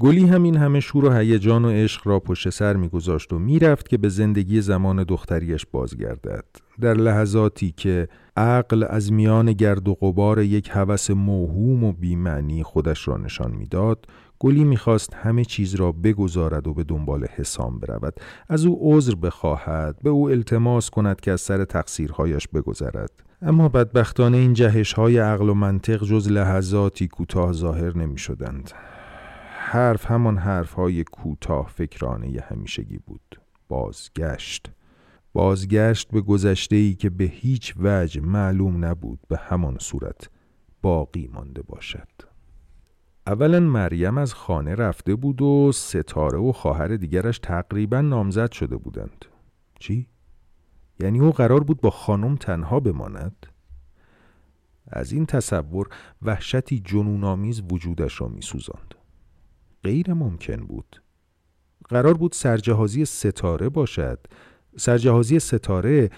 گلی 0.00 0.26
همین 0.26 0.56
همه 0.56 0.80
شور 0.80 1.04
و 1.04 1.12
هیجان 1.12 1.64
و 1.64 1.70
عشق 1.70 2.08
را 2.08 2.20
پشت 2.20 2.50
سر 2.50 2.76
میگذاشت 2.76 3.32
و 3.32 3.38
می‌رفت 3.38 3.88
که 3.88 3.98
به 3.98 4.08
زندگی 4.08 4.60
زمان 4.60 5.04
دختریش 5.04 5.66
بازگردد. 5.72 6.44
در 6.80 6.94
لحظاتی 6.94 7.74
که 7.76 8.08
عقل 8.36 8.84
از 8.88 9.12
میان 9.12 9.52
گرد 9.52 9.88
و 9.88 9.94
غبار 9.94 10.42
یک 10.42 10.70
هوس 10.72 11.10
موهوم 11.10 11.84
و 11.84 11.92
بیمعنی 11.92 12.62
خودش 12.62 13.08
را 13.08 13.16
نشان 13.16 13.50
می‌داد 13.50 14.06
گلی 14.38 14.64
می‌خواست 14.64 15.14
همه 15.14 15.44
چیز 15.44 15.74
را 15.74 15.92
بگذارد 15.92 16.66
و 16.66 16.74
به 16.74 16.84
دنبال 16.84 17.26
حسام 17.36 17.78
برود. 17.78 18.14
از 18.48 18.66
او 18.66 18.78
عذر 18.80 19.14
بخواهد 19.14 19.96
به 20.02 20.10
او 20.10 20.30
التماس 20.30 20.90
کند 20.90 21.20
که 21.20 21.32
از 21.32 21.40
سر 21.40 21.64
تقصیرهایش 21.64 22.48
بگذرد. 22.48 23.10
اما 23.42 23.68
بدبختانه 23.68 24.36
این 24.36 24.52
جهش 24.52 24.92
های 24.92 25.18
عقل 25.18 25.48
و 25.48 25.54
منطق 25.54 26.04
جز 26.04 26.30
لحظاتی 26.30 27.08
کوتاه 27.08 27.52
ظاهر 27.52 27.98
نمی 27.98 28.18
شدند. 28.18 28.70
حرف 29.70 30.10
همان 30.10 30.38
حرف 30.38 30.72
های 30.72 31.04
کوتاه 31.04 31.68
فکرانه 31.68 32.40
همیشگی 32.48 32.98
بود. 32.98 33.40
بازگشت. 33.68 34.70
بازگشت 35.32 36.10
به 36.10 36.20
گذشته 36.20 36.76
ای 36.76 36.94
که 36.94 37.10
به 37.10 37.24
هیچ 37.24 37.74
وجه 37.78 38.20
معلوم 38.20 38.84
نبود 38.84 39.18
به 39.28 39.36
همان 39.36 39.78
صورت 39.78 40.30
باقی 40.82 41.28
مانده 41.32 41.62
باشد. 41.62 42.08
اولا 43.26 43.60
مریم 43.60 44.18
از 44.18 44.34
خانه 44.34 44.74
رفته 44.74 45.14
بود 45.14 45.42
و 45.42 45.72
ستاره 45.72 46.38
و 46.38 46.52
خواهر 46.52 46.96
دیگرش 46.96 47.38
تقریبا 47.38 48.00
نامزد 48.00 48.52
شده 48.52 48.76
بودند. 48.76 49.24
چی؟ 49.78 50.06
یعنی 51.00 51.20
او 51.20 51.32
قرار 51.32 51.64
بود 51.64 51.80
با 51.80 51.90
خانم 51.90 52.36
تنها 52.36 52.80
بماند؟ 52.80 53.46
از 54.86 55.12
این 55.12 55.26
تصور 55.26 55.88
وحشتی 56.22 56.80
جنونآمیز 56.80 57.62
وجودش 57.70 58.20
را 58.20 58.28
میسوزاند. 58.28 58.97
غیر 59.84 60.14
ممکن 60.14 60.56
بود. 60.56 61.02
قرار 61.88 62.14
بود 62.14 62.32
سرجهازی 62.32 63.04
ستاره 63.04 63.68
باشد. 63.68 64.18
سرجهازی 64.76 65.38
ستاره 65.38 66.10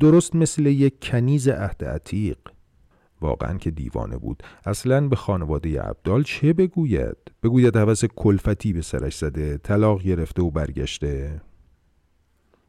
درست 0.00 0.36
مثل 0.36 0.66
یک 0.66 1.00
کنیز 1.00 1.48
عهد 1.48 1.84
عتیق. 1.84 2.38
واقعا 3.20 3.58
که 3.58 3.70
دیوانه 3.70 4.18
بود. 4.18 4.42
اصلا 4.64 5.08
به 5.08 5.16
خانواده 5.16 5.80
عبدال 5.80 6.22
چه 6.22 6.52
بگوید؟ 6.52 7.16
بگوید 7.42 7.76
حوث 7.76 8.04
کلفتی 8.04 8.72
به 8.72 8.82
سرش 8.82 9.16
زده 9.16 9.58
طلاق 9.58 10.02
گرفته 10.02 10.42
و 10.42 10.50
برگشته. 10.50 11.40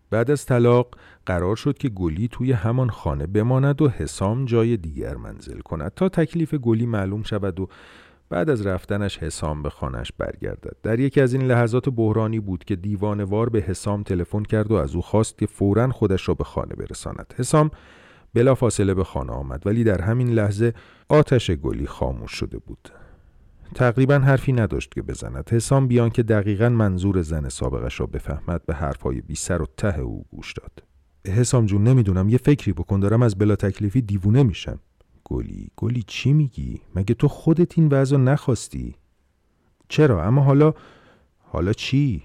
بعد 0.09 0.31
از 0.31 0.45
طلاق 0.45 0.97
قرار 1.25 1.55
شد 1.55 1.77
که 1.77 1.89
گلی 1.89 2.27
توی 2.27 2.51
همان 2.51 2.89
خانه 2.89 3.27
بماند 3.27 3.81
و 3.81 3.89
حسام 3.89 4.45
جای 4.45 4.77
دیگر 4.77 5.15
منزل 5.15 5.59
کند 5.59 5.93
تا 5.93 6.09
تکلیف 6.09 6.53
گلی 6.53 6.85
معلوم 6.85 7.23
شود 7.23 7.59
و 7.59 7.67
بعد 8.31 8.49
از 8.49 8.67
رفتنش 8.67 9.17
حسام 9.17 9.63
به 9.63 9.69
خانش 9.69 10.11
برگردد. 10.17 10.75
در 10.83 10.99
یکی 10.99 11.21
از 11.21 11.33
این 11.33 11.41
لحظات 11.43 11.89
بحرانی 11.89 12.39
بود 12.39 12.63
که 12.63 12.75
دیوانوار 12.75 13.49
به 13.49 13.59
حسام 13.59 14.03
تلفن 14.03 14.43
کرد 14.43 14.71
و 14.71 14.75
از 14.75 14.95
او 14.95 15.01
خواست 15.01 15.37
که 15.37 15.45
فورا 15.45 15.89
خودش 15.89 16.27
را 16.27 16.33
به 16.33 16.43
خانه 16.43 16.75
برساند. 16.75 17.33
حسام 17.37 17.71
بلا 18.33 18.55
فاصله 18.55 18.93
به 18.93 19.03
خانه 19.03 19.31
آمد 19.31 19.67
ولی 19.67 19.83
در 19.83 20.01
همین 20.01 20.29
لحظه 20.29 20.73
آتش 21.09 21.51
گلی 21.51 21.87
خاموش 21.87 22.31
شده 22.31 22.57
بود. 22.57 22.89
تقریبا 23.75 24.19
حرفی 24.19 24.53
نداشت 24.53 24.91
که 24.91 25.01
بزند. 25.01 25.49
حسام 25.49 25.87
بیان 25.87 26.09
که 26.09 26.23
دقیقا 26.23 26.69
منظور 26.69 27.21
زن 27.21 27.49
سابقش 27.49 27.99
را 27.99 28.05
بفهمد 28.05 28.65
به 28.65 28.73
حرفهای 28.73 29.21
بی 29.21 29.35
سر 29.35 29.61
و 29.61 29.65
ته 29.77 29.99
او 29.99 30.25
گوش 30.31 30.53
داد. 30.53 30.83
حسام 31.35 31.65
جون 31.65 31.83
نمی‌دونم 31.83 32.29
یه 32.29 32.37
فکری 32.37 32.73
بکن 32.73 32.99
دارم 32.99 33.21
از 33.21 33.37
بلا 33.37 33.55
تکلیفی 33.55 34.01
دیوونه 34.01 34.43
میشم. 34.43 34.79
گلی؟ 35.31 35.71
گلی 35.77 36.03
چی 36.07 36.33
میگی؟ 36.33 36.81
مگه 36.95 37.15
تو 37.15 37.27
خودت 37.27 37.77
این 37.77 37.87
وضع 37.87 38.17
نخواستی؟ 38.17 38.95
چرا؟ 39.89 40.23
اما 40.23 40.41
حالا 40.41 40.73
حالا 41.37 41.73
چی؟ 41.73 42.23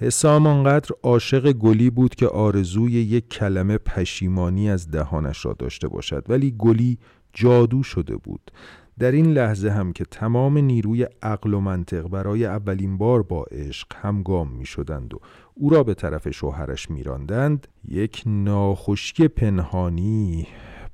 حسام 0.00 0.46
آنقدر 0.46 0.90
عاشق 1.02 1.52
گلی 1.52 1.90
بود 1.90 2.14
که 2.14 2.26
آرزوی 2.26 2.92
یک 2.92 3.28
کلمه 3.28 3.78
پشیمانی 3.78 4.70
از 4.70 4.90
دهانش 4.90 5.44
را 5.44 5.52
داشته 5.52 5.88
باشد 5.88 6.24
ولی 6.28 6.54
گلی 6.58 6.98
جادو 7.32 7.82
شده 7.82 8.16
بود. 8.16 8.50
در 8.98 9.12
این 9.12 9.32
لحظه 9.32 9.70
هم 9.70 9.92
که 9.92 10.04
تمام 10.04 10.58
نیروی 10.58 11.06
عقل 11.22 11.54
و 11.54 11.60
منطق 11.60 12.08
برای 12.08 12.44
اولین 12.44 12.98
بار 12.98 13.22
با 13.22 13.44
عشق 13.44 13.86
همگام 13.96 14.50
می 14.50 14.66
شدند 14.66 15.14
و 15.14 15.18
او 15.54 15.70
را 15.70 15.82
به 15.82 15.94
طرف 15.94 16.30
شوهرش 16.30 16.90
می 16.90 17.02
راندند 17.02 17.68
یک 17.88 18.22
ناخشی 18.26 19.28
پنهانی 19.28 20.46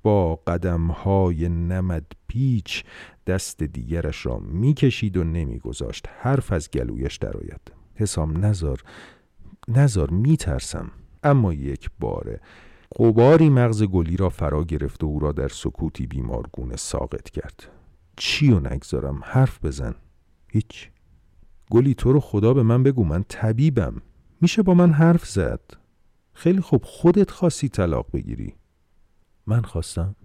با 0.02 0.36
قدمهای 0.36 1.48
نمد 1.48 2.06
پیچ 2.28 2.84
دست 3.26 3.62
دیگرش 3.62 4.26
را 4.26 4.38
می 4.38 4.74
کشید 4.74 5.16
و 5.16 5.24
نمی 5.24 5.58
گذاشت 5.58 6.08
حرف 6.18 6.52
از 6.52 6.70
گلویش 6.70 7.16
درآید. 7.16 7.72
حسام 7.94 8.44
نزار 8.44 8.82
نزار 9.68 10.10
می 10.10 10.36
ترسم 10.36 10.90
اما 11.22 11.52
یک 11.52 11.90
باره 12.00 12.40
قباری 12.98 13.48
مغز 13.48 13.82
گلی 13.82 14.16
را 14.16 14.28
فرا 14.28 14.64
گرفت 14.64 15.04
و 15.04 15.06
او 15.06 15.18
را 15.18 15.32
در 15.32 15.48
سکوتی 15.48 16.06
بیمارگونه 16.06 16.76
ساقط 16.76 17.30
کرد. 17.30 17.68
چی 18.16 18.52
و 18.52 18.60
نگذارم؟ 18.60 19.20
حرف 19.24 19.64
بزن. 19.64 19.94
هیچ. 20.48 20.90
گلی 21.70 21.94
تو 21.94 22.12
رو 22.12 22.20
خدا 22.20 22.54
به 22.54 22.62
من 22.62 22.82
بگو 22.82 23.04
من 23.04 23.24
طبیبم. 23.28 24.02
میشه 24.40 24.62
با 24.62 24.74
من 24.74 24.92
حرف 24.92 25.26
زد؟ 25.26 25.60
خیلی 26.32 26.60
خوب 26.60 26.84
خودت 26.84 27.30
خواستی 27.30 27.68
طلاق 27.68 28.06
بگیری. 28.12 28.54
من 29.50 29.62
خواستم. 29.62 30.16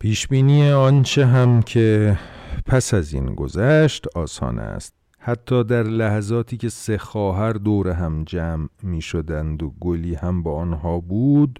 پیشبینی 0.00 0.70
آنچه 0.70 1.26
هم 1.26 1.62
که 1.62 2.18
پس 2.66 2.94
از 2.94 3.14
این 3.14 3.34
گذشت 3.34 4.16
آسان 4.16 4.58
است. 4.58 4.94
حتی 5.18 5.64
در 5.64 5.82
لحظاتی 5.82 6.56
که 6.56 6.68
سه 6.68 6.98
خواهر 6.98 7.52
دور 7.52 7.88
هم 7.88 8.24
جمع 8.24 8.68
می 8.82 9.00
شدند 9.00 9.62
و 9.62 9.74
گلی 9.80 10.14
هم 10.14 10.42
با 10.42 10.56
آنها 10.56 11.00
بود 11.00 11.58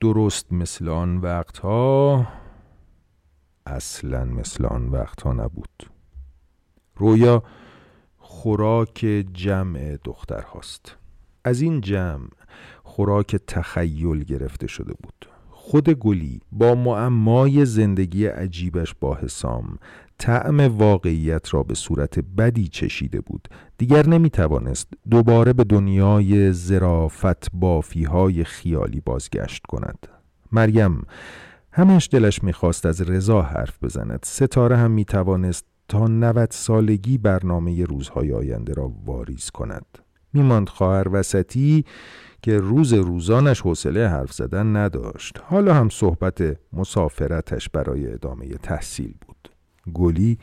درست 0.00 0.52
مثل 0.52 0.88
آن 0.88 1.16
وقتها 1.16 2.26
اصلا 3.66 4.24
مثل 4.24 4.64
آن 4.64 4.88
وقتها 4.88 5.32
نبود. 5.32 5.90
رویا 6.96 7.42
خوراک 8.18 9.24
جمع 9.32 9.96
دختر 10.04 10.42
هاست 10.42 10.96
از 11.44 11.60
این 11.60 11.80
جمع 11.80 12.28
خوراک 12.96 13.36
تخیل 13.46 14.24
گرفته 14.24 14.66
شده 14.66 14.94
بود. 15.02 15.28
خود 15.50 15.90
گلی 15.90 16.40
با 16.52 16.74
معمای 16.74 17.64
زندگی 17.64 18.26
عجیبش 18.26 18.94
با 19.00 19.14
حسام 19.14 19.78
طعم 20.18 20.60
واقعیت 20.60 21.54
را 21.54 21.62
به 21.62 21.74
صورت 21.74 22.18
بدی 22.18 22.68
چشیده 22.68 23.20
بود. 23.20 23.48
دیگر 23.78 24.06
نمی 24.06 24.30
توانست 24.30 24.88
دوباره 25.10 25.52
به 25.52 25.64
دنیای 25.64 26.52
زرافت 26.52 27.50
بافی 27.52 28.04
های 28.04 28.44
خیالی 28.44 29.00
بازگشت 29.00 29.66
کند. 29.66 30.06
مریم 30.52 31.02
همش 31.72 32.08
دلش 32.12 32.42
می‌خواست 32.44 32.86
از 32.86 33.02
رضا 33.02 33.42
حرف 33.42 33.84
بزند. 33.84 34.20
ستاره 34.24 34.76
هم 34.76 34.90
می‌توانست 34.90 35.64
تا 35.88 36.06
90 36.06 36.50
سالگی 36.50 37.18
برنامه 37.18 37.84
روزهای 37.84 38.32
آینده 38.32 38.74
را 38.74 38.92
واریز 39.04 39.50
کند. 39.50 39.86
میماند 40.32 40.68
خواهر 40.68 41.08
وسطی 41.12 41.84
که 42.46 42.58
روز 42.58 42.92
روزانش 42.92 43.60
حوصله 43.60 44.08
حرف 44.08 44.32
زدن 44.32 44.76
نداشت. 44.76 45.40
حالا 45.44 45.74
هم 45.74 45.88
صحبت 45.88 46.58
مسافرتش 46.72 47.68
برای 47.68 48.12
ادامه 48.12 48.48
تحصیل 48.48 49.14
بود. 49.26 49.50
گلی 49.94 50.38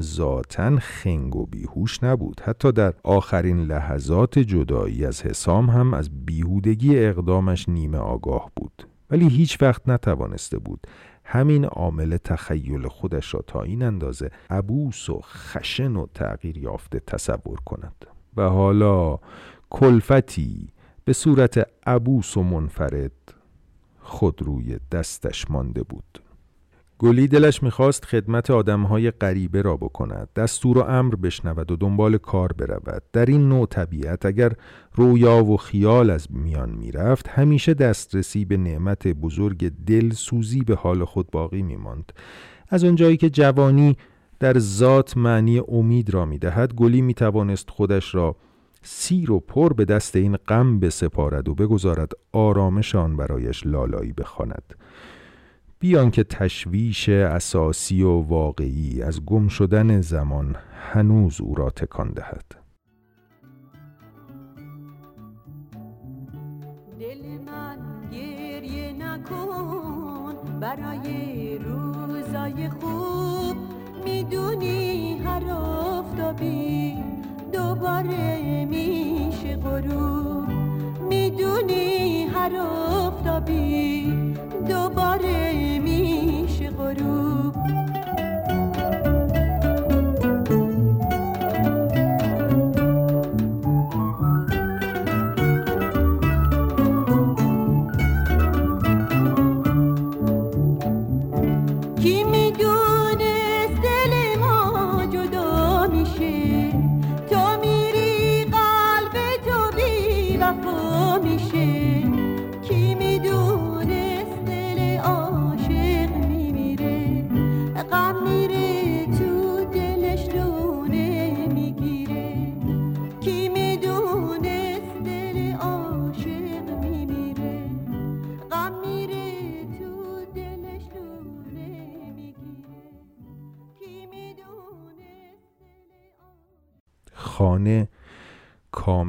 ذاتا 0.00 0.76
خنگ 0.78 1.36
و 1.36 1.46
بیهوش 1.46 2.02
نبود. 2.02 2.40
حتی 2.44 2.72
در 2.72 2.94
آخرین 3.04 3.60
لحظات 3.60 4.38
جدایی 4.38 5.04
از 5.04 5.22
حسام 5.22 5.70
هم 5.70 5.94
از 5.94 6.26
بیهودگی 6.26 6.98
اقدامش 6.98 7.68
نیمه 7.68 7.98
آگاه 7.98 8.50
بود. 8.56 8.88
ولی 9.10 9.28
هیچ 9.28 9.62
وقت 9.62 9.88
نتوانسته 9.88 10.58
بود 10.58 10.86
همین 11.24 11.64
عامل 11.64 12.16
تخیل 12.16 12.88
خودش 12.88 13.34
را 13.34 13.44
تا 13.46 13.62
این 13.62 13.82
اندازه 13.82 14.30
عبوس 14.50 15.10
و 15.10 15.20
خشن 15.22 15.96
و 15.96 16.06
تغییر 16.14 16.58
یافته 16.58 17.00
تصور 17.00 17.60
کند. 17.66 18.06
و 18.36 18.42
حالا 18.42 19.18
کلفتی 19.70 20.72
به 21.08 21.14
صورت 21.14 21.68
عبوس 21.86 22.36
و 22.36 22.42
منفرد 22.42 23.34
خود 24.00 24.42
روی 24.42 24.78
دستش 24.92 25.50
مانده 25.50 25.82
بود. 25.82 26.22
گلی 26.98 27.28
دلش 27.28 27.62
می‌خواست 27.62 28.04
خدمت 28.04 28.50
آدمهای 28.50 29.10
غریبه 29.10 29.62
را 29.62 29.76
بکند. 29.76 30.28
دستور 30.36 30.78
و 30.78 30.80
امر 30.80 31.14
بشنود 31.14 31.70
و 31.70 31.76
دنبال 31.76 32.18
کار 32.18 32.52
برود. 32.52 33.02
در 33.12 33.26
این 33.26 33.48
نوع 33.48 33.66
طبیعت 33.66 34.26
اگر 34.26 34.52
رویا 34.94 35.44
و 35.44 35.56
خیال 35.56 36.10
از 36.10 36.26
میان 36.30 36.70
می‌رفت 36.70 37.28
همیشه 37.28 37.74
دسترسی 37.74 38.44
به 38.44 38.56
نعمت 38.56 39.08
بزرگ 39.08 39.72
دل 39.86 40.10
سوزی 40.10 40.60
به 40.60 40.74
حال 40.74 41.04
خود 41.04 41.30
باقی 41.30 41.62
میماند. 41.62 42.12
از 42.68 42.84
آنجایی 42.84 43.16
که 43.16 43.30
جوانی 43.30 43.96
در 44.40 44.58
ذات 44.58 45.16
معنی 45.16 45.58
امید 45.68 46.10
را 46.10 46.24
می‌دهد 46.24 46.74
گلی 46.74 47.02
می‌توانست 47.02 47.70
خودش 47.70 48.14
را 48.14 48.36
سیر 48.82 49.32
و 49.32 49.40
پر 49.40 49.72
به 49.72 49.84
دست 49.84 50.16
این 50.16 50.36
غم 50.36 50.80
بسپارد 50.80 51.48
و 51.48 51.54
بگذارد 51.54 52.12
آرامش 52.32 52.94
آن 52.94 53.16
برایش 53.16 53.66
لالایی 53.66 54.12
بخواند. 54.12 54.74
بیان 55.80 56.10
که 56.10 56.24
تشویش 56.24 57.08
اساسی 57.08 58.02
و 58.02 58.10
واقعی 58.10 59.02
از 59.02 59.24
گم 59.24 59.48
شدن 59.48 60.00
زمان 60.00 60.56
هنوز 60.92 61.40
او 61.40 61.54
را 61.54 61.70
تکان 61.70 62.10
دهد. 62.10 62.44
دل 67.00 67.22
من 67.46 67.78
گریه 68.12 68.92
نکن 68.92 70.34
برای 70.60 71.58
روزای 71.58 72.68
خوب. 72.68 73.56
می‌دونی 74.04 75.18
هر 75.18 75.50
آفتابی 75.50 76.94
دوباره 77.78 78.64
میشه 78.64 79.56
غروب 79.56 80.48
می‌دونی 81.08 82.24
هر 82.24 82.52
آفتابی 82.56 84.12
دوباره 84.68 85.78
میشه 85.78 86.70
غروب 86.70 87.27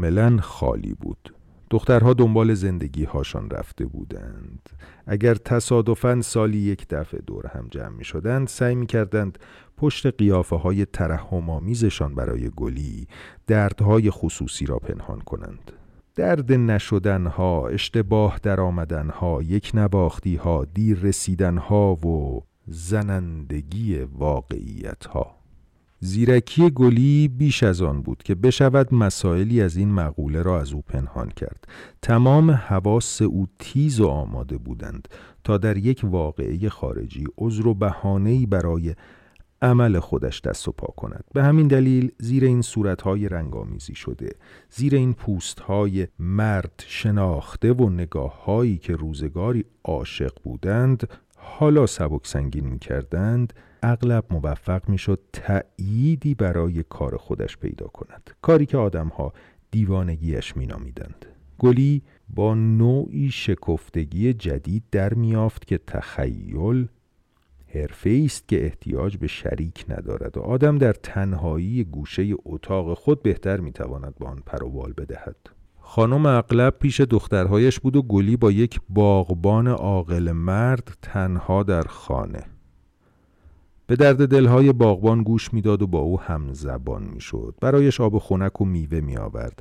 کاملا 0.10 0.42
خالی 0.42 0.94
بود. 0.94 1.34
دخترها 1.70 2.14
دنبال 2.14 2.54
زندگی 2.54 3.04
هاشان 3.04 3.50
رفته 3.50 3.86
بودند. 3.86 4.70
اگر 5.08 5.36
تصادفاً 5.36 6.22
سالی 6.22 6.58
یک 6.58 6.88
دفعه 6.88 7.22
دور 7.22 7.48
هم 7.48 7.68
جمع 7.72 7.90
می 7.90 8.04
شدند 8.04 8.48
سعی 8.48 8.76
می 8.76 8.86
کردند 8.86 9.40
پشت 9.78 10.08
قیافه 10.08 10.56
های 10.56 10.86
ترحم 10.86 11.50
آمیزشان 11.50 12.16
برای 12.16 12.50
گلی 12.56 13.08
دردهای 13.48 14.12
خصوصی 14.12 14.66
را 14.66 14.78
پنهان 14.78 15.20
کنند. 15.20 15.72
درد 16.16 16.52
نشدنها، 16.54 17.68
اشتباه 17.68 18.40
در 18.44 18.62
آمدنها، 18.62 19.42
یک 19.42 19.72
نباختیها، 19.74 20.66
دیر 20.74 21.00
رسیدنها 21.00 21.94
و 21.96 22.42
زنندگی 22.68 24.00
واقعیتها. 24.00 25.39
زیرکی 26.00 26.70
گلی 26.70 27.28
بیش 27.28 27.64
از 27.64 27.82
آن 27.82 28.02
بود 28.02 28.24
که 28.24 28.36
بشود 28.36 28.94
مسائلی 28.94 29.62
از 29.62 29.78
این 29.78 29.92
مقوله 29.92 30.42
را 30.42 30.62
از 30.62 30.74
او 30.74 30.82
پنهان 30.82 31.30
کرد. 31.30 31.68
تمام 32.02 32.52
حواس 32.52 33.22
او 33.22 33.48
تیز 33.60 34.00
و 34.00 34.08
آماده 34.08 34.58
بودند 34.58 35.08
تا 35.44 35.58
در 35.58 35.78
یک 35.78 36.02
واقعه 36.04 36.70
خارجی 36.70 37.24
عذر 37.38 37.68
و 37.68 37.74
بهانه‌ای 37.74 38.46
برای 38.46 38.96
عمل 39.62 40.00
خودش 40.00 40.42
دست 40.42 40.68
و 40.68 40.72
پا 40.72 40.88
کند. 40.98 41.24
به 41.34 41.44
همین 41.44 41.68
دلیل 41.68 42.12
زیر 42.20 42.44
این 42.44 42.62
صورتهای 42.62 43.30
رنگامیزی 43.30 43.96
شده 43.96 44.36
زیر 44.70 44.96
این 44.96 45.14
پوستهای 45.14 46.08
مرد 46.20 46.84
شناخته 46.88 47.74
و 47.74 47.90
نگاههایی 47.90 48.78
که 48.78 48.96
روزگاری 48.96 49.66
عاشق 49.84 50.34
بودند 50.44 51.10
حالا 51.38 51.86
سبک 51.86 52.28
سنگین 52.28 52.68
می 52.68 52.80
کردند 52.80 53.54
اغلب 53.84 54.26
موفق 54.30 54.90
می 54.90 54.98
شد 54.98 55.20
تأییدی 55.34 56.36
برای 56.36 56.84
کار 56.84 57.18
خودش 57.18 57.58
پیدا 57.58 57.88
کند. 57.88 58.30
کاری 58.42 58.66
که 58.66 58.78
آدمها 58.78 59.34
دیوانگیش 59.72 60.58
می 60.58 60.66
نامیدند 60.66 61.26
گلی 61.60 62.02
با 62.30 62.56
نوعی 62.56 63.32
شکفتگی 63.32 64.34
جدید 64.34 64.84
در 64.92 65.14
میافت 65.14 65.68
که 65.68 65.78
تخیل 65.88 66.88
حرفه 67.74 68.22
است 68.26 68.48
که 68.48 68.66
احتیاج 68.66 69.18
به 69.18 69.28
شریک 69.28 69.86
ندارد 69.90 70.38
و 70.38 70.42
آدم 70.42 70.78
در 70.78 70.94
تنهایی 70.94 71.84
گوشه 71.84 72.34
اتاق 72.46 72.94
خود 72.94 73.24
بهتر 73.24 73.60
می‌تواند 73.60 74.16
با 74.20 74.28
آن 74.28 74.44
پروبال 74.46 74.94
بدهد. 74.98 75.36
خانم 75.80 76.26
اغلب 76.26 76.74
پیش 76.80 77.02
دخترهایش 77.02 77.80
بود 77.80 77.96
و 77.96 78.02
گلی 78.02 78.38
با 78.38 78.52
یک 78.52 78.80
باغبان 78.90 79.68
عاقل 79.68 80.32
مرد 80.32 80.98
تنها 81.02 81.64
در 81.64 81.84
خانه. 81.84 82.44
به 83.90 83.96
درد 83.96 84.28
دلهای 84.28 84.74
باغبان 84.74 85.24
گوش 85.24 85.54
می‌داد 85.54 85.82
و 85.82 85.88
با 85.88 86.00
او 86.00 86.22
هم 86.22 86.54
زبان 86.54 87.04
می‌شد. 87.04 87.56
برایش 87.62 88.02
آب 88.02 88.20
خنک 88.20 88.62
و 88.62 88.66
میوه 88.66 89.00
می 89.00 89.18
آورد 89.18 89.60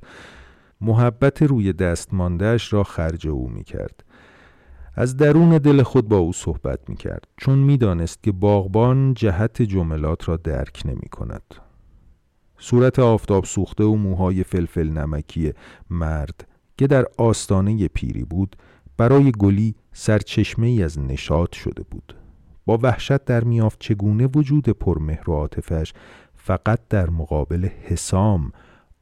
محبت 0.81 1.43
روی 1.43 1.73
دست 1.73 2.15
ماندهش 2.15 2.73
را 2.73 2.85
خرج 2.85 3.29
او 3.29 3.49
می 3.49 3.65
کرد 3.65 4.05
از 4.95 5.17
درون 5.17 5.59
دل 5.59 5.83
خود 5.83 6.09
با 6.09 6.17
او 6.17 6.33
صحبت 6.33 6.79
می 6.89 6.97
کرد 6.97 7.27
چون 7.37 7.59
می 7.59 7.77
دانست 7.77 8.23
که 8.23 8.33
باغبان 8.33 9.15
جهت 9.15 9.63
جملات 9.63 10.29
را 10.29 10.37
درک 10.37 10.83
نمی 10.85 11.09
کند 11.11 11.55
صورت 12.59 12.99
آفتاب 12.99 13.45
سوخته 13.45 13.85
و 13.85 13.95
موهای 13.95 14.45
فلفل 14.45 14.89
نمکی 14.89 15.53
مرد 15.91 16.49
که 16.79 16.87
در 16.87 17.07
آستانه 17.19 17.89
پیری 17.89 18.25
بود 18.25 18.57
برای 18.97 19.33
گلی 19.39 19.75
سرچشمه 19.93 20.67
ای 20.67 20.83
از 20.83 20.99
نشاط 20.99 21.55
شده 21.55 21.83
بود. 21.91 22.18
با 22.69 22.79
وحشت 22.83 23.25
در 23.25 23.45
میافت 23.45 23.79
چگونه 23.81 24.27
وجود 24.27 24.69
پرمهر 24.69 25.31
و 25.31 25.33
عاطفش 25.33 25.93
فقط 26.35 26.81
در 26.89 27.11
مقابل 27.11 27.69
حسام 27.83 28.53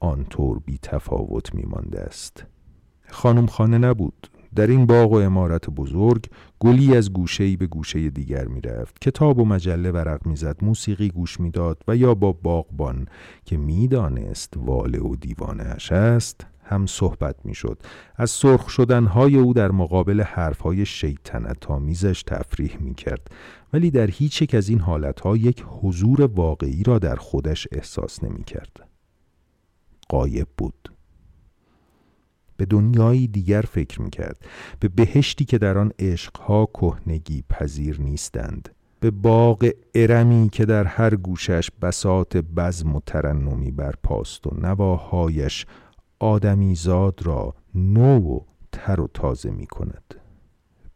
آنطور 0.00 0.58
بی 0.58 0.78
تفاوت 0.82 1.54
می 1.54 1.64
مانده 1.64 2.00
است. 2.00 2.44
خانم 3.10 3.46
خانه 3.46 3.78
نبود. 3.78 4.30
در 4.54 4.66
این 4.66 4.86
باغ 4.86 5.12
و 5.12 5.16
امارت 5.16 5.70
بزرگ 5.70 6.26
گلی 6.60 6.96
از 6.96 7.12
گوشه‌ای 7.12 7.56
به 7.56 7.66
گوشه 7.66 8.10
دیگر 8.10 8.44
می 8.44 8.60
رفت 8.60 9.00
کتاب 9.00 9.38
و 9.38 9.44
مجله 9.44 9.90
ورق 9.90 10.26
می‌زد 10.26 10.56
موسیقی 10.62 11.08
گوش 11.08 11.40
می‌داد 11.40 11.82
و 11.88 11.96
یا 11.96 12.14
با 12.14 12.32
باغبان 12.32 13.06
که 13.44 13.56
می‌دانست 13.56 14.54
واله 14.56 15.00
و 15.00 15.16
دیوانهاش 15.16 15.92
است 15.92 16.46
هم 16.64 16.86
صحبت 16.86 17.36
می‌شد. 17.44 17.82
از 18.16 18.30
سرخ 18.30 18.68
شدنهای 18.68 19.36
او 19.36 19.54
در 19.54 19.70
مقابل 19.70 20.20
حرفهای 20.20 20.86
شیطنت 20.86 21.66
تفریح 22.26 22.76
می 22.80 22.94
کرد 22.94 23.30
ولی 23.72 23.90
در 23.90 24.06
هیچ 24.06 24.42
یک 24.42 24.54
از 24.54 24.68
این 24.68 24.80
حالتها 24.80 25.36
یک 25.36 25.64
حضور 25.68 26.22
واقعی 26.22 26.82
را 26.82 26.98
در 26.98 27.16
خودش 27.16 27.68
احساس 27.72 28.24
نمی 28.24 28.44
کرد 28.44 28.88
قایب 30.08 30.48
بود. 30.56 30.92
به 32.56 32.64
دنیایی 32.64 33.28
دیگر 33.28 33.60
فکر 33.62 34.02
می 34.02 34.10
کرد 34.10 34.46
به 34.80 34.88
بهشتی 34.88 35.44
که 35.44 35.58
در 35.58 35.78
آن 35.78 35.92
عشقها 35.98 36.66
کهنگی 36.66 37.44
پذیر 37.50 38.00
نیستند. 38.00 38.68
به 39.00 39.10
باغ 39.10 39.70
ارمی 39.94 40.48
که 40.52 40.64
در 40.64 40.84
هر 40.84 41.16
گوشش 41.16 41.70
بسات 41.82 42.36
بزم 42.36 42.96
و 42.96 43.00
ترنمی 43.06 43.70
برپاست 43.70 44.46
و 44.46 44.50
نواهایش 44.60 45.66
آدمیزاد 46.18 47.20
را 47.22 47.54
نو 47.74 48.36
و 48.36 48.40
تر 48.72 49.00
و 49.00 49.08
تازه 49.14 49.50
می 49.50 49.66
کند 49.66 50.14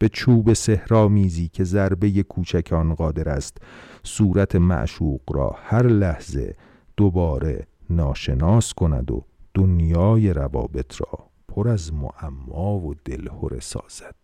به 0.01 0.09
چوب 0.09 0.53
سهرامیزی 0.53 1.47
که 1.47 1.63
ضربه 1.63 2.23
کوچک 2.23 2.73
آن 2.73 2.93
قادر 2.95 3.29
است 3.29 3.57
صورت 4.03 4.55
معشوق 4.55 5.21
را 5.33 5.55
هر 5.63 5.87
لحظه 5.87 6.55
دوباره 6.97 7.67
ناشناس 7.89 8.73
کند 8.73 9.11
و 9.11 9.25
دنیای 9.53 10.33
روابط 10.33 11.01
را 11.01 11.25
پر 11.47 11.69
از 11.69 11.93
معما 11.93 12.79
و 12.79 12.95
دلهره 13.05 13.59
سازد. 13.59 14.15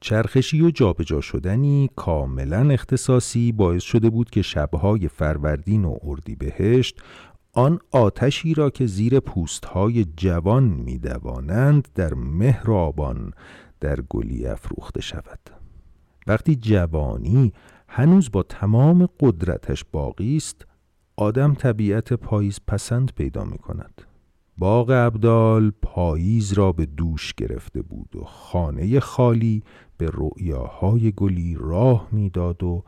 چرخشی 0.00 0.62
و 0.62 0.70
جابجا 0.70 1.20
شدنی 1.20 1.90
کاملا 1.96 2.70
اختصاصی 2.70 3.52
باعث 3.52 3.82
شده 3.82 4.10
بود 4.10 4.30
که 4.30 4.42
شبهای 4.42 5.08
فروردین 5.08 5.84
و 5.84 5.96
اردیبهشت 6.02 7.02
آن 7.52 7.78
آتشی 7.90 8.54
را 8.54 8.70
که 8.70 8.86
زیر 8.86 9.20
پوستهای 9.20 10.04
جوان 10.16 10.64
میدوانند 10.64 11.88
در 11.94 12.14
مهر 12.14 12.70
و 12.70 12.74
آبان 12.74 13.32
در 13.80 14.00
گلی 14.00 14.46
افروخته 14.46 15.00
شود. 15.00 15.40
وقتی 16.26 16.56
جوانی 16.56 17.52
هنوز 17.88 18.30
با 18.30 18.42
تمام 18.42 19.08
قدرتش 19.20 19.84
باقی 19.92 20.36
است 20.36 20.66
آدم 21.16 21.54
طبیعت 21.54 22.12
پاییز 22.12 22.60
پسند 22.66 23.12
پیدا 23.14 23.44
می 23.44 23.58
کند 23.58 24.02
باغ 24.58 24.90
ابدال 24.90 25.72
پاییز 25.82 26.52
را 26.52 26.72
به 26.72 26.86
دوش 26.86 27.34
گرفته 27.34 27.82
بود 27.82 28.16
و 28.16 28.24
خانه 28.24 29.00
خالی 29.00 29.62
به 29.98 30.10
رؤیاهای 30.12 31.12
گلی 31.16 31.56
راه 31.60 32.08
می‌داد 32.12 32.62
و 32.62 32.84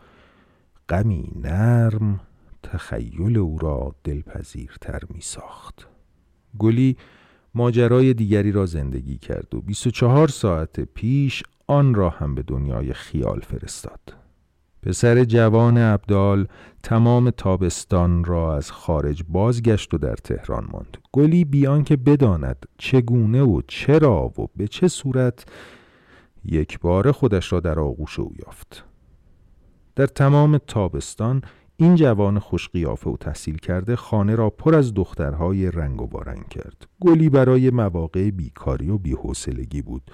غمی 0.88 1.32
نرم 1.36 2.20
تخیل 2.62 3.38
او 3.38 3.59
را 3.59 3.95
دلپذیرتر 4.05 5.01
می 5.14 5.20
ساخت 5.20 5.88
گلی 6.59 6.97
ماجرای 7.55 8.14
دیگری 8.14 8.53
را 8.53 8.66
زندگی 8.66 9.18
کرد 9.18 9.55
و 9.55 9.61
24 9.61 10.28
ساعت 10.28 10.80
پیش 10.80 11.42
آن 11.66 11.94
را 11.94 12.11
هم 12.11 12.34
به 12.34 12.42
دنیای 12.42 12.92
خیال 12.92 13.40
فرستاد. 13.40 14.01
پسر 14.82 15.24
جوان 15.24 15.78
ابدال 15.78 16.46
تمام 16.82 17.30
تابستان 17.30 18.24
را 18.24 18.57
از 18.57 18.72
خارج 18.72 19.24
بازگشت 19.28 19.94
و 19.94 19.98
در 19.98 20.14
تهران 20.14 20.68
ماند. 20.72 20.98
گلی 21.12 21.44
بیان 21.44 21.84
که 21.84 21.96
بداند 21.96 22.66
چگونه 22.78 23.42
و 23.42 23.61
چرا 23.68 24.32
و 24.38 24.46
به 24.57 24.68
چه 24.68 24.88
صورت 24.88 25.44
یک 26.44 26.80
بار 26.80 27.12
خودش 27.12 27.53
را 27.53 27.61
در 27.61 27.80
آغوش 27.80 28.18
او 28.18 28.32
یافت. 28.46 28.84
در 29.96 30.07
تمام 30.07 30.59
تابستان 30.59 31.42
این 31.80 31.94
جوان 31.94 32.38
خوشقیافه 32.38 33.10
و 33.10 33.16
تحصیل 33.16 33.56
کرده 33.56 33.96
خانه 33.96 34.34
را 34.34 34.50
پر 34.50 34.74
از 34.74 34.94
دخترهای 34.94 35.70
رنگ 35.70 36.02
و 36.02 36.06
بارنگ 36.06 36.48
کرد. 36.48 36.86
گلی 37.00 37.28
برای 37.28 37.70
مواقع 37.70 38.30
بیکاری 38.30 38.90
و 38.90 38.98
بیحوصلگی 38.98 39.82
بود. 39.82 40.10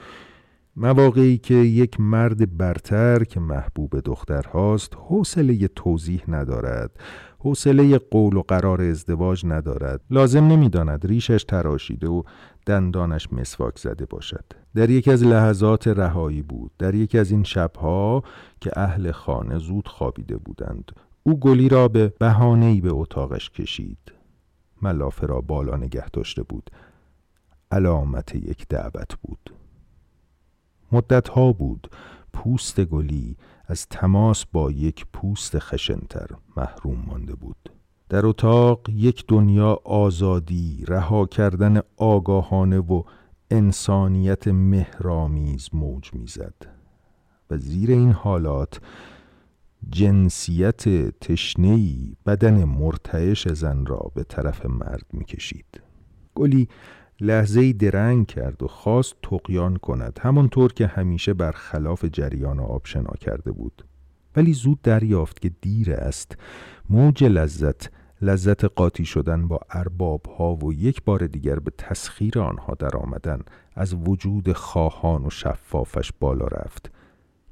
مواقعی 0.76 1.38
که 1.38 1.54
یک 1.54 2.00
مرد 2.00 2.56
برتر 2.56 3.24
که 3.24 3.40
محبوب 3.40 4.00
دختر 4.00 4.42
هاست 4.42 4.92
حوصله 4.96 5.68
توضیح 5.68 6.22
ندارد 6.28 6.90
حوصله 7.38 7.98
قول 7.98 8.36
و 8.36 8.42
قرار 8.48 8.82
ازدواج 8.82 9.46
ندارد. 9.46 10.00
لازم 10.10 10.44
نمی‌داند 10.44 11.06
ریشش 11.06 11.44
تراشیده 11.44 12.08
و 12.08 12.22
دندانش 12.66 13.32
مسواک 13.32 13.78
زده 13.78 14.06
باشد. 14.06 14.44
در 14.74 14.90
یکی 14.90 15.10
از 15.10 15.24
لحظات 15.24 15.88
رهایی 15.88 16.42
بود. 16.42 16.70
در 16.78 16.94
یکی 16.94 17.18
از 17.18 17.30
این 17.30 17.42
شبها 17.42 18.22
که 18.60 18.70
اهل 18.76 19.10
خانه 19.10 19.58
زود 19.58 19.88
خوابیده 19.88 20.36
بودند. 20.36 20.92
او 21.27 21.39
گلی 21.41 21.68
را 21.68 21.89
به 21.89 22.09
بهانه‌ای 22.09 22.81
به 22.81 22.91
اتاقش 22.93 23.51
کشید. 23.51 24.12
ملافه 24.83 25.27
را 25.27 25.41
بالا 25.41 25.77
نگه 25.77 26.09
داشته 26.09 26.43
بود. 26.43 26.70
علامت 27.70 28.35
یک 28.35 28.68
دعوت 28.68 29.14
بود. 29.22 29.53
مدتها 30.93 31.53
بود 31.53 31.91
پوست 32.33 32.85
گلی 32.85 33.37
از 33.66 33.87
تماس 33.89 34.45
با 34.53 34.70
یک 34.70 35.07
پوست 35.12 35.59
خشنتر 35.59 36.27
محروم 36.57 37.05
مانده 37.07 37.35
بود. 37.35 37.70
در 38.09 38.27
اتاق 38.27 38.89
یک 38.89 39.24
دنیا 39.29 39.81
آزادی 39.85 40.85
رها 40.89 41.27
کردن 41.27 41.81
آگاهانه 41.97 42.79
و 42.79 43.03
انسانیت 43.51 44.49
مهرامیز 44.49 45.68
موج 45.72 46.14
می‌زد. 46.14 46.55
و 47.51 47.57
زیر 47.57 47.91
این 47.91 48.12
حالات 48.12 48.81
جنسیت 49.91 50.89
تشنهی 51.18 52.16
بدن 52.27 52.64
مرتعش 52.64 53.49
زن 53.49 53.87
را 53.87 54.11
به 54.14 54.24
طرف 54.24 54.66
مرد 54.66 55.07
می‌کشید. 55.12 55.81
گلی 56.35 56.68
لحظه 57.20 57.72
درنگ 57.72 58.27
کرد 58.27 58.62
و 58.62 58.66
خواست 58.66 59.14
تقیان 59.22 59.77
کند 59.77 60.18
همانطور 60.22 60.72
که 60.72 60.87
همیشه 60.87 61.35
برخلاف 61.35 62.05
جریان 62.05 62.61
آب 62.61 62.83
شنا 62.85 63.12
کرده 63.20 63.53
بود. 63.53 63.85
ولی 64.37 64.53
زود 64.53 64.83
دریافت 64.83 65.41
که 65.41 65.51
دیر 65.61 65.93
است. 65.93 66.37
موج 66.91 67.24
لذت 67.24 67.91
لذت 68.22 68.64
قاطی 68.64 69.05
شدن 69.05 69.49
با 69.49 69.61
ارباب 69.70 70.27
ها 70.27 70.57
و 70.57 70.72
یک 70.72 71.03
بار 71.05 71.27
دیگر 71.27 71.59
به 71.59 71.72
تسخیر 71.79 72.39
آنها 72.39 72.74
در 72.79 72.97
آمدن 72.97 73.41
از 73.74 73.95
وجود 73.95 74.53
خواهان 74.53 75.27
و 75.27 75.31
شفافش 75.31 76.11
بالا 76.20 76.47
رفت. 76.47 76.91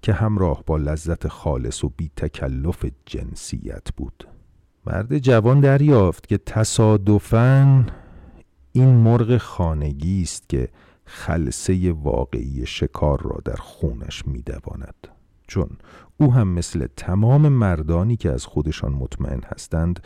که 0.04 0.12
همراه 0.12 0.62
با 0.66 0.76
لذت 0.76 1.28
خالص 1.28 1.84
و 1.84 1.92
بی 1.96 2.10
تکلف 2.16 2.84
جنسیت 3.06 3.92
بود. 3.96 4.28
مرد 4.86 5.18
جوان 5.18 5.60
دریافت 5.60 6.26
که 6.26 6.38
تصادفاً 6.38 7.86
این 8.72 8.94
مرغ 8.94 9.36
خانگی 9.36 10.22
است 10.22 10.48
که 10.48 10.68
خلسه 11.04 11.92
واقعی 11.92 12.66
شکار 12.66 13.22
را 13.22 13.40
در 13.44 13.56
خونش 13.56 14.26
میدواند. 14.26 15.08
چون 15.46 15.68
او 16.20 16.32
هم 16.32 16.48
مثل 16.48 16.86
تمام 16.96 17.48
مردانی 17.48 18.16
که 18.16 18.30
از 18.30 18.46
خودشان 18.46 18.92
مطمئن 18.92 19.40
هستند 19.46 20.00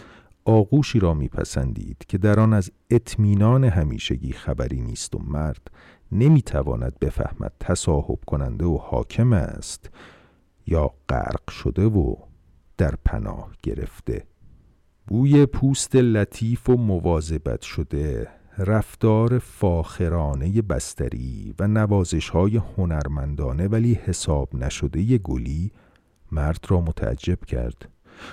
آغوشی 0.45 1.01
را 1.01 1.15
میپسندید 1.15 2.05
که 2.09 2.19
در 2.19 2.41
آن 2.41 2.53
از 2.53 2.71
اطمینان 2.91 3.65
همیشگی 3.65 4.33
خبری 4.33 4.81
نیست 4.81 5.15
و 5.15 5.19
مرد 5.19 5.71
نمی‌تواند 6.13 6.99
بفهمد 6.99 7.53
تصاحب 7.61 8.19
کننده 8.27 8.65
و 8.65 8.77
حاکم 8.77 9.33
است 9.33 9.91
یا 10.67 10.91
غرق 11.09 11.51
شده 11.51 11.85
و 11.85 12.15
در 12.77 12.95
پناه 13.05 13.51
گرفته. 13.63 14.25
بوی 15.07 15.47
پوست 15.47 15.97
لطیف 15.97 16.69
و 16.69 16.77
مواظبت 16.77 17.63
شده 17.63 18.29
رفتار 18.59 19.39
فاخرانه 19.39 20.63
بستری 20.63 21.55
و 21.59 21.67
نوازش 21.69 22.29
های 22.29 22.57
هنرمندانه 22.57 23.69
ولی 23.69 23.95
حساب 23.95 24.55
نشده 24.55 25.19
گلی 25.19 25.73
مرد 26.33 26.65
را 26.69 26.81
متعجب 26.81 27.45
کرد. 27.45 27.89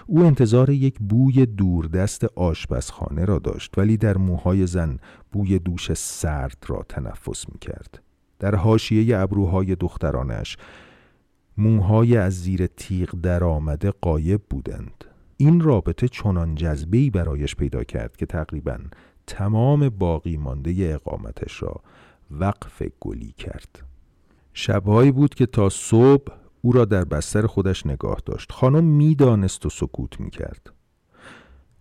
او 0.07 0.23
انتظار 0.23 0.69
یک 0.69 0.99
بوی 0.99 1.45
دوردست 1.45 2.23
آشپزخانه 2.23 3.25
را 3.25 3.39
داشت 3.39 3.77
ولی 3.77 3.97
در 3.97 4.17
موهای 4.17 4.67
زن 4.67 4.97
بوی 5.31 5.59
دوش 5.59 5.93
سرد 5.93 6.57
را 6.67 6.85
تنفس 6.89 7.49
می 7.49 7.59
کرد. 7.59 8.01
در 8.39 8.55
حاشیه 8.55 9.17
ابروهای 9.17 9.75
دخترانش 9.75 10.57
موهای 11.57 12.17
از 12.17 12.41
زیر 12.41 12.67
تیغ 12.67 13.09
درآمده 13.21 13.91
قایب 13.91 14.41
بودند. 14.49 15.05
این 15.37 15.61
رابطه 15.61 16.07
چنان 16.07 16.55
جذبه‌ای 16.55 17.09
برایش 17.09 17.55
پیدا 17.55 17.83
کرد 17.83 18.17
که 18.17 18.25
تقریبا 18.25 18.77
تمام 19.27 19.89
باقی 19.89 20.37
مانده 20.37 20.73
اقامتش 20.93 21.63
را 21.63 21.81
وقف 22.31 22.83
گلی 22.99 23.31
کرد. 23.37 23.83
شبهایی 24.53 25.11
بود 25.11 25.35
که 25.35 25.45
تا 25.45 25.69
صبح 25.69 26.33
او 26.65 26.71
را 26.71 26.85
در 26.85 27.03
بستر 27.03 27.45
خودش 27.45 27.85
نگاه 27.85 28.17
داشت. 28.25 28.51
خانم 28.51 28.83
می‌دانست 28.83 29.65
و 29.65 29.69
سکوت 29.69 30.19
می‌کرد. 30.19 30.73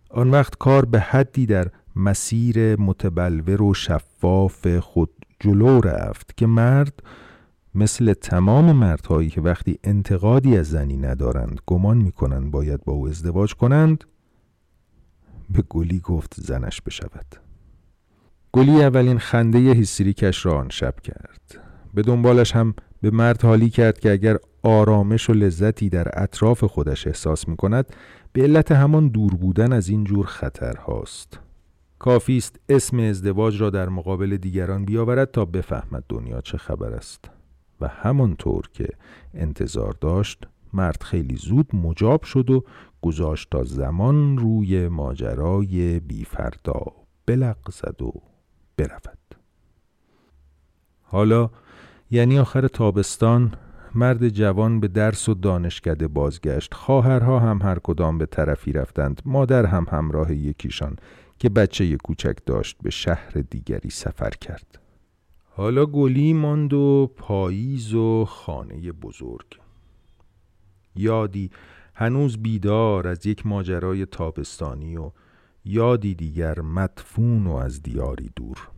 آن 0.09 0.31
وقت 0.31 0.57
کار 0.57 0.85
به 0.85 0.99
حدی 0.99 1.45
در 1.45 1.67
مسیر 1.95 2.75
متبلور 2.75 3.61
و 3.61 3.73
شفاف 3.73 4.67
خود 4.67 5.09
جلو 5.39 5.81
رفت 5.81 6.37
که 6.37 6.47
مرد 6.47 7.03
مثل 7.75 8.13
تمام 8.13 8.71
مردهایی 8.71 9.29
که 9.29 9.41
وقتی 9.41 9.79
انتقادی 9.83 10.57
از 10.57 10.69
زنی 10.69 10.97
ندارند 10.97 11.61
گمان 11.65 11.97
می‌کنند 11.97 12.51
باید 12.51 12.83
با 12.83 12.93
او 12.93 13.07
ازدواج 13.07 13.53
کنند 13.53 14.03
به 15.49 15.63
گلی 15.69 15.99
گفت 15.99 16.33
زنش 16.37 16.81
بشود. 16.81 17.35
گلی 18.51 18.83
اولین 18.83 19.19
خنده 19.19 19.59
هیستریکش 19.59 20.45
را 20.45 20.57
آن 20.57 20.69
شب 20.69 20.99
کرد. 20.99 21.59
به 21.93 22.01
دنبالش 22.01 22.55
هم 22.55 22.73
به 23.05 23.11
مرد 23.11 23.41
حالی 23.41 23.69
کرد 23.69 23.99
که 23.99 24.11
اگر 24.11 24.37
آرامش 24.63 25.29
و 25.29 25.33
لذتی 25.33 25.89
در 25.89 26.07
اطراف 26.13 26.63
خودش 26.63 27.07
احساس 27.07 27.47
می 27.47 27.55
کند 27.55 27.85
به 28.33 28.41
علت 28.43 28.71
همان 28.71 29.07
دور 29.07 29.35
بودن 29.35 29.73
از 29.73 29.89
این 29.89 30.03
جور 30.03 30.25
خطرهاست. 30.25 31.39
کافی 31.99 32.37
است 32.37 32.59
اسم 32.69 32.99
ازدواج 32.99 33.61
را 33.61 33.69
در 33.69 33.89
مقابل 33.89 34.37
دیگران 34.37 34.85
بیاورد 34.85 35.31
تا 35.31 35.45
بفهمد 35.45 36.03
دنیا 36.09 36.41
چه 36.41 36.57
خبر 36.57 36.93
است. 36.93 37.29
و 37.81 37.87
همانطور 37.87 38.69
که 38.73 38.87
انتظار 39.33 39.95
داشت 40.01 40.47
مرد 40.73 41.03
خیلی 41.03 41.35
زود 41.35 41.75
مجاب 41.75 42.23
شد 42.23 42.49
و 42.49 42.63
گذاشت 43.01 43.49
تا 43.51 43.63
زمان 43.63 44.37
روی 44.37 44.87
ماجرای 44.87 45.99
بیفردا 45.99 46.83
بلغزد 47.25 48.01
و 48.01 48.13
برود. 48.77 49.17
حالا 51.01 51.49
یعنی 52.11 52.39
آخر 52.39 52.67
تابستان 52.67 53.53
مرد 53.95 54.29
جوان 54.29 54.79
به 54.79 54.87
درس 54.87 55.29
و 55.29 55.33
دانشکده 55.33 56.07
بازگشت. 56.07 56.73
خواهرها 56.73 57.39
هم 57.39 57.61
هر 57.61 57.79
کدام 57.79 58.17
به 58.17 58.25
طرفی 58.25 58.71
رفتند. 58.71 59.21
مادر 59.25 59.65
هم 59.65 59.85
همراه 59.89 60.33
یکیشان 60.33 60.95
که 61.39 61.49
بچه 61.49 61.97
کوچک 61.97 62.37
داشت 62.45 62.77
به 62.83 62.89
شهر 62.89 63.31
دیگری 63.49 63.89
سفر 63.89 64.29
کرد. 64.29 64.79
حالا 65.49 65.85
گلی 65.85 66.33
ماند 66.33 66.73
و 66.73 67.11
پاییز 67.17 67.93
و 67.93 68.25
خانه 68.25 68.91
بزرگ. 68.91 69.59
یادی 70.95 71.51
هنوز 71.93 72.37
بیدار 72.37 73.07
از 73.07 73.25
یک 73.25 73.45
ماجرای 73.45 74.05
تابستانی 74.05 74.97
و 74.97 75.11
یادی 75.65 76.15
دیگر 76.15 76.61
مدفون 76.61 77.47
و 77.47 77.55
از 77.55 77.83
دیاری 77.83 78.29
دور. 78.35 78.74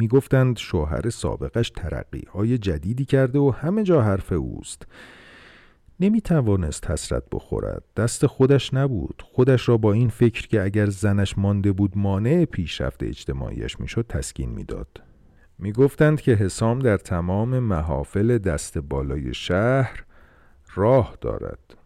می‌گفتند 0.00 0.56
شوهر 0.56 1.10
سابقش 1.10 1.70
ترقی 1.70 2.22
های 2.32 2.58
جدیدی 2.58 3.04
کرده 3.04 3.38
و 3.38 3.50
همه 3.50 3.82
جا 3.82 4.02
حرف 4.02 4.32
اوست. 4.32 4.86
نمی 6.00 6.20
توانست 6.20 6.90
حسرت 6.90 7.22
بخورد. 7.32 7.84
دست 7.96 8.26
خودش 8.26 8.74
نبود. 8.74 9.22
خودش 9.26 9.68
را 9.68 9.76
با 9.76 9.92
این 9.92 10.08
فکر 10.08 10.48
که 10.48 10.62
اگر 10.62 10.86
زنش 10.86 11.38
مانده 11.38 11.72
بود 11.72 11.98
مانع 11.98 12.44
پیشرفت 12.44 13.02
اجتماعیش 13.02 13.80
می‌شد 13.80 14.06
تسکین 14.08 14.50
می‌داد. 14.50 15.02
می‌گفتند 15.58 16.20
که 16.20 16.34
حسام 16.34 16.78
در 16.78 16.96
تمام 16.96 17.58
محافل 17.58 18.38
دست 18.38 18.78
بالای 18.78 19.34
شهر 19.34 20.04
راه 20.74 21.16
دارد. 21.20 21.76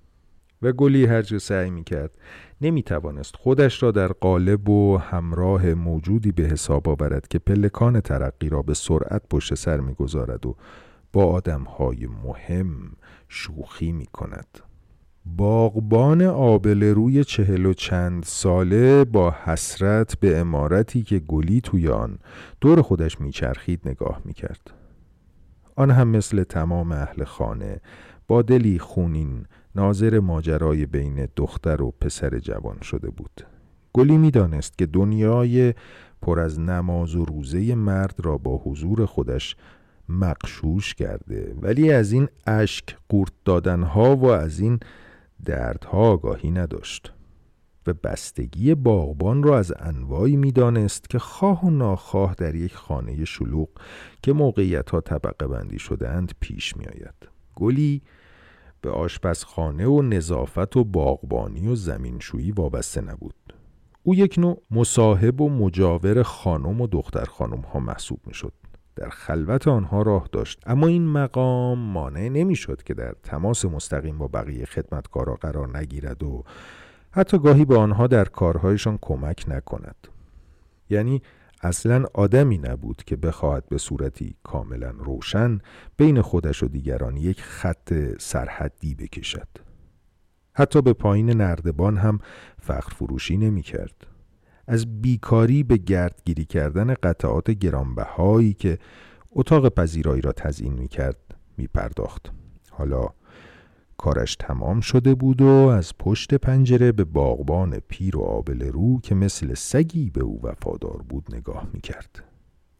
و 0.62 0.72
گلی 0.72 1.06
هرچه 1.06 1.38
سعی 1.38 1.70
می 1.70 1.84
کرد 1.84 2.10
نمی 2.60 2.82
توانست 2.82 3.36
خودش 3.36 3.82
را 3.82 3.90
در 3.90 4.08
قالب 4.08 4.68
و 4.68 4.96
همراه 4.96 5.74
موجودی 5.74 6.32
به 6.32 6.42
حساب 6.42 6.88
آورد 6.88 7.28
که 7.28 7.38
پلکان 7.38 8.00
ترقی 8.00 8.48
را 8.48 8.62
به 8.62 8.74
سرعت 8.74 9.22
پشت 9.30 9.54
سر 9.54 9.80
می 9.80 9.94
گذارد 9.94 10.46
و 10.46 10.56
با 11.12 11.24
آدم 11.24 11.62
های 11.62 12.06
مهم 12.24 12.92
شوخی 13.28 13.92
می 13.92 14.06
کند. 14.06 14.46
باغبان 15.26 16.22
آبل 16.22 16.82
روی 16.82 17.24
چهل 17.24 17.66
و 17.66 17.72
چند 17.72 18.24
ساله 18.24 19.04
با 19.04 19.34
حسرت 19.44 20.20
به 20.20 20.38
امارتی 20.38 21.02
که 21.02 21.18
گلی 21.18 21.60
توی 21.60 21.88
آن 21.88 22.18
دور 22.60 22.82
خودش 22.82 23.20
میچرخید 23.20 23.80
نگاه 23.88 24.20
می‌کرد. 24.24 24.70
آن 25.76 25.90
هم 25.90 26.08
مثل 26.08 26.44
تمام 26.44 26.92
اهل 26.92 27.24
خانه 27.24 27.80
با 28.28 28.42
دلی 28.42 28.78
خونین 28.78 29.46
ناظر 29.76 30.20
ماجرای 30.20 30.86
بین 30.86 31.28
دختر 31.36 31.82
و 31.82 31.90
پسر 32.00 32.38
جوان 32.38 32.80
شده 32.82 33.10
بود 33.10 33.46
گلی 33.92 34.18
می‌دانست 34.18 34.78
که 34.78 34.86
دنیای 34.86 35.74
پر 36.22 36.40
از 36.40 36.60
نماز 36.60 37.14
و 37.14 37.24
روزه 37.24 37.74
مرد 37.74 38.14
را 38.18 38.38
با 38.38 38.56
حضور 38.56 39.06
خودش 39.06 39.56
مقشوش 40.08 40.94
کرده 40.94 41.54
ولی 41.62 41.92
از 41.92 42.12
این 42.12 42.28
اشک 42.46 42.96
قورت 43.08 43.32
دادنها 43.44 44.16
و 44.16 44.26
از 44.26 44.60
این 44.60 44.80
دردها 45.44 45.98
آگاهی 45.98 46.50
نداشت 46.50 47.12
و 47.86 47.94
بستگی 47.94 48.74
باغبان 48.74 49.42
را 49.42 49.58
از 49.58 49.72
انواعی 49.78 50.36
می‌دانست 50.36 51.10
که 51.10 51.18
خواه 51.18 51.64
و 51.64 51.70
ناخواه 51.70 52.34
در 52.34 52.54
یک 52.54 52.74
خانه 52.74 53.24
شلوغ 53.24 53.68
که 54.22 54.32
موقعیت 54.32 54.90
ها 54.90 55.00
طبقه 55.00 55.46
بندی 55.46 55.78
شدهاند 55.78 56.32
پیش 56.40 56.76
می 56.76 56.84
آید. 56.84 57.28
گلی 57.54 58.02
به 58.84 58.90
آشپزخانه 58.90 59.86
و 59.86 60.02
نظافت 60.02 60.76
و 60.76 60.84
باغبانی 60.84 61.68
و 61.68 61.74
زمینشویی 61.74 62.52
وابسته 62.52 63.00
نبود. 63.00 63.34
او 64.02 64.14
یک 64.14 64.38
نوع 64.38 64.62
مصاحب 64.70 65.40
و 65.40 65.48
مجاور 65.48 66.22
خانم 66.22 66.80
و 66.80 66.86
دختر 66.86 67.24
خانم 67.24 67.60
ها 67.60 67.80
محسوب 67.80 68.20
می 68.26 68.34
شد. 68.34 68.52
در 68.96 69.08
خلوت 69.08 69.68
آنها 69.68 70.02
راه 70.02 70.28
داشت 70.32 70.62
اما 70.66 70.86
این 70.86 71.06
مقام 71.06 71.78
مانع 71.78 72.28
نمی 72.28 72.56
شد 72.56 72.82
که 72.82 72.94
در 72.94 73.14
تماس 73.22 73.64
مستقیم 73.64 74.18
با 74.18 74.28
بقیه 74.28 74.64
خدمتکارا 74.64 75.34
قرار 75.34 75.78
نگیرد 75.78 76.22
و 76.22 76.44
حتی 77.10 77.38
گاهی 77.38 77.64
به 77.64 77.78
آنها 77.78 78.06
در 78.06 78.24
کارهایشان 78.24 78.98
کمک 79.02 79.44
نکند 79.48 80.08
یعنی 80.90 81.22
اصلا 81.64 82.04
آدمی 82.14 82.58
نبود 82.58 83.02
که 83.06 83.16
بخواهد 83.16 83.68
به 83.68 83.78
صورتی 83.78 84.36
کاملا 84.42 84.90
روشن 84.90 85.58
بین 85.96 86.22
خودش 86.22 86.62
و 86.62 86.68
دیگران 86.68 87.16
یک 87.16 87.42
خط 87.42 88.18
سرحدی 88.18 88.94
بکشد 88.94 89.48
حتی 90.54 90.82
به 90.82 90.92
پایین 90.92 91.30
نردبان 91.30 91.96
هم 91.96 92.18
فخر 92.60 92.94
فروشی 92.94 93.36
نمی 93.36 93.62
کرد. 93.62 94.06
از 94.66 95.02
بیکاری 95.02 95.62
به 95.62 95.76
گردگیری 95.76 96.44
کردن 96.44 96.94
قطعات 96.94 97.50
گرانبهایی 97.50 98.54
که 98.54 98.78
اتاق 99.30 99.68
پذیرایی 99.68 100.20
را 100.20 100.32
تزیین 100.32 100.72
می 100.72 100.88
کرد 100.88 101.34
می 101.56 101.66
پرداخت. 101.66 102.32
حالا 102.70 103.08
کارش 103.98 104.36
تمام 104.36 104.80
شده 104.80 105.14
بود 105.14 105.42
و 105.42 105.46
از 105.46 105.92
پشت 105.98 106.34
پنجره 106.34 106.92
به 106.92 107.04
باغبان 107.04 107.78
پیر 107.88 108.16
و 108.16 108.22
آبل 108.22 108.62
رو 108.62 109.00
که 109.00 109.14
مثل 109.14 109.54
سگی 109.54 110.10
به 110.10 110.22
او 110.22 110.40
وفادار 110.42 111.02
بود 111.08 111.34
نگاه 111.34 111.66
می 111.72 111.80
کرد. 111.80 112.24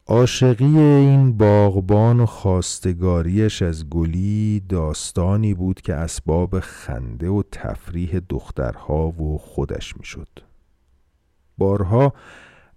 عاشقی 0.06 0.78
این 0.78 1.36
باغبان 1.36 2.20
و 2.20 2.26
خواستگاریش 2.26 3.62
از 3.62 3.88
گلی 3.88 4.62
داستانی 4.68 5.54
بود 5.54 5.80
که 5.80 5.94
اسباب 5.94 6.60
خنده 6.60 7.28
و 7.28 7.42
تفریح 7.52 8.20
دخترها 8.28 9.08
و 9.08 9.38
خودش 9.38 9.96
می‌شد. 9.96 10.28
بارها 11.58 12.12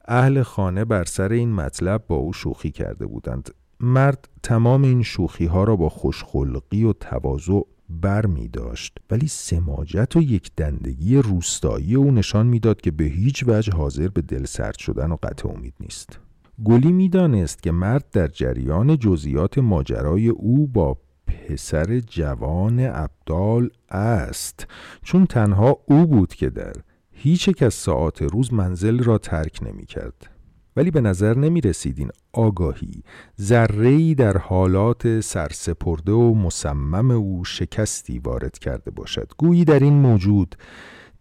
اهل 0.06 0.44
خانه 0.44 0.86
بر 0.86 1.04
سر 1.04 1.32
این 1.32 1.54
مطلب 1.54 2.04
با 2.08 2.16
او 2.16 2.34
شوخی 2.34 2.72
کرده 2.72 3.06
بودند 3.06 3.50
مرد 3.80 4.30
تمام 4.44 4.84
این 4.84 5.04
شوخی 5.04 5.46
ها 5.46 5.64
را 5.64 5.76
با 5.76 5.90
خوشخلقی 5.90 6.84
و 6.84 6.94
تواضع 6.94 7.62
بر 7.90 8.26
می 8.26 8.48
داشت 8.48 8.98
ولی 9.12 9.28
سماجت 9.28 10.16
و 10.16 10.22
یک 10.22 10.52
دندگی 10.58 11.18
روستایی 11.18 11.96
او 11.96 12.12
نشان 12.12 12.48
می‌داد 12.48 12.82
که 12.82 12.92
به 12.92 13.04
هیچ 13.04 13.44
وجه 13.48 13.74
حاضر 13.74 14.08
به 14.08 14.22
دل 14.22 14.46
سرد 14.46 14.78
شدن 14.78 15.12
و 15.12 15.16
قطع 15.24 15.50
امید 15.50 15.74
نیست. 15.80 16.20
گلی 16.64 16.92
می‌دانست 16.92 17.64
که 17.64 17.72
مرد 17.72 18.06
در 18.12 18.28
جریان 18.28 18.98
جزئیات 18.98 19.58
ماجرای 19.58 20.30
او 20.30 20.68
با 20.68 20.98
پسر 21.28 22.00
جوان 22.00 22.80
عبدال 22.80 23.70
است. 23.90 24.68
چون 25.04 25.26
تنها 25.26 25.78
او 25.86 26.08
بود 26.08 26.34
که 26.34 26.50
در 26.50 26.74
هیچ 27.12 27.48
یک 27.48 27.64
از 27.64 27.74
ساعات 27.74 28.22
روز 28.22 28.54
منزل 28.54 29.04
را 29.04 29.18
ترک 29.18 29.60
نمی 29.64 29.86
کرد. 29.86 30.37
ولی 30.78 30.92
به 30.92 31.02
نظر 31.02 31.38
نمی 31.38 31.62
رسید 31.62 32.00
این 32.00 32.12
آگاهی 32.34 33.04
ذره‌ای 33.42 34.16
در 34.16 34.38
حالات 34.38 35.20
سرسپرده 35.20 36.12
و 36.12 36.34
مصمم 36.34 37.12
او 37.12 37.46
شکستی 37.46 38.20
وارد 38.20 38.60
کرده 38.60 38.92
باشد 38.92 39.32
گویی 39.38 39.66
در 39.66 39.80
این 39.80 39.94
موجود 39.94 40.56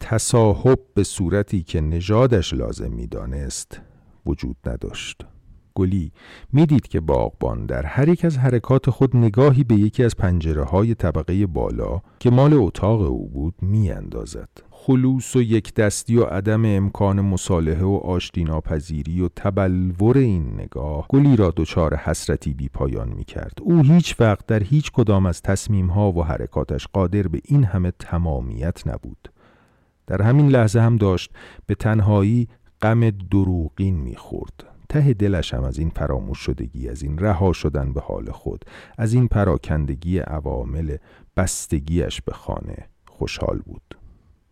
تصاحب 0.01 0.79
به 0.95 1.03
صورتی 1.03 1.63
که 1.63 1.81
نژادش 1.81 2.55
لازم 2.55 2.93
می 2.93 3.07
دانست 3.07 3.81
وجود 4.27 4.57
نداشت 4.67 5.23
گلی 5.75 6.13
می‌دید 6.53 6.89
که 6.89 7.01
باغبان 7.01 7.67
در 7.67 7.87
هر 7.87 8.09
یک 8.09 8.25
از 8.25 8.39
حرکات 8.39 8.91
خود 8.91 9.17
نگاهی 9.17 9.65
به 9.65 9.75
یکی 9.75 10.05
از 10.05 10.17
پنجره 10.17 10.65
های 10.65 10.95
طبقه 10.95 11.47
بالا 11.47 12.01
که 12.19 12.31
مال 12.31 12.53
اتاق 12.55 13.01
او 13.01 13.29
بود 13.29 13.55
می 13.63 13.91
اندازد. 13.91 14.49
خلوص 14.79 15.37
و 15.37 15.43
یک 15.43 15.75
دستی 15.75 16.17
و 16.17 16.25
عدم 16.25 16.65
امکان 16.65 17.21
مصالحه 17.21 17.85
و 17.85 17.97
آشتی 17.97 18.45
ناپذیری 18.45 19.21
و 19.21 19.29
تبلور 19.29 20.19
این 20.19 20.55
نگاه 20.55 21.07
گلی 21.09 21.37
را 21.37 21.53
دچار 21.57 21.97
حسرتی 21.97 22.55
بی 22.55 22.69
پایان 22.69 23.09
می 23.09 23.25
کرد. 23.25 23.59
او 23.63 23.83
هیچ 23.83 24.21
وقت 24.21 24.47
در 24.47 24.63
هیچ 24.63 24.93
کدام 24.93 25.27
از 25.27 25.43
تصمیم 25.43 25.87
ها 25.87 26.13
و 26.13 26.25
حرکاتش 26.25 26.87
قادر 26.87 27.23
به 27.23 27.41
این 27.45 27.65
همه 27.65 27.93
تمامیت 27.99 28.87
نبود. 28.87 29.33
در 30.07 30.23
همین 30.23 30.49
لحظه 30.49 30.81
هم 30.81 30.97
داشت 30.97 31.31
به 31.67 31.75
تنهایی 31.75 32.49
غم 32.83 33.11
دروغین 33.11 33.97
می‌خورد 33.97 34.65
ته 34.89 35.15
دلش 35.15 35.55
هم 35.55 35.65
از 35.65 35.79
این 35.79 35.91
فراموش 35.91 36.39
شدگی 36.39 36.89
از 36.89 37.03
این 37.03 37.19
رها 37.19 37.53
شدن 37.53 37.93
به 37.93 38.01
حال 38.01 38.31
خود 38.31 38.65
از 38.99 39.15
این 39.15 39.29
پراکندگی 39.29 40.19
عوامل 40.19 40.97
بستگیش 41.37 42.23
به 42.23 42.33
خانه 42.33 42.89
خوشحال 43.07 43.59
بود 43.59 43.97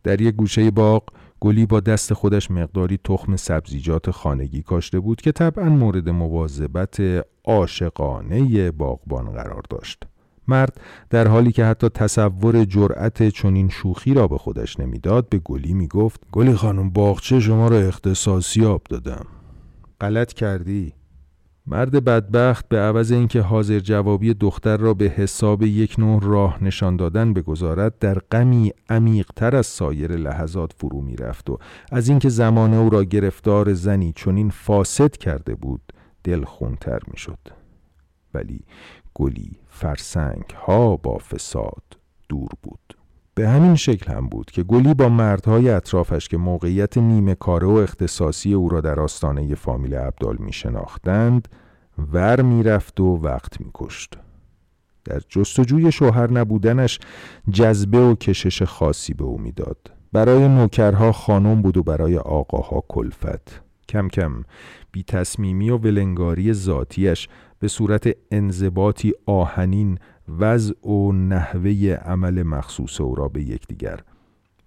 در 0.04 0.20
یک 0.20 0.34
گوشه 0.34 0.70
باغ 0.70 1.02
گلی 1.40 1.66
با 1.66 1.80
دست 1.80 2.14
خودش 2.14 2.50
مقداری 2.50 2.98
تخم 3.04 3.36
سبزیجات 3.36 4.10
خانگی 4.10 4.62
کاشته 4.62 5.00
بود 5.00 5.20
که 5.20 5.32
طبعا 5.32 5.68
مورد 5.68 6.08
مواظبت 6.08 7.00
عاشقانه 7.44 8.70
باغبان 8.70 9.30
قرار 9.32 9.62
داشت. 9.70 10.02
مرد 10.48 10.80
در 11.10 11.28
حالی 11.28 11.52
که 11.52 11.64
حتی 11.64 11.88
تصور 11.88 12.64
جرأت 12.64 13.28
چنین 13.28 13.68
شوخی 13.68 14.14
را 14.14 14.28
به 14.28 14.38
خودش 14.38 14.80
نمی‌داد 14.80 15.28
به 15.28 15.38
گلی 15.38 15.74
می‌گفت 15.74 16.20
گلی 16.32 16.54
خانم 16.54 16.90
باغچه 16.90 17.40
شما 17.40 17.68
را 17.68 17.78
اختصاصی 17.78 18.64
آب 18.64 18.82
دادم. 18.90 19.26
غلط 20.00 20.32
کردی. 20.32 20.92
مرد 21.66 22.04
بدبخت 22.04 22.68
به 22.68 22.78
عوض 22.78 23.12
اینکه 23.12 23.40
حاضر 23.40 23.78
جوابی 23.78 24.34
دختر 24.34 24.76
را 24.76 24.94
به 24.94 25.04
حساب 25.04 25.62
یک 25.62 25.98
نوع 25.98 26.20
راه 26.24 26.64
نشان 26.64 26.96
دادن 26.96 27.32
بگذارد 27.32 27.98
در 27.98 28.18
غمی 28.18 28.72
عمیقتر 28.88 29.56
از 29.56 29.66
سایر 29.66 30.16
لحظات 30.16 30.72
فرو 30.72 31.00
می‌رفت 31.00 31.50
و 31.50 31.58
از 31.92 32.08
اینکه 32.08 32.28
زمانه 32.28 32.76
او 32.76 32.90
را 32.90 33.04
گرفتار 33.04 33.74
زنی 33.74 34.12
چنین 34.16 34.50
فاسد 34.50 35.16
کرده 35.16 35.54
بود 35.54 35.92
دل 36.24 36.44
خونتر 36.44 37.00
می‌شد. 37.10 37.38
ولی 38.34 38.60
گلی 39.14 39.58
فرسنگ 39.68 40.44
ها 40.66 40.96
با 40.96 41.18
فساد 41.18 41.82
دور 42.28 42.48
بود. 42.62 42.83
به 43.34 43.48
همین 43.48 43.74
شکل 43.74 44.12
هم 44.12 44.28
بود 44.28 44.50
که 44.50 44.62
گلی 44.62 44.94
با 44.94 45.08
مردهای 45.08 45.70
اطرافش 45.70 46.28
که 46.28 46.36
موقعیت 46.36 46.98
نیمه 46.98 47.34
کاره 47.34 47.66
و 47.66 47.70
اختصاصی 47.70 48.54
او 48.54 48.68
را 48.68 48.80
در 48.80 49.00
آستانه 49.00 49.54
فامیل 49.54 49.94
عبدال 49.94 50.36
می 50.40 50.52
شناختند 50.52 51.48
ور 52.12 52.42
می 52.42 52.62
رفت 52.62 53.00
و 53.00 53.16
وقت 53.16 53.60
می 53.60 53.70
کشت. 53.74 54.18
در 55.04 55.20
جستجوی 55.28 55.92
شوهر 55.92 56.32
نبودنش 56.32 57.00
جذبه 57.50 57.98
و 57.98 58.14
کشش 58.14 58.62
خاصی 58.62 59.14
به 59.14 59.24
او 59.24 59.38
می‌داد. 59.38 59.90
برای 60.12 60.48
نوکرها 60.48 61.12
خانم 61.12 61.62
بود 61.62 61.76
و 61.76 61.82
برای 61.82 62.18
آقاها 62.18 62.82
کلفت. 62.88 63.62
کم 63.88 64.08
کم 64.08 64.44
بی 64.92 65.02
تصمیمی 65.02 65.70
و 65.70 65.76
ولنگاری 65.76 66.52
ذاتیش 66.52 67.28
به 67.58 67.68
صورت 67.68 68.08
انضباطی 68.30 69.12
آهنین 69.26 69.98
وضع 70.28 70.88
و 70.88 71.12
نحوه 71.12 71.98
عمل 72.04 72.42
مخصوص 72.42 73.00
او 73.00 73.14
را 73.14 73.28
به 73.28 73.42
یکدیگر 73.42 74.00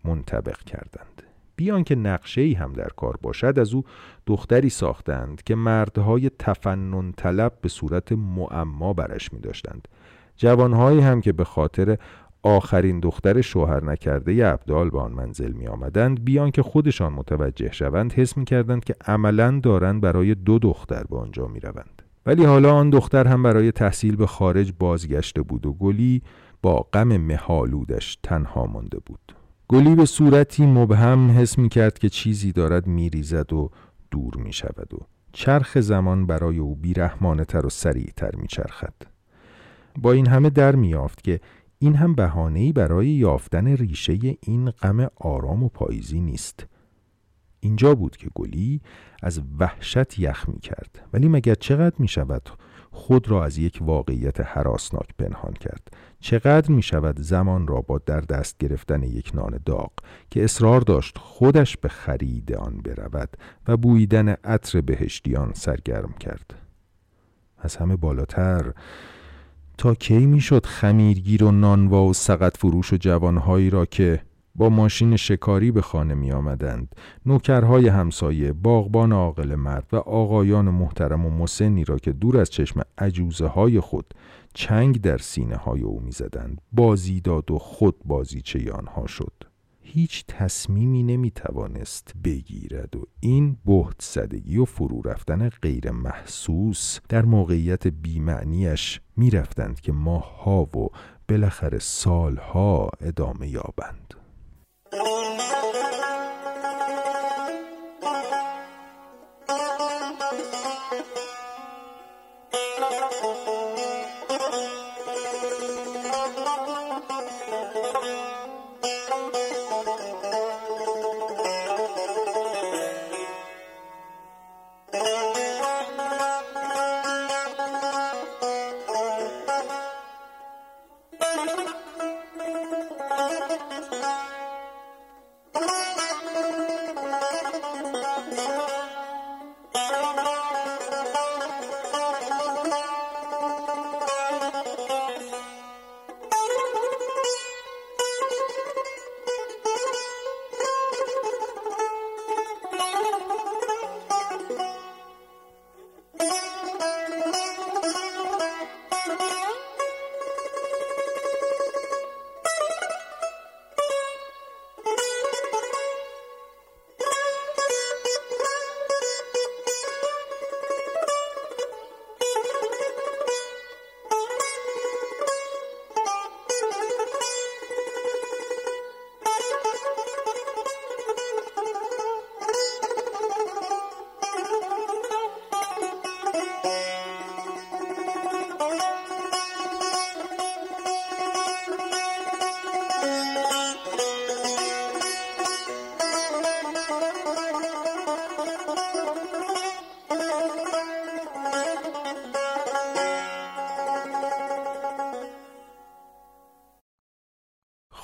منطبق 0.05 0.58
کردند 0.58 1.24
بیان 1.55 1.84
که 1.84 1.95
نقشه 1.95 2.41
ای 2.41 2.53
هم 2.53 2.74
در 2.74 2.89
کار 2.97 3.18
باشد 3.22 3.60
از 3.60 3.74
او 3.74 3.84
دختری 4.28 4.70
ساختند 4.70 5.43
که 5.43 5.55
مردهای 5.55 6.32
تفنن 6.39 7.12
طلب 7.12 7.53
به 7.62 7.70
صورت 7.70 8.12
معما 8.12 8.93
برش 8.93 9.34
می 9.34 9.39
داشتند 9.39 9.88
جوانهایی 10.36 10.99
هم 10.99 11.22
که 11.22 11.32
به 11.32 11.43
خاطر 11.43 11.97
آخرین 12.43 12.99
دختر 12.99 13.41
شوهر 13.41 13.84
نکرده 13.84 14.45
عبدال 14.45 14.89
به 14.89 14.99
آن 14.99 15.12
منزل 15.12 15.51
می 15.51 15.68
آمدند 15.68 16.26
بیان 16.26 16.51
که 16.51 16.64
خودشان 16.64 17.14
متوجه 17.14 17.72
شوند 17.72 18.14
حس 18.14 18.38
می 18.38 18.45
کردند 18.45 18.84
که 18.84 18.95
عملا 19.05 19.60
دارند 19.64 20.01
برای 20.01 20.36
دو 20.36 20.60
دختر 20.60 21.03
به 21.03 21.18
آنجا 21.18 21.47
می 21.47 21.60
روند. 21.60 22.07
ولی 22.28 22.45
حالا 22.45 22.75
آن 22.75 22.89
دختر 22.89 23.28
هم 23.28 23.43
برای 23.43 23.71
تحصیل 23.71 24.15
به 24.15 24.28
خارج 24.28 24.73
بازگشته 24.80 25.41
بود 25.41 25.65
و 25.65 25.73
گلی 25.73 26.21
با 26.61 26.88
غم 26.93 27.17
مهالودش 27.17 28.17
تنها 28.23 28.65
مانده 28.65 28.99
بود 29.05 29.36
گلی 29.67 29.95
به 29.95 30.05
صورتی 30.05 30.65
مبهم 30.65 31.32
حس 31.32 31.57
می 31.57 31.69
کرد 31.69 31.99
که 31.99 32.09
چیزی 32.09 32.51
دارد 32.51 32.88
می 32.88 33.09
ریزد 33.09 33.53
و 33.53 33.69
دور 34.11 34.36
می 34.36 34.53
شود 34.53 34.93
و 34.93 34.97
چرخ 35.34 35.80
زمان 35.80 36.25
برای 36.25 36.57
او 36.57 36.75
بیرحمانه 36.75 37.45
تر 37.45 37.65
و 37.65 37.69
سریعتر 37.69 38.36
می 38.36 38.47
چرخد. 38.47 38.93
با 39.97 40.11
این 40.11 40.28
همه 40.28 40.49
در 40.49 40.75
می 40.75 40.88
یافت 40.88 41.23
که 41.23 41.39
این 41.80 41.95
هم 41.95 42.15
بهانه‌ای 42.15 42.71
برای 42.71 43.07
یافتن 43.07 43.67
ریشه 43.67 44.17
این 44.41 44.69
غم 44.69 45.07
آرام 45.15 45.63
و 45.63 45.69
پاییزی 45.69 46.19
نیست 46.19 46.67
اینجا 47.60 47.95
بود 47.95 48.18
که 48.18 48.30
گلی 48.36 48.82
از 49.24 49.41
وحشت 49.60 50.20
یخ 50.20 50.49
می 50.49 50.60
کرد 50.60 51.08
ولی 51.13 51.28
مگر 51.28 51.55
چقدر 51.55 51.96
می 52.00 52.08
شود 52.08 52.50
خود 52.92 53.29
را 53.29 53.46
از 53.46 53.58
یک 53.58 53.79
واقعیت 53.82 54.42
حراسناک 54.42 55.08
پنهان 55.20 55.54
کرد؟ 55.54 55.88
چقدر 56.20 56.71
می 56.71 56.82
شود 56.82 57.21
زمان 57.21 57.67
را 57.67 57.82
با 57.82 57.97
در 57.97 58.21
دست 58.21 58.58
گرفتن 58.58 59.04
یک 59.04 59.32
نان 59.34 59.59
داغ 59.66 59.92
که 60.32 60.43
اصرار 60.43 60.82
داشت 60.82 61.17
خودش 61.17 61.78
به 61.78 61.89
خرید 61.89 62.54
آن 62.54 62.78
برود 62.78 63.29
و 63.67 63.78
بویدن 63.78 64.29
عطر 64.29 64.82
بهشتیان 64.82 65.54
سرگرم 65.54 66.13
کرد؟ 66.20 66.54
از 67.58 67.75
همه 67.75 67.96
بالاتر 67.96 68.74
تا 69.78 69.96
کی 69.96 70.25
می‌شد 70.25 70.66
خمیرگیر 70.66 71.43
و 71.43 71.51
نانوا 71.51 72.04
و 72.04 72.13
سقط 72.13 72.58
فروش 72.58 72.93
و 72.93 72.97
جوانهایی 72.97 73.70
را 73.70 73.86
که 73.86 74.21
با 74.58 74.70
ماشین 74.70 75.16
شکاری 75.16 75.71
به 75.71 75.82
خانه 75.82 76.13
می 76.13 76.32
آمدند 76.32 76.96
نوکرهای 77.25 77.88
همسایه 77.88 78.54
باغبان 78.54 79.12
عاقل 79.12 79.55
مرد 79.55 79.88
و 79.92 79.96
آقایان 79.96 80.70
محترم 80.70 81.25
و 81.25 81.29
مسنی 81.29 81.84
را 81.84 81.97
که 81.97 82.12
دور 82.12 82.38
از 82.38 82.50
چشم 82.50 82.82
عجوزه 82.97 83.47
های 83.47 83.79
خود 83.79 84.13
چنگ 84.54 85.01
در 85.01 85.17
سینه 85.17 85.55
های 85.55 85.82
او 85.82 86.00
می 86.00 86.12
زدند 86.12 86.62
بازی 86.71 87.21
داد 87.21 87.51
و 87.51 87.58
خود 87.58 87.96
بازیچه 88.05 88.71
آنها 88.71 89.08
شد. 89.08 89.34
هیچ 89.82 90.25
تصمیمی 90.28 91.04
نمی 91.04 91.32
توانست 91.32 92.13
بگیرد 92.24 92.96
و 92.96 93.04
این 93.20 93.58
بهت 93.66 94.01
زدگی 94.01 94.58
و 94.58 94.66
فرو 94.66 95.01
رفتن 95.01 95.50
غیر 95.50 95.92
محسوس 95.92 97.00
در 97.09 97.25
موقعیت 97.25 97.88
بیمعنیش 97.88 99.01
می 99.17 99.29
رفتند 99.29 99.82
که 99.82 99.92
ماهها 99.92 100.63
و 100.63 100.89
بالاخره 101.29 101.79
سالها 101.79 102.89
ادامه 103.01 103.50
یابند. 103.50 104.07
Música 104.92 105.67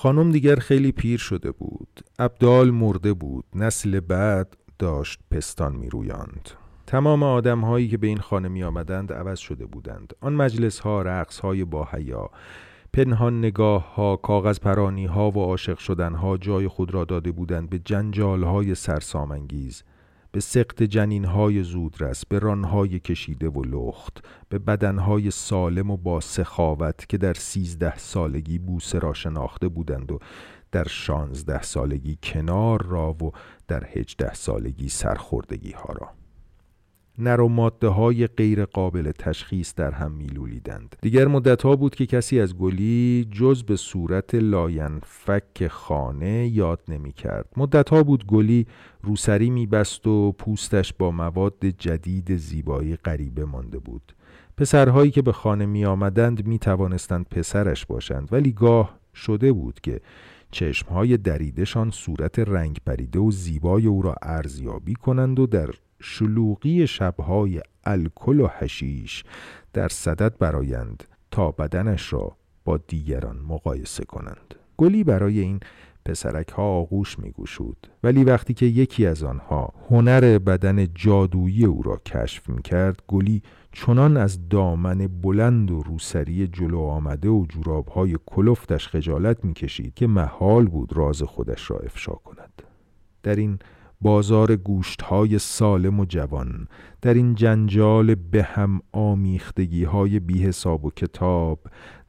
خانم 0.04 0.32
دیگر 0.32 0.56
خیلی 0.56 0.92
پیر 0.92 1.20
شده 1.20 1.52
بود. 1.52 2.02
ابدال 2.20 2.72
مرده 2.72 3.14
بود. 3.14 3.46
نسل 3.56 4.00
بعد 4.00 4.58
داشت 4.80 5.20
پستان 5.32 5.76
می 5.76 5.90
رویاند 5.90 6.50
تمام 6.88 7.24
آدم 7.24 7.62
هایی 7.62 7.88
که 7.88 7.98
به 7.98 8.08
این 8.08 8.18
خانه 8.18 8.48
می 8.48 8.64
آمدند 8.64 9.14
عوض 9.14 9.40
شده 9.40 9.66
بودند. 9.66 10.14
آن 10.22 10.34
مجلس 10.34 10.80
ها 10.80 11.02
رقص 11.02 11.40
های 11.40 11.66
با 11.66 11.88
حیا 11.92 12.30
پنهان 12.94 13.40
نگاه 13.40 13.96
ها 13.96 14.16
کاغذ 14.16 14.60
پرانی 14.60 15.06
ها 15.06 15.32
و 15.32 15.40
عاشق 15.40 15.78
شدن 15.78 16.14
ها 16.14 16.38
جای 16.38 16.68
خود 16.68 16.94
را 16.94 17.06
داده 17.06 17.32
بودند 17.32 17.70
به 17.70 17.80
جنجال 17.80 18.44
های 18.44 18.76
سرسامانگیز. 18.76 19.84
به 20.34 20.40
سقط 20.40 20.84
جنین 20.84 21.26
های 21.26 21.64
زودرس 21.64 22.26
به 22.26 22.40
رانهای 22.40 23.00
کشیده 23.00 23.50
و 23.50 23.64
لخت 23.64 24.26
به 24.50 24.60
بدنهای 24.60 25.32
سالم 25.32 25.92
و 25.92 25.98
با 25.98 26.20
سخاوت 26.20 27.10
که 27.10 27.18
در 27.18 27.34
سیزده 27.34 27.98
سالگی 27.98 28.60
بوسه 28.60 29.00
را 29.00 29.14
شناخته 29.14 29.68
بودند 29.68 30.12
و 30.12 30.20
در 30.72 30.88
شانزده 30.88 31.62
سالگی 31.62 32.18
کنار 32.24 32.86
را 32.86 33.14
و 33.14 33.32
در 33.68 33.88
هجده 33.94 34.34
سالگی 34.34 34.90
سرخوردگی 34.90 35.72
ها 35.72 35.94
را. 35.94 36.23
نر 37.18 37.42
و 37.42 37.48
ماده 37.48 37.88
های 37.88 38.28
غیر 38.28 38.66
قابل 38.66 39.12
تشخیص 39.12 39.76
در 39.76 39.92
هم 39.92 40.12
میلولیدند. 40.12 40.96
دیگر 41.02 41.28
مدت 41.28 41.62
ها 41.62 41.76
بود 41.76 41.96
که 41.96 42.06
کسی 42.06 42.40
از 42.40 42.58
گلی 42.58 43.28
جز 43.32 43.64
به 43.64 43.76
صورت 43.76 44.36
لاینفک 44.36 45.68
خانه 45.68 46.48
یاد 46.48 46.80
نمی 46.88 47.14
کرد 47.14 47.50
مدت 47.58 47.90
ها 47.90 48.04
بود 48.04 48.28
گلی 48.28 48.68
روسری 49.02 49.50
می 49.50 49.66
بست 49.66 50.08
و 50.08 50.32
پوستش 50.32 50.94
با 50.94 51.12
مواد 51.12 51.66
جدید 51.66 52.36
زیبایی 52.36 52.96
غریبه 52.96 53.46
مانده 53.46 53.80
بود. 53.80 54.14
پسرهایی 54.58 55.12
که 55.12 55.22
به 55.22 55.32
خانه 55.32 55.66
می 55.66 55.86
آمدند 55.86 56.48
می 56.48 56.60
توانستند 56.60 57.26
پسرش 57.26 57.86
باشند 57.86 58.30
ولی 58.32 58.52
گاه 58.52 59.00
شده 59.14 59.54
بود 59.54 59.80
که 59.82 60.02
چشمهای 60.52 61.18
دریدشان 61.18 61.90
صورت 61.92 62.40
رنگ 62.40 62.78
پریده 62.86 63.20
و 63.20 63.32
زیبای 63.32 63.88
او 63.88 64.02
را 64.02 64.16
ارزیابی 64.22 64.94
کنند 64.94 65.40
و 65.40 65.48
در 65.48 65.70
شلوغی 66.04 66.88
شبهای 66.88 67.62
الکل 67.84 68.40
و 68.40 68.48
حشیش 68.48 69.24
در 69.74 69.88
صدد 69.88 70.38
برایند 70.38 71.04
تا 71.32 71.52
بدنش 71.52 72.14
را 72.14 72.38
با 72.66 72.78
دیگران 72.78 73.38
مقایسه 73.38 74.06
کنند. 74.06 74.56
گلی 74.78 75.04
برای 75.04 75.40
این 75.40 75.60
پسرک 76.06 76.50
ها 76.50 76.64
آغوش 76.64 77.20
می 77.20 77.32
گوشود 77.32 77.88
ولی 78.04 78.24
وقتی 78.24 78.54
که 78.54 78.66
یکی 78.66 79.06
از 79.06 79.24
آنها 79.24 79.74
هنر 79.90 80.40
بدن 80.40 80.88
جادویی 80.96 81.66
او 81.66 81.82
را 81.82 82.02
کشف 82.06 82.50
می 82.50 82.62
کرد 82.62 83.02
گلی 83.08 83.42
چنان 83.72 84.18
از 84.18 84.50
دامن 84.50 85.08
بلند 85.08 85.72
و 85.72 85.84
روسری 85.84 86.48
جلو 86.48 86.80
آمده 86.80 87.30
و 87.30 87.46
جوراب 87.50 87.88
های 87.88 88.18
کلفتش 88.26 88.88
خجالت 88.88 89.46
می 89.46 89.54
کشید 89.54 89.94
که 89.94 90.08
محال 90.08 90.66
بود 90.66 90.94
راز 90.94 91.22
خودش 91.22 91.72
را 91.72 91.78
افشا 91.78 92.14
کند. 92.14 92.64
در 93.24 93.36
این 93.36 93.60
بازار 94.04 94.56
گوشت 94.56 95.02
های 95.02 95.40
سالم 95.40 96.00
و 96.00 96.06
جوان. 96.06 96.68
در 97.02 97.14
این 97.14 97.36
جنجال 97.36 98.16
به 98.16 98.44
هم 98.44 98.82
آمیختگی 98.92 99.84
های 99.84 100.20
بی 100.20 100.44
حساب 100.44 100.86
و 100.86 100.92
کتاب. 100.92 101.60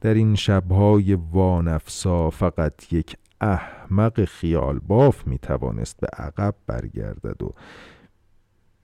در 0.01 0.13
این 0.13 0.35
شبهای 0.35 1.13
وانفسا 1.13 2.29
فقط 2.29 2.93
یک 2.93 3.15
احمق 3.41 4.25
خیال 4.25 4.79
باف 4.79 5.27
می 5.27 5.37
توانست 5.37 5.99
به 5.99 6.07
عقب 6.07 6.55
برگردد 6.67 7.43
و 7.43 7.53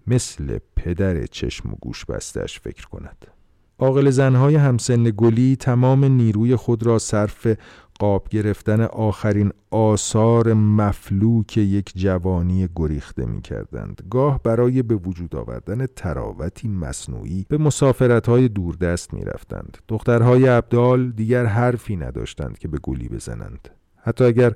مثل 0.08 0.60
پدر 0.76 1.26
چشم 1.26 1.74
و 1.74 1.76
گوش 1.82 2.06
بستش 2.06 2.60
فکر 2.60 2.88
کند. 2.88 3.28
عاقل 3.80 4.10
زنهای 4.10 4.56
همسن 4.56 5.12
گلی 5.18 5.56
تمام 5.56 6.06
نیروی 6.06 6.56
خود 6.56 6.86
را 6.86 7.00
صرف 7.00 7.48
قاب 8.02 8.28
گرفتن 8.30 8.82
آخرین 8.82 9.52
آثار 9.72 10.54
مفلوک 10.54 11.58
یک 11.58 11.92
جوانی 11.96 12.70
گریخته 12.76 13.26
می 13.26 13.42
کردند. 13.42 14.02
گاه 14.12 14.44
برای 14.44 14.82
به 14.82 14.96
وجود 14.96 15.36
آوردن 15.36 15.86
تراوتی 15.86 16.68
مصنوعی 16.68 17.46
به 17.50 17.58
مسافرت 17.58 18.30
های 18.30 18.48
دوردست 18.48 19.14
می 19.14 19.26
رفتند. 19.26 19.78
دخترهای 19.88 20.50
ابدال 20.50 21.12
دیگر 21.12 21.46
حرفی 21.46 21.96
نداشتند 21.96 22.58
که 22.58 22.68
به 22.68 22.78
گلی 22.78 23.10
بزنند. 23.10 23.70
حتی 23.98 24.24
اگر 24.24 24.54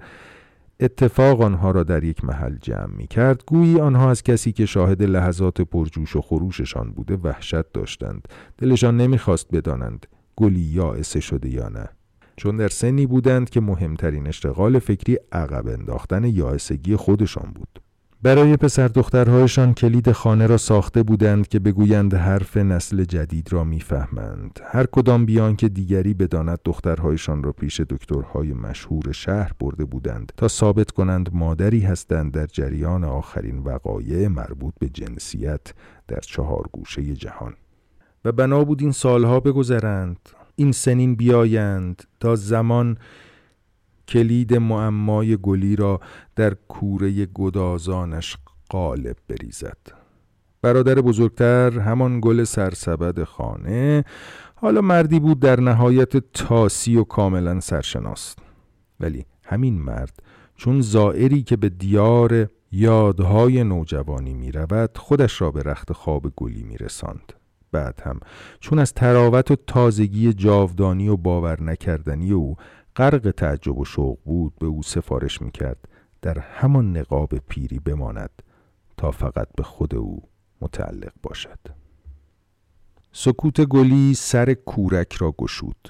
اتفاق 0.80 1.41
آنها 1.41 1.72
را 1.72 1.84
در 1.84 2.03
یک 2.03 2.26
محل 2.26 2.55
جمع 2.61 2.95
می 2.97 3.07
کرد 3.07 3.43
گویی 3.47 3.80
آنها 3.80 4.09
از 4.09 4.23
کسی 4.23 4.51
که 4.51 4.65
شاهد 4.65 5.03
لحظات 5.03 5.61
پرجوش 5.61 6.15
و 6.15 6.22
خروششان 6.22 6.91
بوده 6.91 7.15
وحشت 7.23 7.72
داشتند 7.73 8.27
دلشان 8.57 8.97
نمی‌خواست 8.97 9.47
بدانند 9.51 10.05
گلی 10.35 10.59
یائسه 10.59 11.19
شده 11.19 11.49
یا 11.49 11.69
نه 11.69 11.89
چون 12.38 12.57
در 12.57 12.68
سنی 12.68 13.06
بودند 13.06 13.49
که 13.49 13.62
مهمترین 13.62 14.28
اشتغال 14.28 14.80
فکری 14.80 15.18
عقب 15.32 15.68
انداختن 15.68 16.24
یائسگی 16.24 16.95
خودشان 16.95 17.52
بود. 17.56 17.82
برای 18.26 18.57
پسر 18.57 18.88
دخترهایشان 18.88 19.74
کلید 19.74 20.12
خانه 20.12 20.48
را 20.48 20.57
ساخته 20.57 21.03
بودند 21.03 21.48
که 21.48 21.60
بگویند 21.60 22.14
حرف 22.14 22.57
نسل 22.57 23.03
جدید 23.03 23.53
را 23.53 23.64
می‌فهمند. 23.64 24.60
هر 24.64 24.86
کدام 24.86 25.26
بیان 25.26 25.56
که 25.56 25.70
دیگری 25.70 26.14
بداند 26.14 26.60
دخترهایشان 26.66 27.44
را 27.44 27.52
پیش 27.52 27.80
دکترهای 27.80 28.53
مشهور 28.53 29.12
شهر 29.12 29.52
برده 29.60 29.86
بودند 29.86 30.32
تا 30.38 30.48
ثابت 30.48 30.91
کنند 30.91 31.30
مادری 31.34 31.80
هستند 31.80 32.32
در 32.32 32.45
جریان 32.45 33.03
آخرین 33.03 33.60
وقایع 33.60 34.28
مربوط 34.28 34.74
به 34.80 34.90
جنسیت 34.90 35.74
در 36.07 36.20
چهار 36.20 36.66
گوشه 36.72 37.14
جهان. 37.14 37.53
و 38.26 38.32
بنا 38.32 38.64
بود 38.64 38.82
این 38.82 38.91
سالها 38.91 39.40
بگذرند. 39.40 40.30
این 40.56 40.72
سنین 40.72 41.15
بیایند 41.15 42.03
تا 42.19 42.36
زمان 42.36 42.98
کلید 44.07 44.53
معمای 44.53 45.38
گلی 45.41 45.76
را 45.76 45.99
در 46.36 46.53
کوره 46.53 47.26
گدازانش 47.26 48.38
قالب 48.69 49.15
بریزد 49.27 49.77
برادر 50.61 50.95
بزرگتر 50.95 51.80
همان 51.80 52.19
گل 52.19 52.44
سرسبد 52.44 53.23
خانه 53.23 54.03
حالا 54.56 54.82
مردی 54.82 55.19
بود 55.19 55.40
در 55.40 55.60
نهایت 55.60 56.18
تاسی 56.18 56.98
و 56.98 57.03
کاملا 57.03 57.60
سرشناس 57.60 58.36
ولی 58.99 59.26
همین 59.44 59.82
مرد 59.82 60.23
چون 60.56 60.82
زائری 60.82 61.44
که 61.44 61.57
به 61.57 61.69
دیار 61.69 62.49
یادهای 62.72 63.64
نوجوانی 63.64 64.34
می 64.34 64.52
رود 64.52 64.98
خودش 64.98 65.41
را 65.41 65.52
به 65.52 65.61
رخت 65.61 65.94
خواب 65.94 66.34
گلی 66.36 66.64
می 66.64 66.77
رساند. 66.77 67.34
بعد 67.76 68.02
هم. 68.06 68.19
چون 68.60 68.80
از 68.80 68.93
تراوت 68.93 69.52
و 69.52 69.56
تازگی 69.56 70.34
جاودانی 70.34 71.07
و 71.07 71.18
باور 71.18 71.64
نکردنی 71.64 72.31
او 72.31 72.56
غرق 72.95 73.34
تعجب 73.38 73.77
و 73.77 73.85
شوق 73.85 74.18
بود 74.26 74.53
به 74.60 74.65
او 74.65 74.84
سفارش 74.84 75.41
می‌کرد 75.41 75.88
در 76.22 76.39
همان 76.39 76.97
نقاب 76.97 77.35
پیری 77.38 77.80
بماند 77.80 78.30
تا 78.97 79.11
فقط 79.11 79.47
به 79.57 79.64
خود 79.64 79.95
او 79.95 80.23
متعلق 80.61 81.14
باشد. 81.23 81.60
سکوت 83.11 83.61
گلی 83.61 84.14
سر 84.14 84.53
کورک 84.53 85.14
را 85.14 85.31
گشود. 85.38 85.89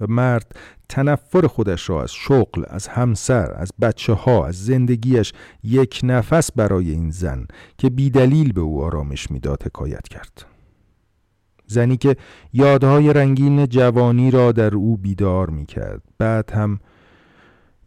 و 0.00 0.06
مرد 0.08 0.56
تنفر 0.88 1.46
خودش 1.46 1.90
را 1.90 2.02
از 2.02 2.12
شغل، 2.12 2.64
از 2.68 2.88
همسر، 2.88 3.52
از 3.56 3.72
بچه 3.80 4.12
ها، 4.12 4.46
از 4.46 4.64
زندگیش 4.64 5.32
یک 5.62 6.00
نفس 6.04 6.52
برای 6.52 6.90
این 6.90 7.10
زن 7.10 7.46
که 7.78 7.90
بیدلیل 7.90 8.52
به 8.52 8.60
او 8.60 8.84
آرامش 8.84 9.30
می‌داد 9.30 9.62
حکایت 9.62 10.08
کرد. 10.08 10.51
زنی 11.72 11.96
که 11.96 12.16
یادهای 12.52 13.12
رنگین 13.12 13.66
جوانی 13.66 14.30
را 14.30 14.52
در 14.52 14.74
او 14.74 14.96
بیدار 14.96 15.50
می 15.50 15.66
کرد 15.66 16.02
بعد 16.18 16.50
هم 16.50 16.80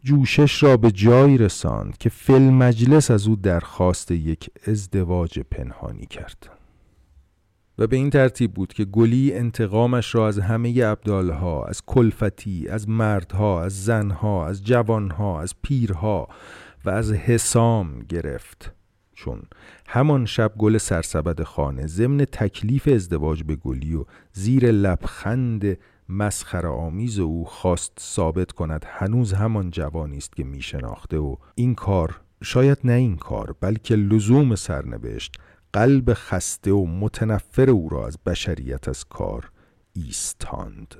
جوشش 0.02 0.62
را 0.62 0.76
به 0.76 0.90
جایی 0.90 1.38
رساند 1.38 1.98
که 1.98 2.08
فل 2.08 2.42
مجلس 2.42 3.10
از 3.10 3.26
او 3.26 3.36
درخواست 3.36 4.10
یک 4.10 4.50
ازدواج 4.66 5.38
پنهانی 5.38 6.06
کرد. 6.06 6.50
و 7.78 7.86
به 7.86 7.96
این 7.96 8.10
ترتیب 8.10 8.54
بود 8.54 8.72
که 8.72 8.84
گلی 8.84 9.34
انتقامش 9.34 10.14
را 10.14 10.28
از 10.28 10.38
همه 10.38 10.80
ابدالها 10.84 11.64
از 11.64 11.82
کلفتی 11.86 12.68
از 12.68 12.88
مردها 12.88 13.62
از 13.62 13.84
زنها 13.84 14.46
از 14.46 14.64
جوانها 14.64 15.40
از 15.40 15.54
پیرها 15.62 16.28
و 16.84 16.90
از 16.90 17.12
حسام 17.12 17.98
گرفت. 18.08 18.75
چون 19.16 19.42
همان 19.86 20.26
شب 20.26 20.52
گل 20.58 20.78
سرسبد 20.78 21.42
خانه 21.42 21.86
ضمن 21.86 22.24
تکلیف 22.24 22.88
ازدواج 22.88 23.42
به 23.42 23.56
گلی 23.56 23.94
و 23.94 24.04
زیر 24.32 24.70
لبخند 24.70 25.78
مسخره 26.08 26.68
آمیز 26.68 27.18
او 27.18 27.44
خواست 27.44 27.92
ثابت 28.00 28.52
کند 28.52 28.84
هنوز 28.88 29.32
همان 29.32 29.70
جوانی 29.70 30.16
است 30.16 30.36
که 30.36 30.44
می 30.44 30.62
شناخته 30.62 31.18
و 31.18 31.36
این 31.54 31.74
کار 31.74 32.20
شاید 32.42 32.78
نه 32.84 32.92
این 32.92 33.16
کار 33.16 33.54
بلکه 33.60 33.96
لزوم 33.96 34.54
سرنوشت 34.54 35.36
قلب 35.72 36.12
خسته 36.14 36.72
و 36.72 36.86
متنفر 36.86 37.70
او 37.70 37.88
را 37.88 38.06
از 38.06 38.18
بشریت 38.26 38.88
از 38.88 39.04
کار 39.04 39.50
ایستاند. 39.92 40.94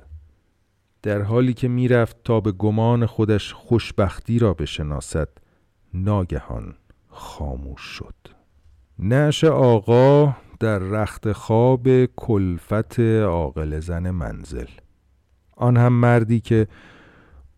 در 1.01 1.21
حالی 1.21 1.53
که 1.53 1.67
می‌رفت 1.67 2.17
تا 2.23 2.39
به 2.39 2.51
گمان 2.51 3.05
خودش 3.05 3.53
خوشبختی 3.53 4.39
را 4.39 4.53
بشناسد 4.53 5.29
ناگهان 5.93 6.75
خاموش 7.17 7.81
شد. 7.81 8.15
نش 8.99 9.43
آقا 9.43 10.35
در 10.59 10.79
رخت 10.79 11.31
خواب 11.31 12.05
کلفت 12.05 12.99
عاقل 12.99 13.79
زن 13.79 14.09
منزل. 14.09 14.67
آن 15.55 15.77
هم 15.77 15.93
مردی 15.93 16.39
که 16.39 16.67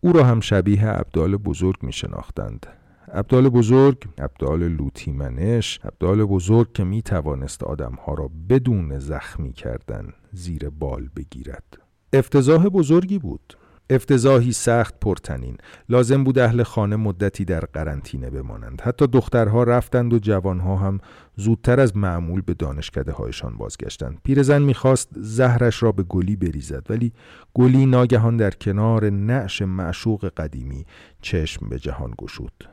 او 0.00 0.12
را 0.12 0.24
هم 0.24 0.40
شبیه 0.40 0.88
ابدال 0.88 1.36
بزرگ 1.36 1.76
می 1.82 1.92
شناختند 1.92 2.66
ابدال 3.12 3.48
بزرگ، 3.48 4.08
ابدال 4.18 4.68
لوتیمنش، 4.68 5.80
ابدال 5.84 6.24
بزرگ 6.24 6.72
که 6.72 6.84
می 6.84 7.02
توانست 7.02 7.64
آدمها 7.64 8.14
را 8.14 8.30
بدون 8.48 8.98
زخمی 8.98 9.52
کردن 9.52 10.12
زیر 10.32 10.70
بال 10.70 11.08
بگیرد. 11.16 11.78
افتضاح 12.12 12.68
بزرگی 12.68 13.18
بود. 13.18 13.56
افتضاحی 13.90 14.52
سخت 14.52 14.94
پرتنین. 15.00 15.56
لازم 15.88 16.24
بود 16.24 16.38
اهل 16.38 16.62
خانه 16.62 16.96
مدتی 16.96 17.44
در 17.44 17.60
قرنطینه 17.60 18.30
بمانند. 18.30 18.80
حتی 18.80 19.06
دخترها 19.06 19.62
رفتند 19.62 20.12
و 20.12 20.18
جوانها 20.18 20.76
هم 20.76 21.00
زودتر 21.36 21.80
از 21.80 21.96
معمول 21.96 22.40
به 22.40 22.54
دانشکده 22.54 23.12
هایشان 23.12 23.56
بازگشتند. 23.56 24.18
پیرزن 24.24 24.62
می‌خواست 24.62 25.08
زهرش 25.16 25.82
را 25.82 25.92
به 25.92 26.02
گلی 26.02 26.36
بریزد 26.36 26.86
ولی 26.90 27.12
گلی 27.54 27.86
ناگهان 27.86 28.36
در 28.36 28.50
کنار 28.50 29.10
نعش 29.10 29.62
معشوق 29.62 30.32
قدیمی 30.36 30.84
چشم 31.22 31.68
به 31.68 31.78
جهان 31.78 32.14
گشود. 32.18 32.68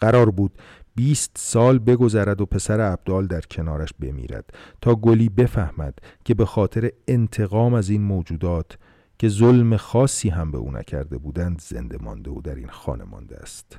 قرار 0.00 0.30
بود 0.30 0.52
بیست 0.94 1.30
سال 1.38 1.78
بگذرد 1.78 2.40
و 2.40 2.46
پسر 2.46 2.80
عبدال 2.80 3.26
در 3.26 3.40
کنارش 3.40 3.92
بمیرد 4.00 4.54
تا 4.80 4.94
گلی 4.94 5.28
بفهمد 5.28 5.98
که 6.24 6.34
به 6.34 6.46
خاطر 6.46 6.90
انتقام 7.08 7.74
از 7.74 7.90
این 7.90 8.02
موجودات 8.02 8.78
که 9.18 9.28
ظلم 9.28 9.76
خاصی 9.76 10.28
هم 10.28 10.50
به 10.50 10.58
او 10.58 10.70
نکرده 10.70 11.18
بودند 11.18 11.60
زنده 11.60 11.98
مانده 12.00 12.30
و 12.30 12.40
در 12.40 12.54
این 12.54 12.68
خانه 12.68 13.04
مانده 13.04 13.36
است. 13.36 13.78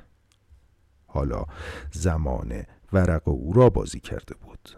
حالا 1.06 1.44
زمان 1.92 2.62
ورق 2.92 3.28
او 3.28 3.52
را 3.52 3.70
بازی 3.70 4.00
کرده 4.00 4.34
بود. 4.34 4.68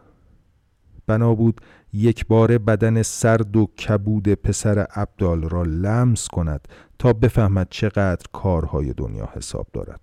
بنا 1.06 1.34
بود 1.34 1.60
یک 1.92 2.26
بار 2.26 2.58
بدن 2.58 3.02
سرد 3.02 3.56
و 3.56 3.66
کبود 3.66 4.28
پسر 4.28 4.78
عبدال 4.78 5.42
را 5.42 5.62
لمس 5.62 6.28
کند 6.28 6.68
تا 6.98 7.12
بفهمد 7.12 7.66
چقدر 7.70 8.26
کارهای 8.32 8.92
دنیا 8.92 9.28
حساب 9.32 9.66
دارد. 9.72 10.00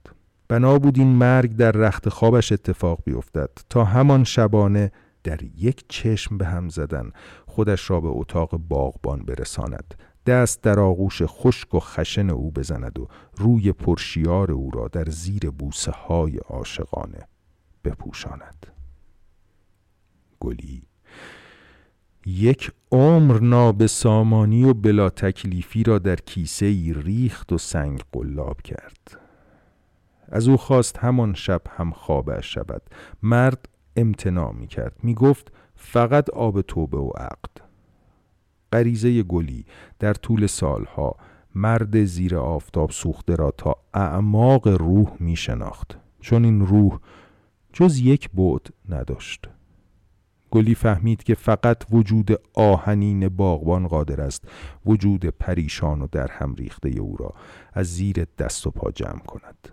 بنا 0.48 0.80
بود 0.80 0.98
این 1.00 1.08
مرگ 1.08 1.56
در 1.56 1.72
رخت 1.72 2.10
خوابش 2.10 2.52
اتفاق 2.52 3.00
بیفتد 3.06 3.50
تا 3.70 3.84
همان 3.84 4.24
شبانه 4.24 4.92
در 5.24 5.44
یک 5.44 5.86
چشم 5.90 6.38
به 6.38 6.46
هم 6.46 6.70
زدن 6.70 7.12
خودش 7.46 7.90
را 7.90 8.02
به 8.02 8.08
اتاق 8.08 8.58
باغبان 8.58 9.20
برساند. 9.20 9.94
دست 10.26 10.62
در 10.62 10.80
آغوش 10.80 11.22
خشک 11.26 11.74
و 11.74 11.80
خشن 11.80 12.30
او 12.30 12.52
بزند 12.52 13.00
و 13.00 13.08
روی 13.38 13.72
پرشیار 13.72 14.52
او 14.52 14.72
را 14.72 14.88
در 14.88 15.06
زیر 15.06 15.50
بوسه 15.50 15.92
های 15.92 16.38
عاشقانه 16.38 17.28
بپوشاند. 17.84 18.68
گلی 20.40 20.84
یک 22.26 22.72
عمر 22.92 23.40
نابسامانی 23.40 24.64
و 24.64 24.74
بلا 24.74 25.10
تکلیفی 25.10 25.84
را 25.84 26.00
در 26.00 26.16
کیسه 26.16 26.66
ای 26.66 26.94
ریخت 26.94 27.54
و 27.54 27.58
سنگ 27.58 28.02
قلاب 28.12 28.62
کرد. 28.62 29.20
از 30.28 30.48
او 30.48 30.58
خواست 30.58 30.98
همان 30.98 31.34
شب 31.34 31.62
هم 31.70 31.92
خوابش 31.92 32.54
شود. 32.54 32.82
مرد 33.24 33.70
امتناع 33.96 34.52
می 34.52 34.68
کرد 34.68 34.96
می 35.04 35.14
گفت 35.14 35.52
فقط 35.76 36.30
آب 36.30 36.62
توبه 36.62 36.98
و 36.98 37.10
عقد. 37.10 37.65
غریزه 38.74 39.24
گلی 39.24 39.66
در 40.00 40.14
طول 40.14 40.48
سالها 40.48 41.16
مرد 41.56 42.06
زیر 42.06 42.38
آفتاب 42.38 42.92
سوخته 42.92 43.36
را 43.36 43.52
تا 43.52 43.76
اعماق 43.94 44.68
روح 44.68 45.12
می 45.20 45.36
شناخت 45.36 45.98
چون 46.20 46.46
این 46.46 46.66
روح 46.66 47.00
جز 47.74 48.00
یک 48.00 48.30
بعد 48.30 48.68
نداشت. 48.90 49.50
گلی 50.52 50.76
فهمید 50.76 51.24
که 51.24 51.36
فقط 51.36 51.84
وجود 51.92 52.42
آهنین 52.54 53.30
باغبان 53.30 53.88
قادر 53.88 54.22
است. 54.22 54.48
وجود 54.86 55.26
پریشان 55.26 56.02
و 56.02 56.08
در 56.12 56.28
هم 56.32 56.56
ریخته 56.56 56.90
او 56.90 57.18
را 57.18 57.34
از 57.74 57.88
زیر 57.88 58.26
دست 58.38 58.68
و 58.68 58.72
پا 58.72 58.92
جمع 58.92 59.20
کند. 59.20 59.70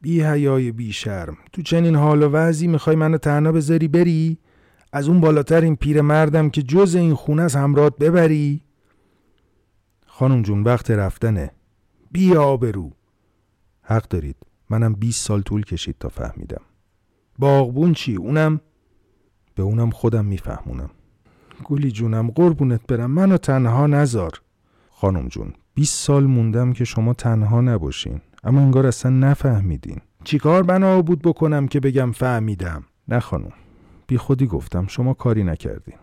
بی 0.00 0.22
حیای 0.22 0.72
بی 0.72 0.92
شرم. 0.92 1.36
تو 1.52 1.62
چنین 1.62 1.96
حال 1.96 2.22
و 2.22 2.28
وضعی 2.28 2.68
می‌خوای 2.68 2.96
منو 2.96 3.18
تنها 3.18 3.52
بذاری؟ 3.52 3.88
بری؟ 3.88 4.38
از 4.96 5.08
اون 5.08 5.20
بالاتر 5.20 5.60
این 5.60 5.76
پیر 5.76 6.00
مردم 6.00 6.50
که 6.50 6.62
جز 6.62 6.94
این 6.94 7.14
خونه 7.14 7.42
از 7.42 7.56
همرات 7.56 7.98
ببری؟ 7.98 8.62
خانم 10.06 10.42
جون 10.42 10.62
وقت 10.62 10.90
رفتنه. 10.90 11.50
بی 12.12 12.34
آبرو. 12.34 12.90
حق 13.82 14.08
دارید. 14.08 14.36
منم 14.70 14.94
20 14.94 15.26
سال 15.26 15.42
طول 15.42 15.64
کشید 15.64 15.96
تا 16.00 16.08
فهمیدم. 16.08 16.60
باغبون 17.38 17.92
چی؟ 17.92 18.14
اونم؟ 18.14 18.60
به 19.54 19.62
اونم 19.62 19.90
خودم 19.90 20.24
میفهمونم. 20.24 20.90
گلی 21.64 21.90
جونم 21.90 22.30
قربونت 22.30 22.86
برم. 22.86 23.10
منو 23.10 23.36
تنها 23.36 23.86
نزار 23.86 24.42
خانم 24.90 25.28
جون 25.28 25.52
20 25.74 26.04
سال 26.04 26.24
موندم 26.24 26.72
که 26.72 26.84
شما 26.84 27.14
تنها 27.14 27.60
نباشین. 27.60 28.20
اما 28.44 28.60
انگار 28.60 28.86
اصلا 28.86 29.10
نفهمیدین. 29.10 29.98
چیکار 30.24 30.62
بنا 30.62 31.02
بود 31.02 31.22
بکنم 31.22 31.68
که 31.68 31.80
بگم 31.80 32.12
فهمیدم؟ 32.12 32.84
نه 33.08 33.20
خانم. 33.20 33.52
بی 34.06 34.18
خودی 34.18 34.46
گفتم 34.46 34.86
شما 34.86 35.14
کاری 35.14 35.44
نکردین 35.44 35.94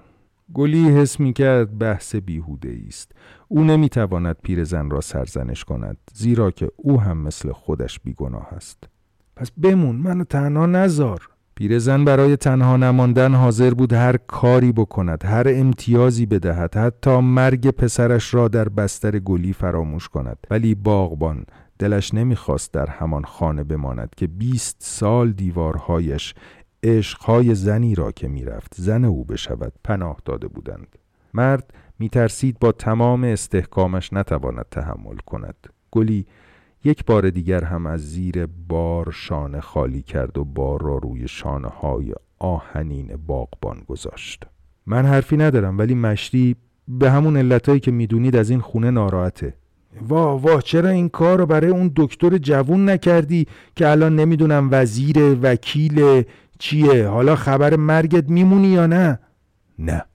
گلی 0.54 0.90
حس 0.90 1.20
می 1.20 1.34
کرد 1.34 1.78
بحث 1.78 2.16
بیهوده 2.16 2.78
است. 2.88 3.12
او 3.48 3.64
نمی 3.64 3.90
تواند 3.90 4.36
پیرزن 4.44 4.90
را 4.90 5.02
سرزنش 5.02 5.64
کند 5.64 5.98
زیرا 6.14 6.52
که 6.52 6.72
او 6.76 7.02
هم 7.02 7.18
مثل 7.18 7.52
خودش 7.52 8.00
بیگناه 8.00 8.48
است. 8.54 8.84
پس 9.36 9.52
بمون 9.52 9.96
منو 9.96 10.24
تنها 10.24 10.66
نزار 10.66 11.30
پیرزن 11.56 12.06
برای 12.06 12.38
تنها 12.38 12.78
نماندن 12.78 13.34
حاضر 13.34 13.74
بود 13.74 13.94
هر 13.94 14.18
کاری 14.18 14.72
بکند 14.72 15.26
هر 15.26 15.44
امتیازی 15.48 16.26
بدهد 16.26 16.78
حتی 16.78 17.20
مرگ 17.20 17.70
پسرش 17.70 18.34
را 18.34 18.48
در 18.48 18.70
بستر 18.70 19.20
گلی 19.20 19.54
فراموش 19.54 20.10
کند. 20.10 20.38
ولی 20.50 20.76
باغبان 20.76 21.46
دلش 21.80 22.14
نمی‌خواست 22.14 22.74
در 22.74 22.90
همان 22.90 23.24
خانه 23.24 23.64
بماند 23.64 24.10
که 24.18 24.28
بیست 24.28 24.78
سال 24.80 25.32
دیوارهایش 25.32 26.34
عشقهای 26.84 27.56
زنی 27.56 27.96
را 27.96 28.12
که 28.12 28.28
می‌رفت 28.28 28.74
زن 28.78 29.06
او 29.06 29.24
بشود 29.24 29.74
پناه 29.84 30.18
داده 30.26 30.48
بودند. 30.48 30.98
مرد 31.34 31.74
میترسید 32.00 32.60
با 32.60 32.72
تمام 32.72 33.24
استحکامش 33.24 34.14
نتواند 34.14 34.66
تحمل 34.72 35.18
کند. 35.26 35.56
گلی 35.92 36.26
یک 36.84 37.06
بار 37.06 37.30
دیگر 37.30 37.64
هم 37.64 37.86
از 37.86 38.12
زیر 38.12 38.48
بار 38.70 39.12
شانه 39.12 39.62
خالی 39.62 40.02
کرد 40.02 40.38
و 40.38 40.44
بار 40.44 40.82
را 40.82 40.98
روی 40.98 41.28
شانه 41.28 41.68
های 41.68 42.14
آهنین 42.40 43.16
باغبان 43.28 43.84
گذاشت. 43.88 44.44
من 44.86 45.06
حرفی 45.06 45.38
ندارم 45.38 45.78
ولی 45.78 45.96
مشتی 45.96 46.56
به 46.88 47.12
همون 47.12 47.38
علتهایی 47.38 47.80
که 47.80 47.92
می‌دونید 47.92 48.36
از 48.36 48.50
این 48.50 48.60
خونه 48.60 48.92
ناراحته. 48.92 49.54
واه 50.02 50.42
واه 50.42 50.62
چرا 50.62 50.90
این 50.90 51.10
کار 51.10 51.38
رو 51.38 51.46
برای 51.46 51.70
اون 51.70 51.92
دکتر 51.96 52.38
جوون 52.38 52.90
نکردی 52.90 53.48
که 53.76 53.90
الان 53.90 54.16
نمی‌دونم 54.16 54.70
وزیر 54.72 55.38
وکیل 55.42 56.24
چیه؟ 56.62 57.08
حالا 57.08 57.36
خبر 57.36 57.76
مرگت 57.76 58.30
میمونی 58.30 58.68
یا 58.68 58.86
نه؟ 58.86 59.20
نه. 59.80 60.06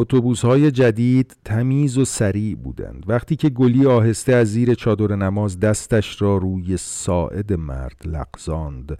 اتوبوس 0.00 0.44
های 0.44 0.70
جدید 0.70 1.36
تمیز 1.44 1.98
و 1.98 2.04
سریع 2.04 2.56
بودند. 2.56 3.04
وقتی 3.06 3.36
که 3.36 3.48
گلی 3.48 3.86
آهسته 3.86 4.32
از 4.32 4.48
زیر 4.48 4.74
چادر 4.74 5.16
نماز 5.16 5.60
دستش 5.60 6.22
را 6.22 6.36
روی 6.36 6.76
ساعد 6.76 7.52
مرد 7.52 7.96
لغزاند 8.04 8.98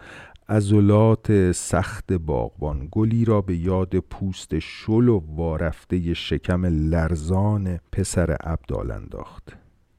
عضلات 0.49 1.53
سخت 1.53 2.13
باغبان 2.13 2.89
گلی 2.93 3.25
را 3.25 3.41
به 3.41 3.57
یاد 3.57 3.99
پوست 3.99 4.59
شل 4.59 5.09
و 5.09 5.23
وارفته 5.37 6.15
شکم 6.15 6.67
لرزان 6.67 7.79
پسر 7.93 8.31
عبدال 8.31 8.91
انداخت. 8.91 9.57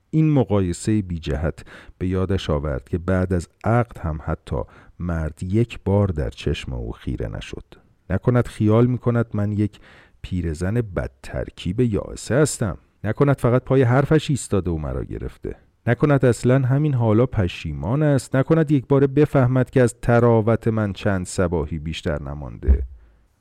این 0.10 0.32
مقایسه 0.32 1.02
بی 1.02 1.20
جهت 1.20 1.66
به 1.98 2.08
یادش 2.08 2.50
آورد 2.50 2.90
که 2.90 2.98
بعد 2.98 3.34
از 3.34 3.48
عقد 3.64 3.98
هم 3.98 4.20
حتی 4.24 4.58
مرد 5.00 5.44
یک 5.44 5.80
بار 5.86 6.08
در 6.08 6.30
چشم 6.30 6.74
او 6.74 6.92
خیره 6.92 7.28
نشد. 7.28 7.64
نکند 8.12 8.48
خیال 8.48 8.88
می 8.88 8.98
کند 8.98 9.26
من 9.34 9.52
یک 9.52 9.80
پیرزن 10.22 10.74
بد 10.74 11.12
ترکیب 11.24 11.80
یائسه 11.80 12.36
هستم. 12.36 12.78
نکند 13.04 13.40
فقط 13.40 13.64
پای 13.64 13.82
حرفش 13.82 14.30
ایستاده 14.30 14.72
و 14.72 14.78
مرا 14.78 15.04
گرفته. 15.04 15.56
نکند 15.88 16.26
اصلا 16.26 16.60
همین 16.60 16.94
حالا 16.94 17.26
پشیمان 17.26 18.04
است. 18.04 18.36
نکند 18.36 18.72
یک 18.72 18.88
بار 18.88 19.08
بفهمد 19.08 19.70
که 19.70 19.82
از 19.82 19.96
تراوت 20.02 20.68
من 20.68 20.94
چند 20.94 21.26
سباهی 21.26 21.80
بیشتر 21.80 22.24
نمانده. 22.24 22.84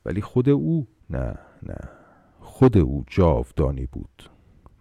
ولی 0.05 0.21
خود 0.21 0.49
او 0.49 0.87
نه 1.11 1.39
نه. 1.63 1.77
خود 2.41 2.79
او 2.79 3.05
جاودانی 3.07 3.87
بود. 3.87 4.31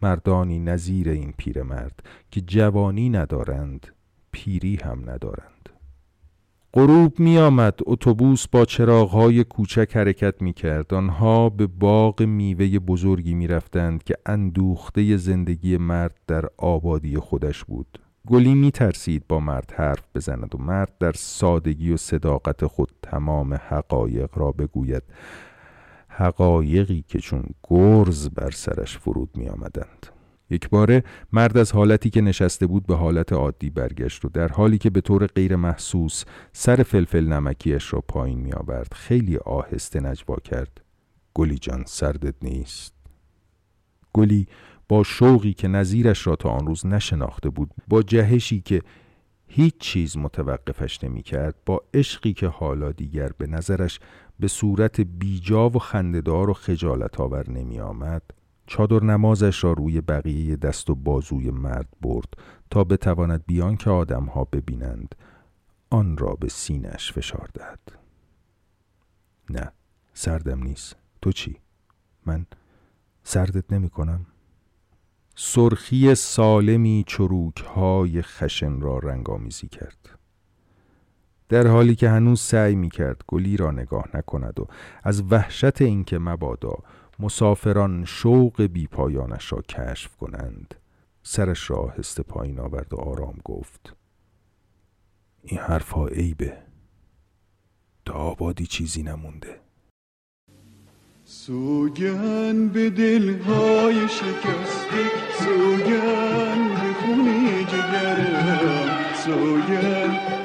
مردانی 0.01 0.59
نظیر 0.59 1.09
این 1.09 1.34
پیرمرد 1.38 1.99
که 2.31 2.41
جوانی 2.41 3.09
ندارند 3.09 3.88
پیری 4.31 4.76
هم 4.76 5.09
ندارند. 5.09 5.59
غروب 6.74 7.20
می 7.20 7.38
آمد 7.38 7.80
اتوبوس 7.86 8.48
با 8.48 8.66
چراغهای 8.66 9.44
کوچک 9.44 9.91
حرکت 9.96 10.41
می 10.41 10.54
کرد 10.54 10.94
آنها 10.94 11.50
به 11.50 11.68
باغ 11.68 12.22
میوه 12.22 12.80
بزرگی 12.80 13.34
می 13.34 13.48
رفتند 13.48 14.04
که 14.04 14.16
اندوخته 14.26 15.18
زندگی 15.18 15.78
مرد 15.78 16.16
در 16.28 16.46
آبادی 16.58 17.18
خودش 17.18 17.64
بود. 17.64 18.00
گلی 18.28 18.56
می 18.56 18.72
ترسید 18.72 19.28
با 19.28 19.40
مرد 19.40 19.74
حرف 19.76 20.04
بزند 20.16 20.56
و 20.56 20.58
مرد 20.58 20.91
در 21.00 21.12
سادگی 21.12 21.91
و 21.91 21.98
صداقت 21.98 22.66
خود 22.66 22.91
تمام 23.02 23.54
حقایق 23.54 24.38
را 24.38 24.52
بگوید. 24.52 25.04
حقایقی 26.08 27.04
که 27.08 27.20
چون 27.20 27.44
گرز 27.70 28.30
بر 28.30 28.52
سرش 28.52 28.98
فرود 28.98 29.30
می 29.36 29.50
آمدند 29.50 30.19
یک 30.49 30.69
باره 30.69 31.03
مرد 31.34 31.57
از 31.57 31.71
حالتی 31.71 32.09
که 32.09 32.21
نشسته 32.21 32.67
بود 32.67 32.85
به 32.88 32.95
حالت 32.95 33.34
عادی 33.34 33.69
برگشت 33.69 34.26
و 34.26 34.30
در 34.30 34.47
حالی 34.47 34.77
که 34.77 34.89
به 34.89 35.01
طور 35.01 35.27
غیر 35.27 35.55
محسوس 35.55 36.23
سر 36.53 36.84
فلفل 36.84 37.26
نمکیش 37.26 37.93
را 37.93 38.01
پایین 38.07 38.39
می 38.39 38.53
آورد 38.53 38.93
خیلی 38.93 39.38
آهسته 39.38 39.99
نجوا 39.99 40.35
کرد. 40.35 40.81
گلی 41.34 41.57
جان 41.57 41.84
سردت 41.88 42.35
نیست. 42.41 42.93
گلی 44.13 44.47
با 44.89 45.03
شوقی 45.03 45.53
که 45.53 45.67
نظیرش 45.67 46.27
را 46.27 46.35
تا 46.35 46.49
آن 46.49 46.67
روز 46.67 46.85
نشناخته 46.85 47.49
بود 47.49 47.71
با 47.88 48.01
جهشی 48.01 48.61
که 48.61 48.81
هیچ 49.47 49.77
چیز 49.80 50.17
متوقفش 50.17 51.03
نمی 51.03 51.21
کرد 51.21 51.55
با 51.65 51.81
عشقی 51.93 52.34
که 52.34 52.47
حالا 52.47 52.91
دیگر 52.91 53.31
به 53.38 53.47
نظرش 53.47 53.99
به 54.39 54.47
صورت 54.47 55.01
بیجا 55.01 55.69
و 55.69 55.80
خندهدار 55.80 56.49
و 56.49 56.53
خجالت 56.53 57.19
آور 57.19 57.49
نمی 57.49 57.80
آمد 57.80 58.21
چادر 58.70 59.04
نمازش 59.04 59.64
را 59.64 59.74
روی 59.74 60.02
بقیه 60.02 60.56
دست 60.56 60.90
و 60.90 60.96
بازوی 60.96 61.52
مرد 61.52 61.88
برد 62.02 62.34
تا 62.70 62.84
بتواند 62.84 63.44
بیان 63.46 63.78
که 63.78 63.90
آدمها 63.90 64.44
ببینند 64.44 65.16
آن 65.90 66.18
را 66.18 66.34
به 66.34 66.50
سینش 66.50 67.14
فشار 67.14 67.50
دهد 67.54 67.80
نه 69.50 69.72
سردم 70.14 70.64
نیست 70.64 70.96
تو 71.22 71.32
چی؟ 71.32 71.58
من 72.26 72.46
سردت 73.24 73.74
نمی 73.74 73.90
کنم؟ 73.90 74.26
سرخی 75.36 76.16
سالمی 76.16 77.04
چروک 77.08 77.62
های 77.62 78.22
خشن 78.22 78.82
را 78.82 78.98
رنگامیزی 79.00 79.68
کرد 79.68 80.20
در 81.50 81.68
حالی 81.68 81.96
که 81.96 82.10
هنوز 82.10 82.41
سعی 82.41 82.76
می 82.76 82.90
کرد 82.90 83.22
گلی 83.28 83.58
را 83.58 83.72
نگاه 83.72 84.06
نکند 84.14 84.60
و 84.60 84.68
از 85.04 85.24
وحشت 85.32 85.82
اینکه 85.82 86.20
مبادا 86.20 86.74
مسافران 87.20 88.06
شوق 88.06 88.62
بی 88.62 88.88
پایانش 88.88 89.52
را 89.52 89.62
کشف 89.62 90.16
کنند. 90.16 90.76
سرش 91.24 91.70
را 91.70 91.78
آهسته 91.78 92.24
پایین 92.24 92.60
آورد 92.60 92.94
و 92.94 92.98
آرام 92.98 93.38
گفت. 93.46 93.96
این 95.44 95.60
حرفها 95.60 96.08
عیبه. 96.08 96.58
تا 98.06 98.14
آبادی 98.14 98.66
چیزی 98.66 99.04
نمونده. 99.04 99.60
سوگن 101.26 102.68
به 102.68 102.90
دلهای 102.90 104.08
شکسته 104.08 105.04
سوگن 105.40 106.70
به 106.70 106.94
خونه 106.94 107.64
جگرم 107.64 109.14
سوگن 109.26 110.39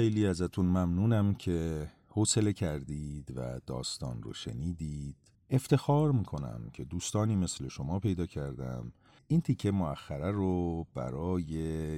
خیلی 0.00 0.26
ازتون 0.26 0.66
ممنونم 0.66 1.34
که 1.34 1.88
حوصله 2.08 2.52
کردید 2.52 3.32
و 3.36 3.60
داستان 3.66 4.22
رو 4.22 4.32
شنیدید. 4.32 5.16
افتخار 5.50 6.12
می‌کنم 6.12 6.70
که 6.72 6.84
دوستانی 6.84 7.36
مثل 7.36 7.68
شما 7.68 7.98
پیدا 7.98 8.26
کردم. 8.26 8.92
این 9.28 9.40
تیکه 9.40 9.70
مؤخره 9.70 10.30
رو 10.30 10.86
برای 10.94 11.46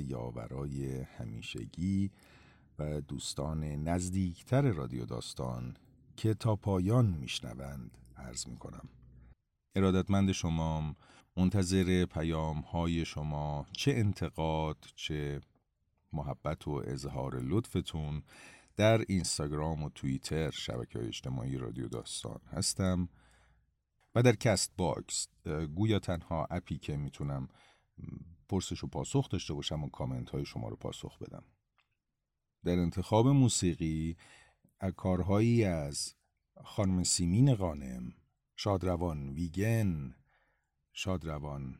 یاورای 0.08 1.00
همیشگی 1.00 2.10
و 2.78 3.00
دوستان 3.00 3.64
نزدیکتر 3.64 4.62
رادیو 4.62 5.04
داستان 5.04 5.76
که 6.16 6.34
تا 6.34 6.56
پایان 6.56 7.06
میشنوند 7.06 7.98
عرض 8.16 8.46
می‌کنم. 8.46 8.88
ارادتمند 9.76 10.32
شما 10.32 10.96
منتظر 11.36 12.04
پیام 12.04 12.60
های 12.60 13.04
شما 13.04 13.66
چه 13.72 13.92
انتقاد 13.92 14.86
چه 14.96 15.40
محبت 16.14 16.68
و 16.68 16.82
اظهار 16.86 17.40
لطفتون 17.40 18.22
در 18.76 19.04
اینستاگرام 19.08 19.82
و 19.82 19.90
توییتر 19.90 20.50
شبکه 20.50 20.98
های 20.98 21.08
اجتماعی 21.08 21.58
رادیو 21.58 21.88
داستان 21.88 22.40
هستم 22.52 23.08
و 24.14 24.22
در 24.22 24.34
Castbox 24.34 25.28
گویا 25.74 25.98
تنها 25.98 26.46
app 26.50 26.71
ی 26.71 26.78
که 26.78 26.96
می‌تونم 26.96 27.48
پرسش 28.48 28.84
و 28.84 28.86
پاسخ 28.86 29.28
داشته 29.28 29.54
باشم 29.54 29.84
و 29.84 29.88
کامنت 29.88 30.30
های 30.30 30.44
شما 30.44 30.68
رو 30.68 30.76
پاسخ 30.76 31.18
بدم. 31.18 31.44
در 32.64 32.78
انتخاب 32.78 33.28
موسیقی 33.28 34.16
کارهایی 34.96 35.64
از 35.64 36.14
خانم 36.64 37.02
سیمین 37.02 37.54
غانم 37.54 38.14
شادروان 38.56 39.28
ویگن 39.28 40.14
شادروان 40.92 41.78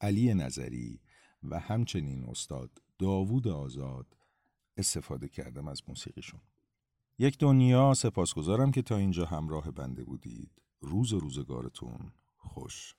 علی 0.00 0.34
نظری 0.34 1.00
و 1.42 1.58
همچنین 1.58 2.24
استاد 2.24 2.70
داوود 3.00 3.48
آزاد 3.48 4.16
استفاده 4.76 5.28
کردم 5.28 5.68
از 5.68 5.82
موسیقیشون. 5.88 6.40
یک 7.18 7.38
دنیا 7.38 7.94
سپاسگزارم 7.94 8.70
که 8.70 8.82
تا 8.82 8.96
اینجا 8.96 9.24
همراه 9.24 9.70
بنده 9.70 10.04
بودید. 10.04 10.50
روز 10.80 11.12
روزگارتون 11.12 12.12
خوش. 12.36 12.94